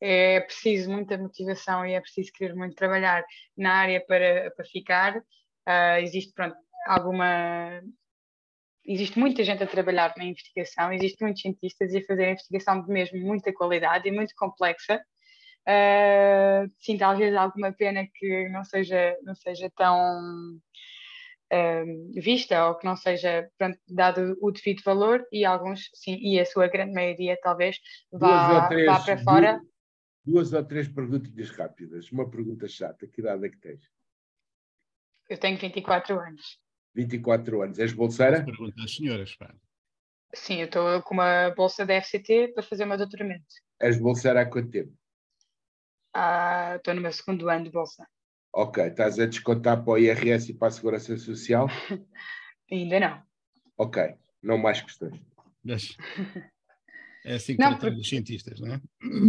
é 0.00 0.40
preciso 0.40 0.90
muita 0.90 1.16
motivação 1.16 1.86
e 1.86 1.94
é 1.94 2.00
preciso 2.00 2.32
querer 2.32 2.54
muito 2.54 2.74
trabalhar 2.74 3.24
na 3.56 3.74
área 3.74 4.04
para, 4.06 4.50
para 4.50 4.64
ficar. 4.64 5.16
Uh, 5.18 5.98
existe, 6.02 6.32
pronto, 6.34 6.56
alguma. 6.86 7.80
Existe 8.86 9.18
muita 9.18 9.42
gente 9.42 9.62
a 9.62 9.66
trabalhar 9.66 10.12
na 10.16 10.24
investigação, 10.24 10.92
existe 10.92 11.22
muitos 11.22 11.40
cientistas 11.40 11.94
a 11.94 12.02
fazer 12.02 12.32
investigação 12.32 12.82
de 12.82 12.88
mesmo 12.92 13.18
muita 13.18 13.52
qualidade 13.52 14.06
e 14.06 14.12
muito 14.12 14.34
complexa. 14.36 15.00
Uh, 15.66 16.70
sim, 16.78 16.98
talvez 16.98 17.34
alguma 17.34 17.72
pena 17.72 18.06
que 18.14 18.48
não 18.50 18.62
seja, 18.62 19.16
não 19.22 19.34
seja 19.34 19.72
tão 19.74 20.58
uh, 21.50 22.20
vista 22.20 22.68
ou 22.68 22.74
que 22.74 22.84
não 22.84 22.94
seja 22.94 23.48
pronto, 23.56 23.78
dado 23.88 24.36
o 24.42 24.50
devido 24.50 24.82
valor 24.84 25.26
e 25.32 25.46
alguns, 25.46 25.88
sim, 25.94 26.18
e 26.20 26.38
a 26.38 26.44
sua 26.44 26.68
grande 26.68 26.92
maioria 26.92 27.38
talvez 27.42 27.78
vá, 28.12 28.68
três, 28.68 28.84
vá 28.84 29.00
para 29.00 29.18
fora. 29.18 29.52
Duas, 29.54 29.73
duas 30.24 30.52
ou 30.52 30.64
três 30.64 30.88
perguntas 30.88 31.50
rápidas. 31.50 32.10
Uma 32.10 32.28
pergunta 32.28 32.68
chata: 32.68 33.06
que 33.06 33.20
idade 33.20 33.46
é 33.46 33.50
que 33.50 33.58
tens? 33.58 33.90
Eu 35.28 35.38
tenho 35.38 35.58
24 35.58 36.18
anos. 36.18 36.58
24 36.94 37.62
anos. 37.62 37.78
És 37.78 37.92
bolseira? 37.92 38.44
Pergunta 38.44 38.82
às 38.82 38.94
senhoras, 38.94 39.34
pá. 39.36 39.54
Sim, 40.34 40.60
eu 40.60 40.66
estou 40.66 41.02
com 41.02 41.14
uma 41.14 41.50
bolsa 41.50 41.86
da 41.86 41.94
FCT 41.94 42.52
para 42.54 42.62
fazer 42.62 42.84
o 42.84 42.86
meu 42.86 42.98
doutoramento. 42.98 43.46
És 43.80 43.98
bolseira 43.98 44.42
há 44.42 44.46
quanto 44.46 44.70
tempo? 44.70 44.92
Ah, 46.12 46.74
estou 46.76 46.94
no 46.94 47.00
meu 47.00 47.12
segundo 47.12 47.48
ano 47.48 47.64
de 47.64 47.70
bolsa. 47.70 48.06
Ok, 48.52 48.84
estás 48.84 49.18
a 49.18 49.26
descontar 49.26 49.82
para 49.82 49.92
o 49.92 49.98
IRS 49.98 50.50
e 50.50 50.54
para 50.54 50.68
a 50.68 50.70
Segurança 50.70 51.16
Social? 51.16 51.66
Ainda 52.70 53.00
não. 53.00 53.22
Ok, 53.76 54.14
não 54.42 54.58
mais 54.58 54.80
questões. 54.80 55.20
É 57.26 57.36
assim 57.36 57.56
que 57.56 57.62
não, 57.62 57.78
porque... 57.78 57.98
os 57.98 58.06
cientistas, 58.06 58.60
não 58.60 58.74
é? 58.74 58.80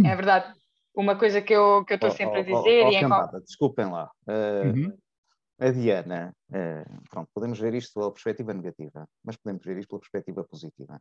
É 0.04 0.14
verdade. 0.14 0.52
Uma 0.96 1.18
coisa 1.18 1.42
que 1.42 1.52
eu 1.52 1.84
que 1.84 1.94
estou 1.94 2.10
sempre 2.10 2.38
oh, 2.38 2.40
a 2.40 2.42
dizer. 2.42 2.84
Oh, 2.84 2.88
oh, 2.88 2.92
e 2.92 3.00
cambada, 3.00 3.40
Desculpem 3.40 3.90
lá. 3.90 4.10
Uh, 4.26 4.66
uhum. 4.68 4.98
A 5.58 5.70
Diana, 5.70 6.34
uh, 6.50 7.02
pronto, 7.10 7.30
podemos 7.32 7.58
ver 7.58 7.74
isto 7.74 7.94
pela 7.94 8.12
perspectiva 8.12 8.52
negativa, 8.52 9.08
mas 9.24 9.36
podemos 9.36 9.64
ver 9.64 9.78
isto 9.78 9.88
pela 9.88 10.00
perspectiva 10.00 10.44
positiva. 10.44 11.00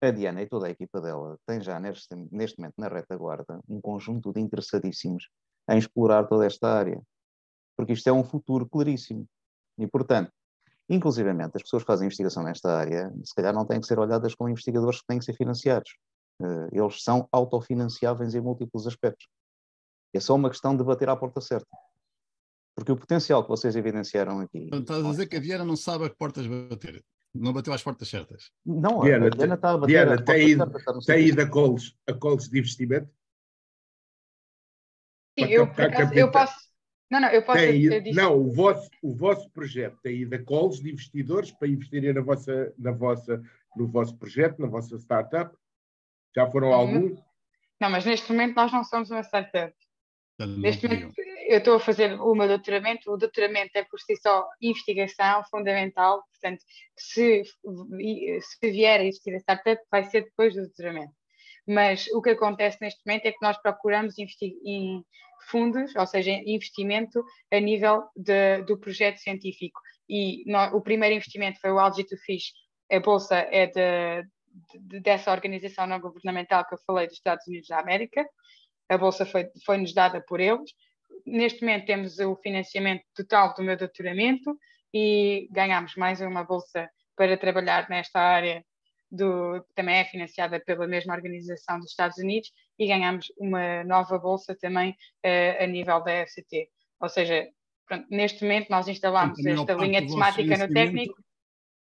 A 0.00 0.10
Diana 0.10 0.42
e 0.42 0.46
toda 0.46 0.66
a 0.66 0.70
equipa 0.70 1.00
dela 1.00 1.38
tem 1.46 1.60
já 1.60 1.78
neste, 1.80 2.14
neste 2.30 2.58
momento 2.58 2.74
na 2.78 2.88
retaguarda 2.88 3.60
um 3.68 3.80
conjunto 3.80 4.32
de 4.32 4.40
interessadíssimos 4.40 5.28
em 5.70 5.78
explorar 5.78 6.26
toda 6.26 6.46
esta 6.46 6.68
área, 6.68 7.00
porque 7.76 7.92
isto 7.92 8.08
é 8.08 8.12
um 8.12 8.24
futuro 8.24 8.68
claríssimo. 8.68 9.26
E, 9.78 9.86
portanto, 9.86 10.30
inclusivamente 10.88 11.56
as 11.56 11.62
pessoas 11.62 11.82
que 11.82 11.86
fazem 11.86 12.06
investigação 12.06 12.42
nesta 12.42 12.76
área, 12.76 13.12
se 13.24 13.34
calhar 13.34 13.54
não 13.54 13.66
têm 13.66 13.80
que 13.80 13.86
ser 13.86 13.98
olhadas 13.98 14.34
como 14.34 14.50
investigadores 14.50 15.00
que 15.00 15.06
têm 15.06 15.18
que 15.18 15.24
ser 15.24 15.34
financiados. 15.34 15.96
Uh, 16.40 16.68
eles 16.70 17.02
são 17.02 17.28
autofinanciáveis 17.32 18.34
em 18.34 18.40
múltiplos 18.40 18.86
aspectos. 18.86 19.26
É 20.14 20.20
só 20.20 20.34
uma 20.34 20.50
questão 20.50 20.76
de 20.76 20.84
bater 20.84 21.08
à 21.08 21.16
porta 21.16 21.40
certa. 21.40 21.68
Porque 22.74 22.92
o 22.92 22.96
potencial 22.96 23.42
que 23.42 23.48
vocês 23.48 23.74
evidenciaram 23.74 24.40
aqui. 24.40 24.68
Estás 24.72 25.04
a 25.04 25.10
dizer 25.10 25.26
que 25.26 25.36
a 25.36 25.40
Diana 25.40 25.64
não 25.64 25.76
sabe 25.76 26.04
a 26.04 26.10
que 26.10 26.16
portas 26.16 26.46
bater. 26.46 27.02
Não 27.34 27.52
bateu 27.52 27.72
às 27.72 27.82
portas 27.82 28.08
certas. 28.08 28.50
Não, 28.64 29.00
Diana, 29.00 29.26
a 29.26 29.30
Diana 29.30 29.54
está 29.54 29.70
a 29.70 29.78
bater 29.78 30.06
portas 30.06 30.24
tem, 30.26 30.56
certas. 30.56 31.04
Tem 31.06 31.26
ido 31.26 31.40
a 31.40 31.50
calls, 31.50 31.96
a 32.06 32.12
calls 32.12 32.48
de 32.48 32.58
investimento? 32.58 33.10
Sim, 35.38 35.46
eu, 35.46 35.64
acaso, 35.64 36.14
eu 36.14 36.30
posso. 36.30 36.54
Não, 37.10 37.20
não, 37.20 37.28
eu 37.28 37.42
posso. 37.44 37.58
Tem, 37.58 38.12
não, 38.14 38.38
o 38.38 38.52
vosso, 38.52 38.90
o 39.02 39.14
vosso 39.14 39.50
projeto 39.50 39.98
tem 40.02 40.22
ido 40.22 40.34
a 40.34 40.42
calls 40.42 40.80
de 40.80 40.90
investidores 40.90 41.50
para 41.52 41.68
investirem 41.68 42.12
na 42.12 42.20
vossa, 42.20 42.74
na 42.78 42.90
vossa, 42.90 43.42
no 43.76 43.86
vosso 43.86 44.16
projeto, 44.16 44.58
na 44.60 44.66
vossa 44.66 44.96
startup. 44.98 45.54
Já 46.36 46.50
foram 46.50 46.68
uhum. 46.68 46.74
alguns? 46.74 47.18
Não, 47.80 47.90
mas 47.90 48.04
neste 48.04 48.30
momento 48.30 48.56
nós 48.56 48.72
não 48.72 48.84
somos 48.84 49.10
uma 49.10 49.22
startup. 49.22 49.74
Neste 50.38 50.86
momento 50.86 51.14
eu 51.48 51.58
estou 51.58 51.76
a 51.76 51.80
fazer 51.80 52.20
o 52.20 52.34
meu 52.34 52.46
doutoramento. 52.46 53.10
O 53.10 53.16
doutoramento 53.16 53.70
é 53.74 53.84
por 53.84 53.98
si 53.98 54.16
só 54.16 54.46
investigação 54.60 55.42
fundamental. 55.50 56.22
Portanto, 56.30 56.62
se, 56.96 57.42
se 57.42 58.70
vier 58.70 59.00
a 59.00 59.04
existir 59.04 59.34
a 59.34 59.38
startup, 59.38 59.80
vai 59.90 60.04
ser 60.04 60.24
depois 60.24 60.54
do 60.54 60.62
doutoramento. 60.62 61.12
Mas 61.66 62.06
o 62.08 62.20
que 62.20 62.30
acontece 62.30 62.78
neste 62.80 63.00
momento 63.06 63.26
é 63.26 63.32
que 63.32 63.42
nós 63.42 63.56
procuramos 63.60 64.14
em 64.18 65.02
fundos, 65.48 65.94
ou 65.96 66.06
seja, 66.06 66.30
investimento 66.30 67.24
a 67.52 67.58
nível 67.58 68.04
de, 68.14 68.62
do 68.62 68.78
projeto 68.78 69.18
científico. 69.18 69.80
E 70.08 70.44
no, 70.46 70.76
o 70.76 70.82
primeiro 70.82 71.14
investimento 71.14 71.58
foi 71.60 71.72
o 71.72 71.78
Algae 71.78 72.04
to 72.04 72.16
Fish. 72.18 72.52
A 72.90 73.00
bolsa 73.00 73.36
é 73.36 73.66
de, 73.66 74.28
de, 74.80 75.00
dessa 75.00 75.30
organização 75.30 75.86
não 75.86 76.00
governamental 76.00 76.66
que 76.66 76.74
eu 76.74 76.78
falei 76.86 77.06
dos 77.06 77.16
Estados 77.16 77.46
Unidos 77.46 77.68
da 77.68 77.78
América. 77.78 78.24
A 78.88 78.98
bolsa 78.98 79.26
foi, 79.26 79.48
foi-nos 79.64 79.92
dada 79.92 80.20
por 80.20 80.40
eles. 80.40 80.70
Neste 81.24 81.60
momento 81.62 81.86
temos 81.86 82.18
o 82.18 82.36
financiamento 82.36 83.04
total 83.14 83.54
do 83.54 83.62
meu 83.62 83.76
doutoramento 83.76 84.56
e 84.92 85.48
ganhamos 85.50 85.94
mais 85.96 86.20
uma 86.20 86.44
bolsa 86.44 86.88
para 87.16 87.36
trabalhar 87.36 87.88
nesta 87.88 88.20
área 88.20 88.64
do, 89.10 89.64
também 89.74 89.96
é 89.96 90.04
financiada 90.04 90.60
pela 90.60 90.86
mesma 90.86 91.14
organização 91.14 91.78
dos 91.78 91.90
Estados 91.90 92.18
Unidos 92.18 92.50
e 92.78 92.86
ganhamos 92.86 93.26
uma 93.38 93.84
nova 93.84 94.18
bolsa 94.18 94.56
também 94.60 94.90
uh, 94.90 95.62
a 95.62 95.66
nível 95.66 96.02
da 96.02 96.26
FCT. 96.26 96.68
Ou 97.00 97.08
seja, 97.08 97.48
pronto, 97.86 98.06
neste 98.10 98.42
momento 98.42 98.68
nós 98.68 98.88
instalamos 98.88 99.44
esta 99.44 99.74
linha 99.74 100.02
de 100.02 100.08
temática 100.08 100.56
no 100.58 100.72
técnico 100.72 101.14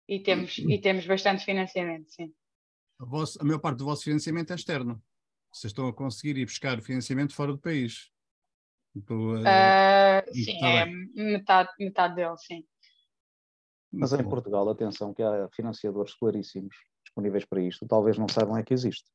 e 0.09 0.21
temos, 0.21 0.59
e 0.59 0.79
temos 0.79 1.07
bastante 1.07 1.45
financiamento, 1.45 2.11
sim. 2.11 2.33
A, 2.99 3.05
vosso, 3.05 3.41
a 3.41 3.45
maior 3.45 3.59
parte 3.59 3.79
do 3.79 3.85
vosso 3.85 4.05
financiamento 4.05 4.53
é 4.53 4.57
externo. 4.57 5.03
Vocês 5.53 5.71
estão 5.71 5.89
a 5.89 5.93
conseguir 5.93 6.37
ir 6.39 6.45
buscar 6.45 6.81
financiamento 6.81 7.35
fora 7.35 7.53
do 7.53 7.59
país. 7.59 8.11
Então, 8.95 9.35
uh, 9.35 10.33
sim, 10.33 10.65
é 10.65 10.87
metade, 11.15 11.71
metade 11.79 12.15
dele, 12.17 12.37
sim. 12.37 12.65
Mas 13.93 14.13
em 14.13 14.23
Portugal, 14.25 14.69
atenção, 14.69 15.15
que 15.15 15.23
há 15.23 15.49
financiadores 15.55 16.15
claríssimos 16.15 16.75
disponíveis 17.05 17.45
para 17.45 17.63
isto, 17.63 17.87
talvez 17.87 18.19
não 18.19 18.29
saibam 18.29 18.57
é 18.57 18.63
que 18.63 18.75
existe. 18.75 19.09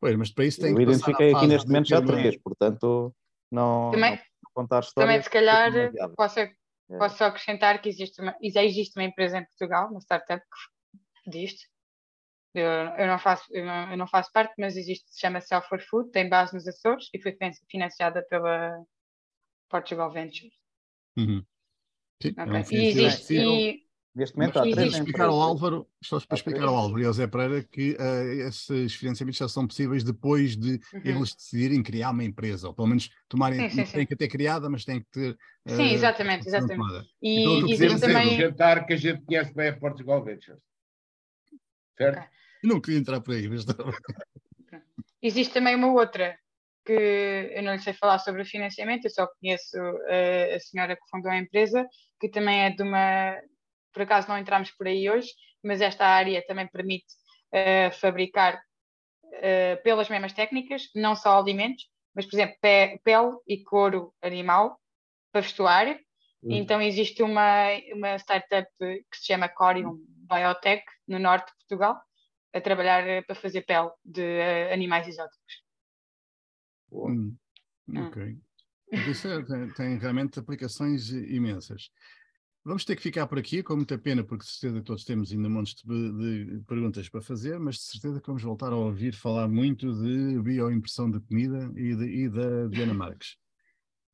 Pois, 0.00 0.14
mas 0.16 0.30
para 0.30 0.44
isso 0.44 0.60
tem 0.60 0.70
Eu 0.70 0.76
que 0.76 0.82
identifiquei 0.82 1.32
aqui 1.32 1.46
neste 1.46 1.66
momento 1.66 1.88
já 1.88 2.02
três, 2.02 2.36
portanto, 2.36 3.14
não, 3.50 3.90
também, 3.90 4.10
não 4.10 4.50
contar 4.54 4.80
histórias. 4.80 5.08
Também, 5.08 5.22
se 5.22 5.30
calhar, 5.30 5.72
posso, 6.14 6.38
é. 6.40 6.52
posso 6.98 7.24
acrescentar 7.24 7.80
que 7.80 7.88
existe 7.88 8.20
uma, 8.20 8.36
existe 8.42 8.98
uma 8.98 9.04
empresa 9.04 9.38
em 9.38 9.44
Portugal, 9.46 9.88
uma 9.90 10.00
startup, 10.00 10.44
que 11.24 11.30
disto. 11.30 11.66
Eu, 12.56 12.64
eu, 12.64 13.06
não 13.06 13.18
faço, 13.18 13.44
eu, 13.50 13.66
não, 13.66 13.90
eu 13.90 13.96
não 13.98 14.06
faço 14.06 14.32
parte, 14.32 14.54
mas 14.58 14.76
existe, 14.76 15.04
se 15.10 15.20
chama 15.20 15.40
Self 15.40 15.68
for 15.68 15.80
Food, 15.80 16.10
tem 16.10 16.28
base 16.28 16.54
nos 16.54 16.66
Açores 16.66 17.08
e 17.12 17.20
foi 17.20 17.36
financiada 17.70 18.24
pela 18.30 18.82
Portugal 19.68 20.10
Ventures. 20.10 20.54
Uhum. 21.18 21.44
Sim, 22.22 22.30
okay. 22.30 22.44
é 22.44 22.44
um 22.44 22.64
e 22.70 22.86
existe, 22.86 23.34
e, 23.34 23.86
Neste 24.16 24.34
momento 24.34 24.58
há 24.58 24.62
três 24.62 24.94
explicar 24.94 25.26
ao 25.26 25.38
Álvaro, 25.38 25.86
só 26.02 26.18
para 26.18 26.36
explicar 26.36 26.64
ao 26.64 26.74
Álvaro 26.74 27.02
e 27.02 27.04
ao 27.04 27.12
Zé 27.12 27.26
Pereira 27.26 27.62
que 27.62 27.94
uh, 28.00 28.48
esses 28.48 28.94
financiamentos 28.94 29.38
já 29.38 29.46
são 29.46 29.66
possíveis 29.66 30.02
depois 30.02 30.56
de 30.56 30.80
uhum. 30.94 31.00
eles 31.04 31.34
decidirem 31.34 31.82
criar 31.82 32.12
uma 32.12 32.24
empresa, 32.24 32.68
ou 32.68 32.72
pelo 32.72 32.88
menos 32.88 33.10
tomarem, 33.28 33.68
sim, 33.68 33.84
sim, 33.84 33.92
têm 33.92 34.06
que 34.06 34.16
ter 34.16 34.28
criada, 34.28 34.70
mas 34.70 34.86
têm 34.86 35.00
que 35.00 35.10
ter. 35.10 35.32
Uh, 35.66 35.76
sim, 35.76 35.92
exatamente, 35.92 36.48
exatamente. 36.48 37.06
E, 37.20 37.40
então, 37.42 37.68
existe 37.68 38.00
também. 38.00 38.38
jantar 38.38 38.86
que 38.86 38.94
a 38.94 38.96
gente 38.96 39.20
conhece 39.20 39.52
bem 39.52 39.68
a 39.68 39.76
Portugal 39.76 40.24
Ventures. 40.24 40.62
Certo? 41.98 42.16
Okay. 42.16 42.28
Não 42.66 42.80
queria 42.80 42.98
entrar 42.98 43.20
por 43.20 43.34
aí, 43.34 43.48
mas. 43.48 43.64
Existe 45.22 45.54
também 45.54 45.76
uma 45.76 45.92
outra 45.92 46.36
que 46.84 46.92
eu 46.92 47.62
não 47.62 47.72
lhe 47.72 47.80
sei 47.80 47.92
falar 47.92 48.18
sobre 48.18 48.42
o 48.42 48.46
financiamento, 48.46 49.04
eu 49.04 49.10
só 49.10 49.26
conheço 49.40 49.76
uh, 49.76 50.54
a 50.54 50.60
senhora 50.60 50.94
que 50.94 51.08
fundou 51.10 51.30
a 51.30 51.38
empresa, 51.38 51.86
que 52.20 52.28
também 52.28 52.64
é 52.64 52.70
de 52.70 52.82
uma 52.82 53.36
por 53.92 54.02
acaso 54.02 54.28
não 54.28 54.36
entramos 54.36 54.70
por 54.72 54.86
aí 54.86 55.08
hoje, 55.08 55.28
mas 55.64 55.80
esta 55.80 56.06
área 56.06 56.44
também 56.46 56.66
permite 56.66 57.06
uh, 57.54 57.90
fabricar 57.98 58.56
uh, 58.56 59.82
pelas 59.82 60.10
mesmas 60.10 60.34
técnicas, 60.34 60.90
não 60.94 61.16
só 61.16 61.38
alimentos, 61.38 61.88
mas, 62.14 62.26
por 62.26 62.36
exemplo, 62.36 62.56
pe 62.60 63.00
pele 63.02 63.38
e 63.48 63.64
couro 63.64 64.12
animal 64.20 64.78
para 65.32 65.40
vestuário. 65.40 65.98
Uhum. 66.42 66.52
Então 66.52 66.80
existe 66.80 67.22
uma, 67.22 67.68
uma 67.94 68.16
startup 68.16 68.68
que 68.78 69.16
se 69.16 69.26
chama 69.26 69.48
Corium 69.48 69.98
Biotech, 70.28 70.84
no 71.08 71.18
norte 71.18 71.46
de 71.46 71.56
Portugal, 71.60 71.98
a 72.56 72.60
trabalhar 72.60 73.06
eh, 73.06 73.22
para 73.22 73.34
fazer 73.34 73.62
pele 73.62 73.90
de 74.04 74.22
uh, 74.22 74.72
animais 74.72 75.06
exóticos. 75.06 75.62
Hum. 76.90 77.36
hum. 77.88 78.06
Ok. 78.06 78.38
Isso 79.10 79.28
é, 79.28 79.42
tem, 79.42 79.68
tem, 79.72 79.98
realmente 79.98 80.38
aplicações 80.38 81.10
imensas. 81.10 81.90
Vamos 82.64 82.84
ter 82.84 82.96
que 82.96 83.02
ficar 83.02 83.26
por 83.26 83.38
aqui, 83.38 83.62
com 83.62 83.76
muita 83.76 83.98
pena, 83.98 84.24
porque 84.24 84.44
de 84.44 84.50
certeza 84.50 84.82
todos 84.82 85.04
temos 85.04 85.30
ainda 85.30 85.48
montes 85.48 85.74
de, 85.84 86.12
de, 86.46 86.64
perguntas 86.64 87.08
para 87.08 87.20
fazer, 87.20 87.58
mas 87.60 87.76
de 87.76 87.82
certeza 87.82 88.20
que 88.20 88.26
vamos 88.26 88.42
voltar 88.42 88.72
a 88.72 88.76
ouvir 88.76 89.14
falar 89.14 89.48
muito 89.48 89.92
de 89.92 90.40
bioimpressão 90.40 91.10
de 91.10 91.20
comida 91.20 91.70
e, 91.76 91.94
de, 91.94 92.04
e 92.04 92.28
da 92.28 92.66
Diana 92.68 92.94
Marques. 92.94 93.36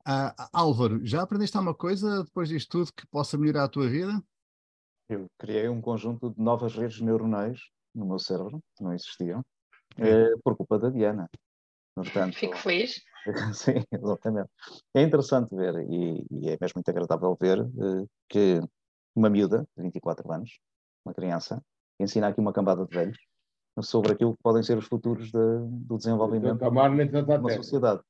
Ah, 0.05 0.35
Álvaro, 0.53 1.01
já 1.07 1.23
aprendeste 1.23 1.57
alguma 1.57 1.77
coisa 1.77 2.25
depois 2.25 2.49
disto 2.49 2.71
tudo 2.71 2.93
que 2.93 3.07
possa 3.07 3.39
melhorar 3.39 3.63
a 3.63 3.69
tua 3.69 3.89
vida? 3.89 4.21
Eu 5.09 5.31
criei 5.39 5.69
um 5.69 5.81
conjunto 5.81 6.31
de 6.31 6.43
novas 6.43 6.75
redes 6.75 7.01
neuronais 7.01 7.61
no 7.95 8.07
meu 8.07 8.19
cérebro, 8.19 8.61
que 8.77 8.83
não 8.83 8.93
existiam, 8.93 9.45
é, 9.99 10.35
por 10.43 10.57
culpa 10.57 10.79
da 10.79 10.91
Diana. 10.91 11.29
Portanto, 11.95 12.35
Fico 12.37 12.57
feliz. 12.57 13.03
Sim, 13.55 13.85
exatamente. 13.93 14.51
É 14.95 15.03
interessante 15.03 15.55
ver, 15.55 15.75
e, 15.91 16.27
e 16.31 16.49
é 16.51 16.59
mesmo 16.61 16.77
muito 16.77 16.89
agradável 16.89 17.37
ver, 17.41 17.61
uh, 17.61 18.09
que 18.29 18.61
uma 19.15 19.29
miúda 19.29 19.67
de 19.77 19.83
24 19.83 20.33
anos, 20.33 20.59
uma 21.05 21.15
criança, 21.15 21.63
ensina 22.01 22.29
aqui 22.29 22.41
uma 22.41 22.53
cambada 22.53 22.85
de 22.87 22.95
velhos 22.95 23.19
sobre 23.81 24.13
aquilo 24.13 24.37
que 24.37 24.43
podem 24.43 24.63
ser 24.63 24.77
os 24.77 24.87
futuros 24.87 25.31
de, 25.31 25.39
do 25.87 25.97
desenvolvimento 25.97 26.59
de 26.59 26.69
uma 26.69 27.53
sociedade. 27.53 28.03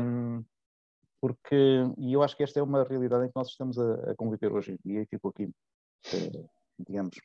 Um, 0.00 0.44
porque, 1.20 1.82
e 1.98 2.12
eu 2.12 2.22
acho 2.22 2.36
que 2.36 2.42
esta 2.42 2.60
é 2.60 2.62
uma 2.62 2.84
realidade 2.84 3.24
em 3.24 3.28
que 3.28 3.36
nós 3.36 3.48
estamos 3.48 3.78
a, 3.78 4.12
a 4.12 4.14
conviver 4.16 4.52
hoje 4.52 4.72
em 4.72 4.78
dia, 4.84 5.02
e 5.02 5.06
fico 5.06 5.28
aqui, 5.28 5.44
uh, 5.44 6.50
digamos, 6.78 7.16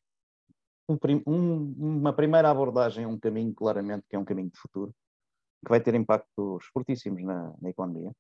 um, 0.92 1.22
um, 1.28 1.76
uma 2.00 2.14
primeira 2.14 2.50
abordagem 2.50 3.06
um 3.06 3.20
caminho, 3.20 3.54
claramente, 3.54 4.06
que 4.10 4.16
é 4.16 4.20
um 4.20 4.26
caminho 4.26 4.50
de 4.50 4.60
futuro, 4.60 4.94
que 5.64 5.70
vai 5.70 5.82
ter 5.82 5.94
impactos 5.96 6.66
fortíssimos 6.74 7.24
na, 7.24 7.54
na 7.62 7.70
economia, 7.70 8.12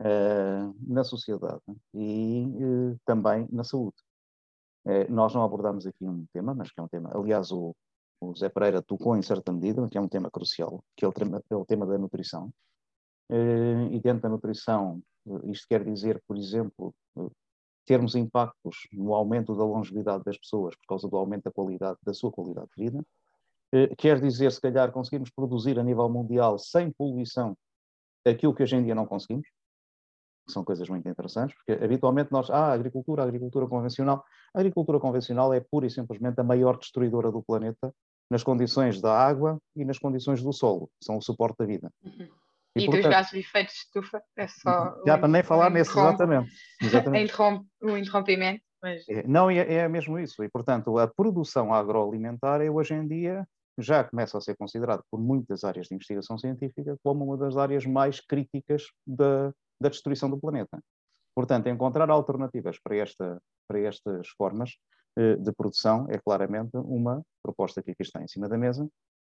uh, 0.00 0.76
na 0.86 1.04
sociedade 1.04 1.62
e 1.94 2.46
uh, 2.46 2.98
também 3.04 3.48
na 3.50 3.64
saúde. 3.64 3.96
Uh, 4.84 5.10
nós 5.10 5.34
não 5.34 5.42
abordamos 5.42 5.86
aqui 5.86 6.06
um 6.06 6.26
tema, 6.32 6.54
mas 6.54 6.70
que 6.70 6.78
é 6.78 6.82
um 6.82 6.88
tema, 6.88 7.10
aliás, 7.14 7.50
o, 7.50 7.74
o 8.20 8.34
Zé 8.36 8.48
Pereira 8.48 8.82
tocou 8.82 9.16
em 9.16 9.22
certa 9.22 9.52
medida, 9.52 9.88
que 9.88 9.96
é 9.96 10.00
um 10.00 10.08
tema 10.08 10.30
crucial, 10.30 10.84
que 10.96 11.04
é 11.04 11.08
o 11.08 11.12
tema, 11.12 11.42
é 11.48 11.56
o 11.56 11.64
tema 11.64 11.86
da 11.86 11.96
nutrição. 11.96 12.52
e 13.90 14.00
dentro 14.00 14.22
da 14.22 14.28
nutrição, 14.28 15.02
isto 15.44 15.66
quer 15.66 15.82
dizer, 15.82 16.22
por 16.26 16.36
exemplo, 16.36 16.94
termos 17.86 18.14
impactos 18.14 18.88
no 18.92 19.14
aumento 19.14 19.54
da 19.54 19.64
longevidade 19.64 20.24
das 20.24 20.38
pessoas 20.38 20.74
por 20.76 20.86
causa 20.88 21.08
do 21.08 21.16
aumento 21.16 21.44
da 21.44 21.50
qualidade 21.50 21.98
da 22.02 22.14
sua 22.14 22.30
qualidade 22.30 22.68
de 22.76 22.84
vida, 22.84 23.04
eh, 23.72 23.94
quer 23.96 24.20
dizer, 24.20 24.50
se 24.52 24.60
calhar, 24.60 24.90
conseguirmos 24.92 25.30
produzir 25.30 25.78
a 25.78 25.84
nível 25.84 26.08
mundial 26.08 26.58
sem 26.58 26.90
poluição 26.90 27.56
aquilo 28.24 28.54
que 28.54 28.62
hoje 28.62 28.76
em 28.76 28.82
dia 28.82 28.94
não 28.94 29.06
conseguimos, 29.06 29.46
que 30.46 30.52
são 30.52 30.64
coisas 30.64 30.88
muito 30.88 31.08
interessantes, 31.08 31.56
porque 31.56 31.72
habitualmente 31.84 32.30
nós, 32.32 32.50
ah, 32.50 32.72
agricultura, 32.72 33.22
agricultura 33.22 33.66
convencional. 33.66 34.24
A 34.54 34.60
agricultura 34.60 35.00
convencional 35.00 35.52
é 35.52 35.60
pura 35.60 35.86
e 35.86 35.90
simplesmente 35.90 36.40
a 36.40 36.44
maior 36.44 36.78
destruidora 36.78 37.30
do 37.30 37.42
planeta 37.42 37.94
nas 38.30 38.42
condições 38.42 39.00
da 39.00 39.12
água 39.12 39.58
e 39.76 39.84
nas 39.84 39.98
condições 39.98 40.42
do 40.42 40.52
solo, 40.52 40.90
são 41.02 41.18
o 41.18 41.22
suporte 41.22 41.58
da 41.58 41.66
vida. 41.66 41.90
Uhum. 42.02 42.28
E, 42.76 42.82
e 42.82 42.86
portanto, 42.86 43.02
dos 43.02 43.10
gases 43.10 43.30
de 43.30 43.38
efeito 43.38 43.68
de 43.68 43.74
estufa, 43.74 44.22
é 44.36 44.48
só. 44.48 45.00
Já 45.06 45.16
para 45.16 45.28
nem 45.28 45.42
falar 45.42 45.70
nesse, 45.70 45.90
exatamente. 45.90 46.52
exatamente. 46.80 47.32
o 47.82 47.96
interrompimento. 47.96 48.62
Mas... 48.82 49.08
É, 49.08 49.26
não, 49.26 49.50
é, 49.50 49.56
é 49.56 49.88
mesmo 49.88 50.18
isso. 50.18 50.42
E, 50.42 50.48
portanto, 50.48 50.98
a 50.98 51.06
produção 51.06 51.72
agroalimentar 51.72 52.60
é 52.60 52.70
hoje 52.70 52.94
em 52.94 53.06
dia 53.06 53.46
já 53.78 54.04
começa 54.04 54.38
a 54.38 54.40
ser 54.40 54.56
considerado 54.56 55.02
por 55.10 55.20
muitas 55.20 55.64
áreas 55.64 55.86
de 55.86 55.94
investigação 55.94 56.38
científica 56.38 56.96
como 57.02 57.24
uma 57.24 57.36
das 57.36 57.56
áreas 57.56 57.84
mais 57.86 58.20
críticas 58.20 58.84
da, 59.06 59.52
da 59.80 59.88
destruição 59.88 60.30
do 60.30 60.38
planeta. 60.38 60.78
Portanto, 61.34 61.68
encontrar 61.68 62.10
alternativas 62.10 62.78
para, 62.78 62.96
esta, 62.96 63.40
para 63.66 63.80
estas 63.80 64.28
formas 64.36 64.76
eh, 65.18 65.36
de 65.36 65.52
produção 65.52 66.06
é 66.08 66.18
claramente 66.18 66.76
uma 66.76 67.22
proposta 67.42 67.82
que 67.82 67.90
aqui 67.90 68.02
está 68.02 68.22
em 68.22 68.28
cima 68.28 68.48
da 68.48 68.56
mesa 68.56 68.88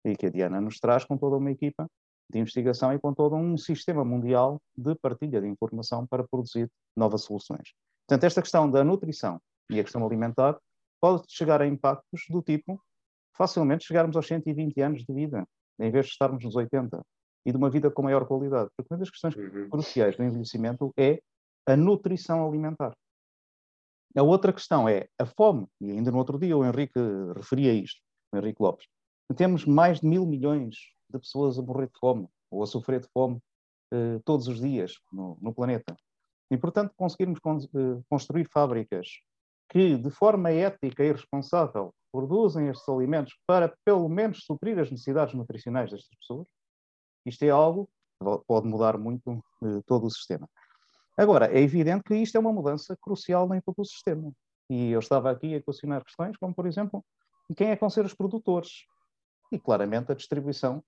e 0.05 0.15
que 0.15 0.27
a 0.27 0.29
Diana 0.29 0.61
nos 0.61 0.79
traz 0.79 1.03
com 1.03 1.17
toda 1.17 1.35
uma 1.35 1.51
equipa 1.51 1.87
de 2.31 2.39
investigação 2.39 2.93
e 2.93 2.99
com 2.99 3.13
todo 3.13 3.35
um 3.35 3.57
sistema 3.57 4.05
mundial 4.05 4.61
de 4.77 4.95
partilha 4.95 5.41
de 5.41 5.47
informação 5.47 6.05
para 6.05 6.27
produzir 6.27 6.69
novas 6.95 7.23
soluções. 7.23 7.73
Portanto, 8.07 8.23
esta 8.25 8.41
questão 8.41 8.69
da 8.69 8.83
nutrição 8.83 9.41
e 9.69 9.79
a 9.79 9.83
questão 9.83 10.05
alimentar 10.05 10.57
pode 11.01 11.23
chegar 11.27 11.61
a 11.61 11.67
impactos 11.67 12.23
do 12.29 12.41
tipo 12.41 12.79
facilmente 13.39 13.85
chegarmos 13.85 14.17
aos 14.17 14.27
120 14.27 14.81
anos 14.81 15.05
de 15.05 15.13
vida, 15.13 15.47
em 15.79 15.89
vez 15.89 16.07
de 16.07 16.11
estarmos 16.11 16.43
nos 16.43 16.55
80, 16.55 17.01
e 17.45 17.51
de 17.51 17.57
uma 17.57 17.69
vida 17.69 17.89
com 17.89 18.03
maior 18.03 18.27
qualidade. 18.27 18.69
Porque 18.75 18.93
uma 18.93 18.99
das 18.99 19.09
questões 19.09 19.33
uhum. 19.33 19.69
cruciais 19.69 20.17
do 20.17 20.23
envelhecimento 20.23 20.91
é 20.97 21.21
a 21.65 21.77
nutrição 21.77 22.45
alimentar. 22.45 22.93
A 24.17 24.23
outra 24.23 24.51
questão 24.51 24.89
é 24.89 25.07
a 25.17 25.25
fome, 25.25 25.67
e 25.79 25.91
ainda 25.91 26.11
no 26.11 26.17
outro 26.17 26.37
dia 26.37 26.57
o 26.57 26.65
Henrique 26.65 26.99
referia 27.33 27.73
isto, 27.73 28.01
o 28.33 28.37
Henrique 28.37 28.61
Lopes. 28.61 28.87
Temos 29.37 29.65
mais 29.65 30.01
de 30.01 30.07
mil 30.07 30.25
milhões 30.25 30.75
de 31.09 31.19
pessoas 31.19 31.57
a 31.57 31.61
morrer 31.61 31.87
de 31.87 31.99
fome, 31.99 32.27
ou 32.51 32.63
a 32.63 32.67
sofrer 32.67 32.99
de 32.99 33.07
fome, 33.13 33.39
eh, 33.91 34.19
todos 34.23 34.47
os 34.47 34.59
dias 34.59 34.93
no, 35.11 35.37
no, 35.41 35.53
planeta. 35.53 35.95
E, 36.51 36.57
portanto, 36.57 36.93
conseguirmos 36.95 37.39
con 37.39 37.57
eh, 37.57 38.01
construir 38.09 38.47
fábricas 38.49 39.07
que, 39.69 39.97
de 39.97 40.09
forma 40.09 40.51
ética 40.51 41.03
e 41.03 41.11
responsável, 41.11 41.93
produzem 42.11 42.67
estes 42.69 42.87
alimentos 42.89 43.33
para, 43.45 43.73
pelo 43.83 44.07
menos, 44.09 44.43
suprir 44.45 44.77
as 44.79 44.89
necessidades 44.91 45.33
nutricionais 45.33 45.91
destas 45.91 46.17
pessoas, 46.17 46.47
isto 47.25 47.43
é 47.43 47.49
algo 47.49 47.87
que 48.19 48.45
pode 48.47 48.67
mudar 48.67 48.97
muito 48.97 49.43
eh, 49.63 49.81
todo 49.85 50.05
o 50.05 50.11
sistema. 50.11 50.47
Agora, 51.17 51.47
é 51.51 51.59
evidente 51.61 52.03
que 52.03 52.15
isto 52.15 52.35
é 52.37 52.39
uma 52.39 52.53
mudança 52.53 52.97
crucial 53.01 53.53
em 53.53 53.61
todo 53.61 53.79
o 53.79 53.85
sistema. 53.85 54.31
E 54.69 54.91
eu 54.91 54.99
estava 54.99 55.31
aqui 55.31 55.55
a 55.55 55.61
questionar 55.61 56.03
questões 56.03 56.37
como, 56.37 56.53
por 56.53 56.67
exemplo, 56.67 57.03
quem 57.57 57.71
é 57.71 57.75
que 57.75 57.81
vão 57.81 57.89
ser 57.89 58.05
os 58.05 58.13
produtores? 58.13 58.85
E 59.51 59.59
claramente 59.59 60.11
a 60.11 60.15
distribuição 60.15 60.83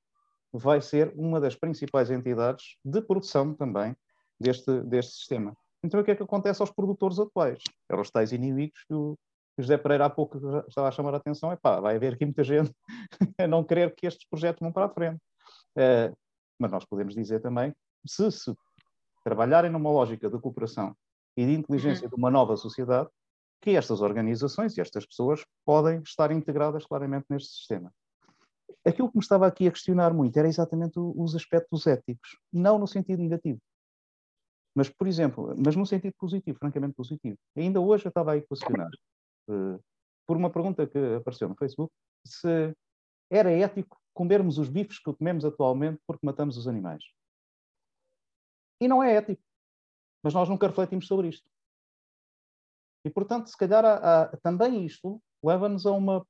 vai 0.54 0.82
ser 0.82 1.14
uma 1.16 1.40
das 1.40 1.56
principais 1.56 2.12
entidades 2.12 2.76
de 2.84 3.02
produção 3.02 3.54
também 3.54 3.96
deste, 4.40 4.82
deste 4.82 5.14
sistema. 5.14 5.56
Então, 5.84 6.00
o 6.00 6.04
que 6.04 6.12
é 6.12 6.16
que 6.16 6.24
acontece 6.24 6.62
aos 6.62 6.72
produtores 6.72 7.20
atuais? 7.20 7.64
Eram 7.90 8.02
os 8.02 8.12
tais 8.12 8.32
inimigos 8.32 8.84
que 8.88 8.94
o 8.94 9.18
José 9.58 9.78
Pereira 9.78 10.06
há 10.06 10.10
pouco 10.10 10.38
estava 10.68 10.88
a 10.88 10.92
chamar 10.92 11.14
a 11.14 11.18
atenção. 11.18 11.52
É 11.52 11.56
pá, 11.56 11.80
vai 11.80 11.96
haver 11.96 12.14
aqui 12.14 12.26
muita 12.26 12.44
gente 12.44 12.72
a 13.40 13.48
não 13.48 13.64
querer 13.64 13.94
que 13.96 14.06
estes 14.06 14.28
projetos 14.28 14.60
vão 14.60 14.72
para 14.72 14.86
a 14.86 14.90
frente. 14.90 15.22
Uh, 15.78 16.16
mas 16.60 16.72
nós 16.72 16.86
podemos 16.86 17.16
dizer 17.16 17.40
também, 17.42 17.74
se, 18.06 18.32
se 18.32 18.54
trabalharem 19.24 19.72
numa 19.72 19.90
lógica 19.90 20.30
de 20.30 20.40
cooperação 20.40 20.96
e 21.36 21.46
de 21.46 21.54
inteligência 21.54 22.06
uhum. 22.06 22.10
de 22.10 22.16
uma 22.16 22.30
nova 22.30 22.56
sociedade, 22.58 23.10
que 23.62 23.72
estas 23.72 24.02
organizações 24.02 24.78
e 24.78 24.82
estas 24.82 25.06
pessoas 25.06 25.44
podem 25.66 26.02
estar 26.02 26.32
integradas 26.32 26.86
claramente 26.86 27.26
neste 27.30 27.50
sistema 27.52 27.92
aquilo 28.86 29.10
que 29.10 29.18
me 29.18 29.22
estava 29.22 29.48
aqui 29.48 29.68
a 29.68 29.72
questionar 29.72 30.14
muito 30.14 30.38
era 30.38 30.48
exatamente 30.48 31.00
os 31.00 31.36
aspectos 31.36 31.86
éticos, 31.88 32.38
não 32.52 32.80
no 32.80 32.88
sentido 32.88 33.22
negativo. 33.22 33.60
Mas, 34.76 34.90
por 34.90 35.08
exemplo, 35.08 35.54
mas 35.58 35.76
no 35.76 35.86
sentido 35.86 36.14
positivo, 36.18 36.58
francamente 36.58 36.96
positivo. 36.96 37.38
Ainda 37.56 37.80
hoje 37.80 38.06
eu 38.06 38.10
estava 38.10 38.32
aí 38.32 38.40
a 38.40 38.48
questionar, 38.48 38.90
uh, 39.50 39.84
por 40.26 40.38
uma 40.38 40.50
pergunta 40.50 40.88
que 40.88 40.98
apareceu 41.16 41.50
no 41.50 41.56
Facebook, 41.56 41.94
se 42.26 42.74
era 43.30 43.52
ético 43.52 44.00
comermos 44.14 44.58
os 44.58 44.70
bifes 44.70 45.00
que 45.00 45.14
comemos 45.14 45.46
atualmente 45.46 46.02
porque 46.08 46.26
matamos 46.26 46.58
os 46.58 46.68
animais. 46.68 47.04
E 48.80 48.88
não 48.88 49.04
é 49.04 49.16
ético. 49.16 49.44
Mas 50.24 50.34
nós 50.34 50.48
nunca 50.48 50.68
refletimos 50.68 51.08
sobre 51.08 51.30
isto. 51.30 51.48
E, 53.06 53.10
portanto, 53.10 53.48
se 53.48 53.58
calhar 53.58 53.84
há, 53.84 54.24
há, 54.24 54.38
também 54.38 54.86
isto 54.86 55.22
leva-nos 55.44 55.86
a 55.86 55.92
uma 55.92 56.26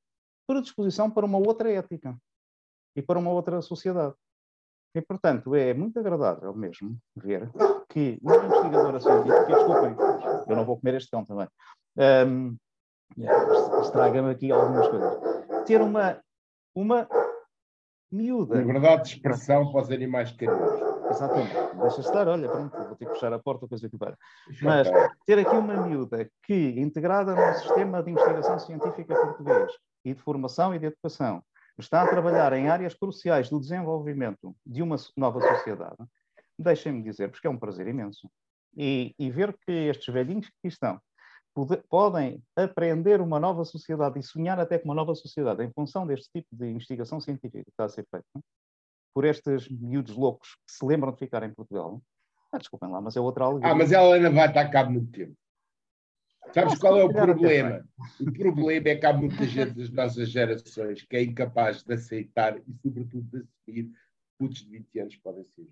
predisposição 0.48 1.12
para 1.12 1.26
uma 1.26 1.38
outra 1.38 1.72
ética 1.72 2.18
e 2.96 3.02
para 3.02 3.20
uma 3.20 3.32
outra 3.32 3.62
sociedade. 3.62 4.16
E, 4.94 5.02
portanto, 5.02 5.56
é 5.56 5.74
muito 5.74 5.98
agradável 6.00 6.54
mesmo 6.54 6.98
ver 7.16 7.50
que 7.90 8.20
uma 8.22 8.36
investigadora 8.36 9.00
científica, 9.00 9.46
desculpem, 9.46 9.96
eu 10.48 10.56
não 10.56 10.66
vou 10.66 10.78
comer 10.78 10.96
este 10.96 11.12
cão 11.12 11.26
também, 11.26 11.48
um, 12.28 12.58
estraga-me 13.82 14.32
aqui 14.32 14.52
algumas 14.52 14.88
coisas, 14.90 15.18
ter 15.66 15.82
uma, 15.82 16.20
uma 16.76 17.08
miúda. 18.12 18.58
Liberdade 18.58 19.04
de 19.04 19.10
expressão 19.16 19.72
para 19.72 19.82
os 19.82 19.92
animais 19.92 20.32
carinhosos. 20.32 20.92
Exatamente, 21.10 21.54
deixa 21.76 22.02
estar, 22.02 22.28
olha, 22.28 22.50
pronto, 22.50 22.78
vou 22.78 22.96
ter 22.96 23.06
que 23.06 23.14
fechar 23.14 23.34
a 23.34 23.40
porta, 23.40 23.68
coisa 23.68 23.90
que 23.90 23.98
para. 23.98 24.18
Mas 24.62 24.90
ter 25.26 25.40
aqui 25.40 25.56
uma 25.56 25.86
miúda 25.86 26.30
que, 26.44 26.80
integrada 26.80 27.36
no 27.36 27.54
sistema 27.60 28.02
de 28.02 28.12
investigação 28.12 28.60
científica 28.60 29.14
português 29.14 29.72
e 30.06 30.14
de 30.14 30.22
formação 30.22 30.74
e 30.74 30.80
de 30.80 30.86
educação, 30.86 31.44
está 31.78 32.04
a 32.04 32.08
trabalhar 32.08 32.54
em 32.54 32.70
áreas 32.70 32.94
cruciais 32.94 33.50
do 33.50 33.60
desenvolvimento 33.60 34.56
de 34.66 34.82
uma 34.82 34.96
nova 35.16 35.40
sociedade, 35.40 35.98
deixem-me 36.58 37.04
dizer, 37.04 37.30
porque 37.30 37.48
é 37.48 37.50
um 37.50 37.58
prazer 37.58 37.88
imenso. 37.88 38.30
E, 38.76 39.14
e 39.20 39.30
ver 39.30 39.58
que 39.66 39.72
estes 39.72 40.14
velhinhos 40.14 40.48
que 40.48 40.54
aqui 40.60 40.68
estão 40.70 41.02
pode, 41.54 41.78
podem 41.90 42.42
aprender 42.56 43.22
uma 43.22 43.40
nova 43.40 43.66
sociedade 43.66 44.20
e 44.20 44.24
sonhar 44.24 44.60
até 44.60 44.78
com 44.78 44.86
uma 44.86 44.96
nova 44.96 45.14
sociedade 45.16 45.64
em 45.64 45.72
função 45.72 46.08
deste 46.08 46.30
tipo 46.34 46.48
de 46.56 46.68
investigação 46.68 47.20
científica 47.20 47.64
que 47.64 47.70
está 47.70 47.86
a 47.86 47.90
ser 47.90 48.06
feita 48.10 48.26
por 49.14 49.26
estes 49.26 49.68
miúdos 49.70 50.16
loucos 50.16 50.56
que 50.66 50.72
se 50.72 50.86
lembram 50.86 51.12
de 51.12 51.20
ficar 51.20 51.44
em 51.44 51.54
Portugal. 51.54 52.02
Ah, 52.52 52.58
desculpem 52.58 52.90
lá, 52.90 53.02
mas 53.02 53.16
é 53.16 53.20
outra 53.20 53.46
alegria. 53.46 53.72
Ah, 53.72 53.76
mas 53.76 53.92
ela 53.92 54.16
ainda 54.16 54.30
vai 54.30 54.48
estar 54.48 54.70
cá 54.70 54.90
muito 54.90 55.12
tempo. 55.12 55.36
Sabes 56.54 56.78
qual 56.80 56.98
é 56.98 57.04
o 57.04 57.10
problema? 57.12 57.88
O 58.20 58.32
problema 58.32 58.90
é 58.90 58.96
que 58.96 59.06
há 59.06 59.14
muita 59.14 59.46
gente 59.46 59.74
das 59.74 59.90
nossas 59.90 60.30
gerações 60.30 61.02
que 61.04 61.16
é 61.16 61.24
incapaz 61.24 61.84
de 61.84 61.94
aceitar 61.94 62.58
e, 62.58 62.74
sobretudo, 62.82 63.24
de 63.30 63.38
assumir 63.38 63.92
putos 64.38 64.60
de 64.60 64.70
20 64.70 65.00
anos 65.00 65.16
podem 65.18 65.46
ser. 65.46 65.68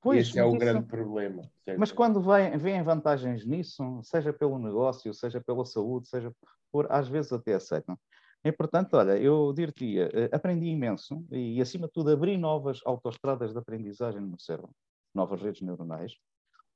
Pois, 0.00 0.28
Esse 0.28 0.38
é 0.38 0.44
o 0.44 0.52
grande 0.52 0.86
problema. 0.86 1.42
Certo? 1.64 1.78
Mas 1.78 1.92
quando 1.92 2.20
vêm 2.20 2.82
vantagens 2.82 3.46
nisso, 3.46 4.00
seja 4.02 4.32
pelo 4.32 4.58
negócio, 4.58 5.14
seja 5.14 5.40
pela 5.40 5.64
saúde, 5.64 6.08
seja 6.08 6.32
por, 6.70 6.90
às 6.90 7.08
vezes 7.08 7.32
até 7.32 7.54
aceitam. 7.54 7.98
E, 8.44 8.50
portanto, 8.50 8.94
olha, 8.94 9.16
eu 9.16 9.52
diria, 9.52 10.10
eh, 10.12 10.28
aprendi 10.32 10.66
imenso 10.66 11.24
e, 11.30 11.60
acima 11.60 11.86
de 11.86 11.92
tudo, 11.92 12.10
abri 12.10 12.36
novas 12.36 12.80
autoestradas 12.84 13.52
de 13.52 13.58
aprendizagem 13.58 14.20
no 14.20 14.38
cérebro, 14.38 14.74
novas 15.14 15.40
redes 15.40 15.62
neuronais, 15.62 16.12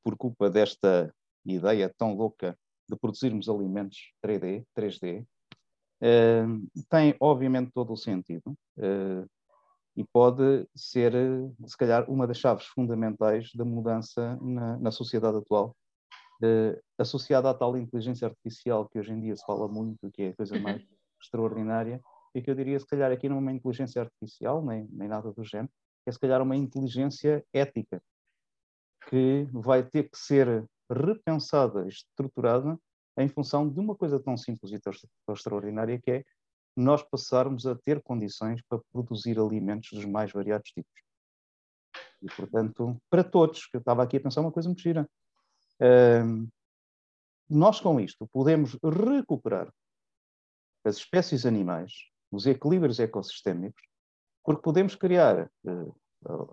por 0.04 0.16
culpa 0.16 0.48
desta 0.48 1.12
ideia 1.44 1.92
tão 1.98 2.14
louca 2.14 2.56
de 2.88 2.96
produzirmos 2.96 3.48
alimentos 3.48 4.12
3D, 4.24 4.64
3D, 4.76 5.22
uh, 6.02 6.84
tem 6.88 7.14
obviamente 7.20 7.70
todo 7.72 7.92
o 7.92 7.96
sentido 7.96 8.56
uh, 8.78 9.28
e 9.96 10.04
pode 10.04 10.68
ser, 10.74 11.12
se 11.66 11.76
calhar, 11.76 12.08
uma 12.10 12.26
das 12.26 12.38
chaves 12.38 12.66
fundamentais 12.66 13.50
da 13.54 13.64
mudança 13.64 14.38
na, 14.42 14.78
na 14.78 14.90
sociedade 14.90 15.38
atual, 15.38 15.74
uh, 16.42 16.80
associada 16.98 17.50
à 17.50 17.54
tal 17.54 17.76
inteligência 17.76 18.28
artificial 18.28 18.88
que 18.88 18.98
hoje 18.98 19.12
em 19.12 19.20
dia 19.20 19.36
se 19.36 19.44
fala 19.44 19.66
muito, 19.66 20.10
que 20.12 20.22
é 20.22 20.28
a 20.28 20.36
coisa 20.36 20.58
mais 20.58 20.82
extraordinária, 21.22 22.00
e 22.34 22.42
que 22.42 22.50
eu 22.50 22.54
diria, 22.54 22.78
se 22.78 22.86
calhar, 22.86 23.10
aqui 23.10 23.28
não 23.28 23.36
é 23.36 23.40
uma 23.40 23.52
inteligência 23.52 24.02
artificial, 24.02 24.62
nem, 24.62 24.86
nem 24.92 25.08
nada 25.08 25.32
do 25.32 25.42
género, 25.42 25.70
é 26.04 26.12
se 26.12 26.20
calhar 26.20 26.42
uma 26.42 26.54
inteligência 26.54 27.42
ética, 27.52 28.00
que 29.08 29.48
vai 29.52 29.82
ter 29.82 30.10
que 30.10 30.18
ser 30.18 30.68
repensada, 30.90 31.86
estruturada, 31.88 32.78
em 33.18 33.28
função 33.28 33.68
de 33.68 33.78
uma 33.80 33.94
coisa 33.94 34.20
tão 34.20 34.36
simples 34.36 34.72
e 34.72 34.78
tão, 34.78 34.92
tão 35.26 35.34
extraordinária 35.34 36.00
que 36.00 36.10
é 36.10 36.24
nós 36.76 37.02
passarmos 37.02 37.66
a 37.66 37.74
ter 37.74 38.02
condições 38.02 38.60
para 38.68 38.80
produzir 38.92 39.38
alimentos 39.38 39.90
dos 39.92 40.04
mais 40.04 40.30
variados 40.30 40.70
tipos. 40.70 41.02
E, 42.22 42.26
portanto, 42.26 43.00
para 43.08 43.24
todos, 43.24 43.66
que 43.66 43.76
eu 43.76 43.80
estava 43.80 44.02
aqui 44.02 44.18
a 44.18 44.20
pensar 44.20 44.42
uma 44.42 44.52
coisa 44.52 44.68
muito 44.68 44.82
gira, 44.82 45.08
uh, 45.80 46.48
nós 47.48 47.80
com 47.80 47.98
isto 47.98 48.26
podemos 48.28 48.76
recuperar 48.82 49.72
as 50.84 50.96
espécies 50.96 51.46
animais, 51.46 51.92
os 52.30 52.46
equilíbrios 52.46 53.00
ecossistémicos, 53.00 53.82
porque 54.44 54.62
podemos 54.62 54.94
criar 54.94 55.50
uh, 55.64 55.96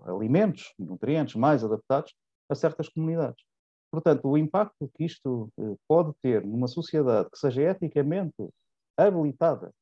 alimentos, 0.06 0.72
nutrientes 0.78 1.34
mais 1.34 1.62
adaptados 1.62 2.14
a 2.48 2.54
certas 2.54 2.88
comunidades. 2.88 3.44
Portanto, 3.94 4.28
o 4.28 4.36
impacto 4.36 4.90
que 4.94 5.04
isto 5.04 5.48
eh, 5.58 5.76
pode 5.88 6.12
ter 6.22 6.44
numa 6.44 6.68
sociedade 6.68 7.30
que 7.30 7.38
seja 7.38 7.62
eticamente 7.62 8.48
habilitada 8.96 9.72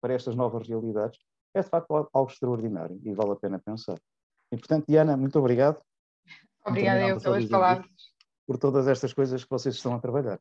para 0.00 0.14
estas 0.14 0.34
novas 0.34 0.66
realidades 0.66 1.18
é 1.54 1.62
de 1.62 1.68
facto 1.68 2.08
algo 2.12 2.30
extraordinário 2.30 3.00
e 3.04 3.12
vale 3.14 3.32
a 3.32 3.36
pena 3.36 3.58
pensar. 3.58 3.98
E, 4.52 4.56
portanto, 4.56 4.86
Diana, 4.88 5.16
muito 5.16 5.38
obrigado. 5.38 5.80
Obrigada 6.66 7.06
eu 7.06 7.20
pelas 7.20 7.44
palavras. 7.46 7.90
Por 8.46 8.56
todas 8.56 8.88
estas 8.88 9.12
coisas 9.12 9.44
que 9.44 9.50
vocês 9.50 9.74
estão 9.74 9.94
a 9.94 9.98
trabalhar. 9.98 10.40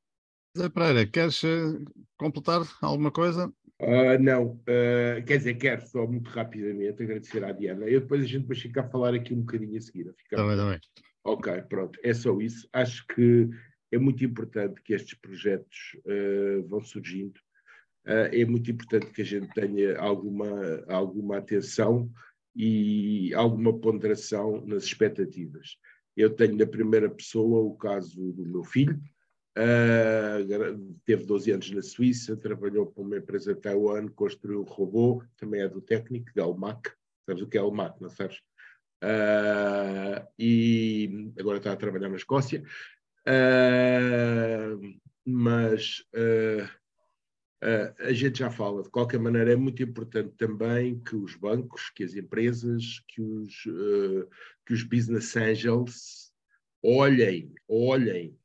Zé 0.58 0.70
Pereira, 0.70 1.06
queres 1.06 1.44
uh, 1.44 1.84
completar 2.18 2.62
alguma 2.82 3.12
coisa? 3.12 3.52
Uh, 3.80 4.18
não, 4.20 4.54
uh, 4.54 5.24
quer 5.26 5.38
dizer, 5.38 5.56
quero 5.56 5.86
só 5.86 6.08
muito 6.08 6.30
rapidamente 6.30 7.04
agradecer 7.04 7.44
à 7.44 7.52
Diana. 7.52 7.86
Eu 7.86 8.02
depois 8.02 8.24
a 8.24 8.26
gente 8.26 8.48
vai 8.48 8.56
ficar 8.56 8.82
a 8.86 8.90
falar 8.90 9.14
aqui 9.14 9.34
um 9.34 9.42
bocadinho 9.42 9.78
a 9.78 9.82
seguir. 9.82 10.08
Está 10.32 10.44
bem, 10.44 10.52
está 10.52 10.70
bem. 10.70 10.80
Ok, 11.28 11.62
pronto, 11.64 12.00
é 12.02 12.14
só 12.14 12.40
isso. 12.40 12.70
Acho 12.72 13.06
que 13.08 13.50
é 13.92 13.98
muito 13.98 14.24
importante 14.24 14.82
que 14.82 14.94
estes 14.94 15.14
projetos 15.20 15.98
vão 16.70 16.82
surgindo. 16.82 17.38
é 18.06 18.46
muito 18.46 18.72
importante 18.72 19.12
que 19.12 19.22
a 19.22 19.26
gente 19.26 19.54
tenha 19.54 20.00
alguma, 20.00 20.48
alguma 20.88 21.38
atenção 21.38 22.10
e 22.56 23.34
alguma 23.34 23.78
ponderação 23.78 24.66
nas 24.66 24.86
expectativas. 24.86 25.76
Eu 26.16 26.30
tenho 26.30 26.56
na 26.56 26.66
primeira 26.66 27.10
pessoa 27.10 27.60
o 27.60 27.76
caso 27.76 28.32
do 28.32 28.46
meu 28.46 28.64
filho, 28.64 28.98
Uh, 29.58 30.94
teve 31.04 31.26
12 31.26 31.52
anos 31.52 31.72
na 31.72 31.82
Suíça, 31.82 32.38
trabalhou 32.38 32.86
para 32.86 33.02
uma 33.02 33.18
empresa 33.18 33.56
de 33.56 33.60
Taiwan, 33.60 34.08
construiu 34.10 34.62
um 34.62 34.64
robô, 34.64 35.24
também 35.36 35.62
é 35.62 35.68
do 35.68 35.82
técnico, 35.82 36.32
da 36.36 36.44
Almac. 36.44 36.92
Sabes 37.26 37.42
o 37.42 37.48
que 37.48 37.58
é 37.58 37.62
Almac, 37.62 38.00
não 38.00 38.08
sabes? 38.08 38.40
Uh, 39.04 40.26
e 40.40 41.32
agora 41.40 41.58
está 41.58 41.72
a 41.72 41.78
trabalhar 41.78 42.10
na 42.10 42.16
Escócia. 42.16 42.64
Uh, 43.28 45.00
mas 45.26 46.04
a 48.00 48.14
gente 48.14 48.40
já 48.40 48.50
fala, 48.50 48.84
de 48.84 48.90
qualquer 48.90 49.20
maneira, 49.20 49.52
é 49.52 49.56
muito 49.56 49.84
importante 49.84 50.34
também 50.38 51.00
que 51.00 51.16
os 51.16 51.36
bancos, 51.36 51.90
que 51.90 52.04
as 52.04 52.16
empresas, 52.16 53.04
que 53.08 53.22
os, 53.22 53.54
que 54.66 54.74
os 54.74 54.84
business 54.84 55.36
angels 55.36 56.32
olhem, 56.82 57.52
olhem 57.68 58.38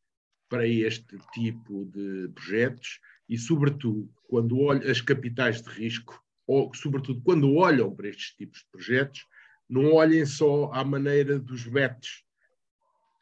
para 0.49 0.67
este 0.67 1.19
tipo 1.33 1.85
de 1.87 2.29
projetos 2.35 3.01
e, 3.29 3.39
sobretudo, 3.39 4.13
quando 4.25 4.59
olham 4.59 4.91
as 4.91 5.01
capitais 5.01 5.63
de 5.63 5.69
risco, 5.71 6.23
ou 6.47 6.75
sobretudo 6.75 7.23
quando 7.23 7.55
olham 7.55 7.95
para 7.95 8.09
estes 8.09 8.35
tipos 8.35 8.59
de 8.59 8.67
projetos, 8.71 9.27
não 9.73 9.95
olhem 9.95 10.27
só 10.27 10.71
à 10.73 10.85
maneira 10.85 11.39
dos 11.39 11.67
betos, 11.67 12.25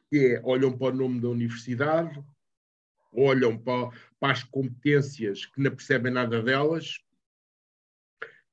que 0.09 0.35
é, 0.35 0.43
olham 0.45 0.77
para 0.77 0.93
o 0.95 0.97
nome 0.97 1.21
da 1.21 1.29
universidade, 1.29 2.23
olham 3.13 3.57
para, 3.57 3.91
para 4.19 4.33
as 4.33 4.43
competências 4.43 5.47
que 5.47 5.61
não 5.61 5.71
percebem 5.71 6.13
nada 6.13 6.43
delas 6.43 6.99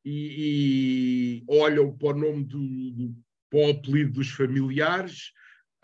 e, 0.06 1.43
e 1.43 1.43
olham 1.48 1.95
para 1.95 2.16
o 2.16 2.20
nome 2.20 2.43
do, 2.43 2.91
do 2.91 3.16
para 3.50 3.60
o 3.60 3.70
apelido 3.72 4.12
dos 4.12 4.30
familiares 4.30 5.32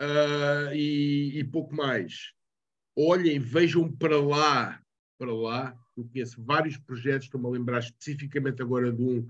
uh, 0.02 0.74
e, 0.74 1.38
e 1.38 1.44
pouco 1.44 1.74
mais 1.74 2.34
olhem, 2.96 3.38
vejam 3.38 3.90
para 3.90 4.20
lá, 4.20 4.80
para 5.18 5.32
lá. 5.32 5.76
Eu 5.96 6.04
conheço 6.04 6.42
vários 6.42 6.76
projetos, 6.76 7.26
estou-me 7.26 7.46
a 7.46 7.50
lembrar 7.50 7.78
especificamente 7.80 8.62
agora 8.62 8.92
de 8.92 9.02
um 9.02 9.26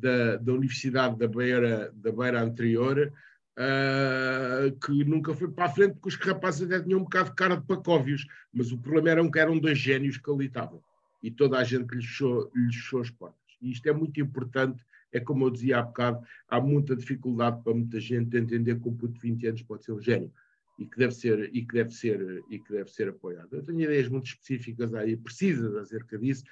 da, 0.00 0.36
da 0.36 0.52
Universidade 0.52 1.16
da 1.16 1.26
Beira, 1.26 1.92
da 1.94 2.12
Beira 2.12 2.42
anterior, 2.42 3.12
uh, 3.56 4.78
que 4.78 5.04
nunca 5.04 5.34
foi 5.34 5.48
para 5.48 5.66
a 5.66 5.68
frente, 5.68 5.94
porque 5.94 6.08
os 6.08 6.16
rapazes 6.16 6.62
até 6.62 6.82
tinham 6.82 7.00
um 7.00 7.04
bocado 7.04 7.30
de 7.30 7.36
cara 7.36 7.56
de 7.56 7.66
pacóvios, 7.66 8.26
mas 8.52 8.72
o 8.72 8.78
problema 8.78 9.10
era 9.10 9.30
que 9.30 9.38
eram 9.38 9.58
dois 9.58 9.78
génios 9.78 10.18
que 10.18 10.30
ali 10.30 10.46
estavam, 10.46 10.82
e 11.22 11.30
toda 11.30 11.58
a 11.58 11.64
gente 11.64 11.94
lhes 11.94 12.06
fechou, 12.06 12.50
lhes 12.54 12.76
fechou 12.76 13.00
as 13.00 13.10
portas. 13.10 13.40
E 13.60 13.70
isto 13.70 13.88
é 13.88 13.92
muito 13.92 14.20
importante, 14.20 14.84
é 15.12 15.20
como 15.20 15.46
eu 15.46 15.50
dizia 15.50 15.78
há 15.78 15.82
bocado, 15.82 16.24
há 16.48 16.60
muita 16.60 16.94
dificuldade 16.94 17.62
para 17.62 17.72
muita 17.72 17.98
gente 17.98 18.36
entender 18.36 18.78
que 18.78 18.88
um 18.88 18.94
puto 18.94 19.14
de 19.14 19.20
20 19.20 19.46
anos 19.46 19.62
pode 19.62 19.84
ser 19.84 19.92
um 19.92 20.00
gênio 20.00 20.30
e 20.78 20.84
que 20.84 20.98
deve 20.98 21.14
ser 21.14 21.50
e 21.54 21.64
que 21.64 21.72
deve 21.72 21.90
ser 21.90 22.44
e 22.50 22.58
que 22.58 22.70
deve 22.70 22.90
ser 22.90 23.08
apoiado. 23.08 23.48
Eu 23.50 23.62
tenho 23.62 23.80
ideias 23.80 24.08
muito 24.08 24.26
específicas 24.26 24.92
aí, 24.92 25.16
precisas 25.16 25.74
acerca 25.76 26.18
disso, 26.18 26.44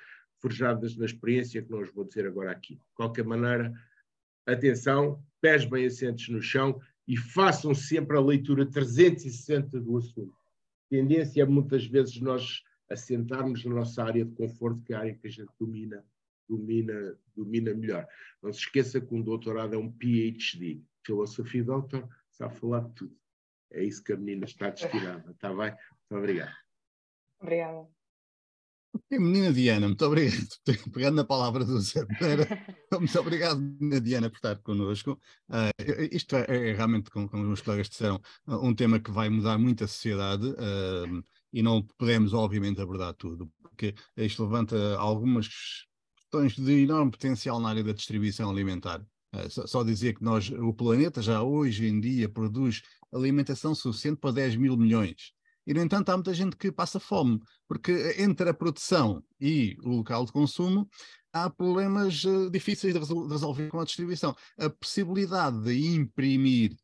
forjadas 0.45 0.95
na 0.95 1.07
experiência 1.07 1.63
que 1.63 1.71
não 1.71 1.81
os 1.81 1.91
vou 1.91 2.05
dizer 2.05 2.27
agora 2.27 2.51
aqui. 2.51 2.75
De 2.75 2.95
qualquer 2.95 3.25
maneira, 3.25 3.73
atenção, 4.47 5.25
pés 5.41 5.65
bem 5.65 5.87
assentes 5.87 6.29
no 6.29 6.43
chão 6.43 6.79
e 7.09 7.17
façam 7.17 7.75
sempre 7.75 8.15
a 8.15 8.21
leitura 8.21 8.67
360 8.67 9.81
do 9.81 9.97
assunto. 9.97 10.37
Tendência 10.91 11.41
é 11.41 11.47
muitas 11.47 11.87
vezes 11.87 12.21
nós 12.21 12.63
assentarmos 12.91 13.65
na 13.65 13.75
nossa 13.75 14.05
área 14.05 14.23
de 14.23 14.33
conforto, 14.33 14.83
que 14.83 14.93
é 14.93 14.97
a 14.97 15.01
área 15.01 15.15
que 15.15 15.27
a 15.27 15.31
gente 15.31 15.51
domina, 15.59 16.05
domina, 16.47 17.19
domina 17.35 17.73
melhor. 17.73 18.07
Não 18.43 18.53
se 18.53 18.61
esqueça 18.61 19.01
que 19.01 19.15
um 19.15 19.23
doutorado 19.23 19.75
é 19.75 19.79
um 19.79 19.91
PhD. 19.91 20.83
Filosofia 21.07 21.65
Doutor 21.65 22.07
sabe 22.31 22.55
falar 22.57 22.81
de 22.81 22.93
tudo. 22.93 23.17
É 23.73 23.83
isso 23.83 24.05
que 24.05 24.13
a 24.13 24.17
menina 24.17 24.45
está 24.45 24.69
destinada. 24.69 25.31
Está 25.31 25.49
bem? 25.49 25.71
Muito 26.11 26.19
obrigado. 26.21 26.55
Obrigada. 27.41 27.94
Menina 29.11 29.53
Diana, 29.53 29.87
muito 29.89 30.05
obrigado. 30.05 30.49
Pegando 30.93 31.17
na 31.17 31.25
palavra 31.25 31.65
do 31.65 31.81
Zé 31.81 32.05
Pereira, 32.07 32.47
muito 32.93 33.19
obrigado, 33.19 33.61
menina 33.61 34.01
Diana, 34.01 34.31
por 34.31 34.37
estar 34.37 34.57
connosco. 34.59 35.19
Uh, 35.49 36.09
isto 36.13 36.37
é, 36.37 36.45
é 36.49 36.73
realmente, 36.73 37.11
como, 37.11 37.29
como, 37.29 37.43
os 37.43 37.49
meus 37.49 37.61
colegas 37.61 37.89
disseram, 37.89 38.21
um 38.47 38.75
tema 38.75 39.01
que 39.01 39.11
vai 39.11 39.29
mudar 39.29 39.59
muito 39.59 39.85
a 39.85 39.89
sociedade 39.89 40.47
uh, 40.47 41.25
e 41.53 41.63
não 41.63 41.83
podemos, 41.99 42.33
obviamente, 42.33 42.81
abordar 42.81 43.15
tudo, 43.15 43.51
porque 43.63 43.95
isto 44.17 44.45
levanta 44.45 44.97
algumas 44.97 45.49
questões 46.17 46.57
de 46.57 46.83
enorme 46.83 47.11
potencial 47.11 47.61
na 47.61 47.71
área 47.71 47.85
da 47.85 47.93
distribuição 47.93 48.51
alimentar. 48.51 49.01
Uh, 49.35 49.51
só, 49.51 49.67
só 49.67 49.83
dizer 49.83 50.15
que 50.15 50.23
nós, 50.23 50.51
o 50.51 50.73
planeta 50.73 51.21
já 51.21 51.43
hoje 51.43 51.87
em 51.87 52.01
dia 52.01 52.29
produz 52.29 52.83
alimentação 53.13 53.75
suficiente 53.75 54.19
para 54.19 54.33
10 54.33 54.57
mil 54.57 54.77
milhões. 54.77 55.33
E, 55.67 55.73
no 55.73 55.81
entanto, 55.81 56.11
há 56.11 56.17
muita 56.17 56.35
gente 56.35 56.57
que 56.57 56.71
passa 56.71 57.01
fome, 57.01 57.41
porque 57.67 58.17
entre 58.19 58.51
a 58.51 58.55
produção 58.55 59.23
e 59.41 59.77
o 59.83 59.97
local 59.97 60.25
de 60.25 60.33
consumo 60.33 60.89
há 61.33 61.49
problemas 61.51 62.25
uh, 62.25 62.51
difíceis 62.51 62.93
de, 62.93 62.99
resol 62.99 63.27
de 63.27 63.33
resolver 63.33 63.69
com 63.69 63.81
a 63.81 63.85
distribuição. 63.85 64.37
A 64.59 64.69
possibilidade 64.71 65.63
de 65.63 65.95
imprimir 65.95 66.77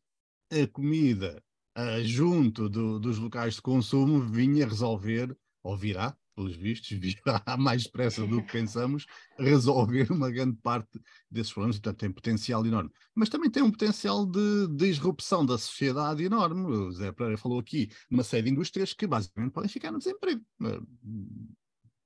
a 0.51 0.67
comida 0.67 1.41
uh, 1.77 2.03
junto 2.03 2.67
do, 2.67 2.99
dos 2.99 3.17
locais 3.17 3.55
de 3.55 3.61
consumo 3.61 4.19
vinha 4.19 4.67
resolver, 4.67 5.35
ou 5.63 5.77
virá, 5.77 6.17
pelos 6.41 6.55
vistos, 6.55 6.89
virá 6.97 7.43
mais 7.57 7.83
depressa 7.83 8.25
do 8.25 8.41
que 8.41 8.51
pensamos, 8.51 9.05
resolver 9.37 10.11
uma 10.11 10.31
grande 10.31 10.57
parte 10.57 10.99
desses 11.29 11.53
problemas, 11.53 11.77
portanto 11.77 11.99
tem 11.99 12.11
potencial 12.11 12.65
enorme. 12.65 12.89
Mas 13.13 13.29
também 13.29 13.49
tem 13.49 13.63
um 13.63 13.71
potencial 13.71 14.25
de, 14.25 14.67
disrupção 14.75 15.45
da 15.45 15.57
sociedade 15.57 16.23
enorme. 16.23 16.65
O 16.65 16.91
Zé 16.91 17.11
Pereira 17.11 17.37
falou 17.37 17.59
aqui 17.59 17.89
uma 18.09 18.23
série 18.23 18.43
de 18.43 18.49
indústrias 18.49 18.93
que 18.93 19.05
basicamente 19.05 19.53
podem 19.53 19.69
ficar 19.69 19.91
no 19.91 19.99
desemprego. 19.99 20.41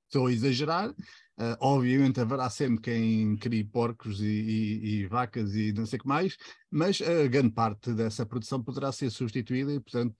Estou 0.08 0.26
a 0.26 0.32
exagerar, 0.32 0.94
Uh, 1.38 1.52
obviamente 1.60 2.18
haverá 2.18 2.48
sempre 2.48 2.80
quem 2.80 3.36
crie 3.36 3.62
porcos 3.62 4.22
e, 4.22 4.24
e, 4.24 4.86
e, 5.02 5.06
vacas 5.06 5.54
e 5.54 5.70
não 5.70 5.84
sei 5.84 5.98
o 5.98 6.00
que 6.00 6.08
mais, 6.08 6.34
mas 6.70 7.02
a 7.02 7.28
grande 7.28 7.50
parte 7.50 7.92
dessa 7.92 8.24
produção 8.24 8.62
poderá 8.62 8.90
ser 8.90 9.10
substituída 9.10 9.70
e, 9.70 9.78
portanto, 9.78 10.16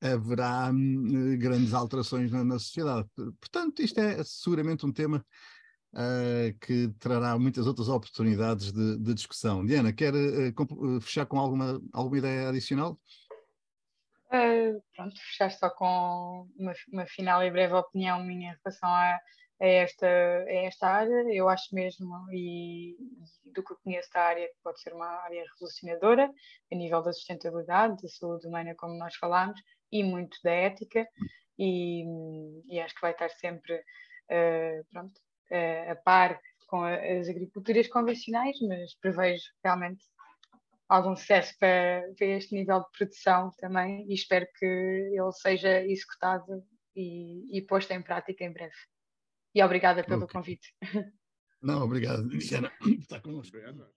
haverá 0.00 0.70
hum, 0.72 1.36
grandes 1.38 1.74
alterações 1.74 2.30
na, 2.30 2.42
na, 2.42 2.58
sociedade. 2.58 3.08
Portanto, 3.38 3.82
isto 3.82 4.00
é 4.00 4.22
seguramente 4.24 4.86
um 4.86 4.92
tema 4.92 5.24
uh, 5.94 6.58
que 6.60 6.88
trará 6.98 7.38
muitas 7.38 7.66
outras 7.66 7.88
oportunidades 7.88 8.72
de, 8.72 8.98
de 8.98 9.14
discussão. 9.14 9.64
Diana, 9.64 9.92
quer 9.92 10.14
uh, 10.14 11.00
fechar 11.00 11.26
com 11.26 11.38
alguma, 11.38 11.80
alguma 11.92 12.18
ideia 12.18 12.48
adicional? 12.48 12.98
Uh, 14.32 14.80
pronto, 14.94 15.16
fechar 15.16 15.50
só 15.50 15.68
com 15.68 16.48
uma, 16.56 16.72
uma, 16.92 17.06
final 17.06 17.42
e 17.42 17.50
breve 17.50 17.74
opinião 17.74 18.22
minha 18.22 18.52
em 18.52 18.56
relação 18.62 18.88
a, 18.88 19.18
a, 19.60 19.66
esta, 19.66 20.06
a 20.06 20.52
esta 20.66 20.86
área. 20.88 21.34
Eu 21.34 21.48
acho 21.48 21.74
mesmo, 21.74 22.14
e, 22.30 22.92
e 23.44 23.52
do 23.52 23.64
que 23.64 23.72
eu 23.72 23.78
conheço 23.82 24.08
da 24.14 24.22
área, 24.22 24.46
que 24.46 24.54
pode 24.62 24.80
ser 24.80 24.92
uma 24.92 25.08
área 25.24 25.44
revolucionadora 25.52 26.30
a 26.72 26.76
nível 26.76 27.02
da 27.02 27.12
sustentabilidade, 27.12 28.00
da 28.00 28.08
saúde 28.08 28.46
humana, 28.46 28.72
como 28.76 28.96
nós 28.96 29.16
falámos, 29.16 29.60
e 29.92 30.02
muito 30.02 30.38
da 30.42 30.50
ética, 30.50 31.06
e, 31.58 32.04
e 32.68 32.80
acho 32.80 32.94
que 32.94 33.00
vai 33.00 33.12
estar 33.12 33.28
sempre 33.30 33.74
uh, 33.76 34.84
pronto, 34.90 35.18
uh, 35.50 35.90
a 35.90 35.96
par 35.96 36.40
com 36.66 36.84
as 36.84 37.28
agriculturas 37.28 37.88
convencionais, 37.88 38.56
mas 38.60 38.94
prevejo 38.94 39.42
realmente 39.62 40.04
algum 40.88 41.16
sucesso 41.16 41.54
para, 41.58 42.04
para 42.16 42.26
este 42.26 42.54
nível 42.54 42.80
de 42.80 42.86
produção 42.96 43.50
também 43.58 44.06
e 44.08 44.14
espero 44.14 44.46
que 44.58 44.64
ele 44.64 45.32
seja 45.32 45.82
executado 45.82 46.64
e, 46.94 47.58
e 47.58 47.62
posto 47.62 47.92
em 47.92 48.02
prática 48.02 48.44
em 48.44 48.52
breve. 48.52 48.74
E 49.54 49.62
obrigada 49.62 50.04
pelo 50.04 50.24
okay. 50.24 50.32
convite. 50.32 50.68
Não, 51.60 51.82
obrigado, 51.82 52.22
Luciana, 52.22 52.70
por 52.78 52.88
estar 52.88 53.20
connosco. 53.20 53.56
Obrigado. 53.56 53.90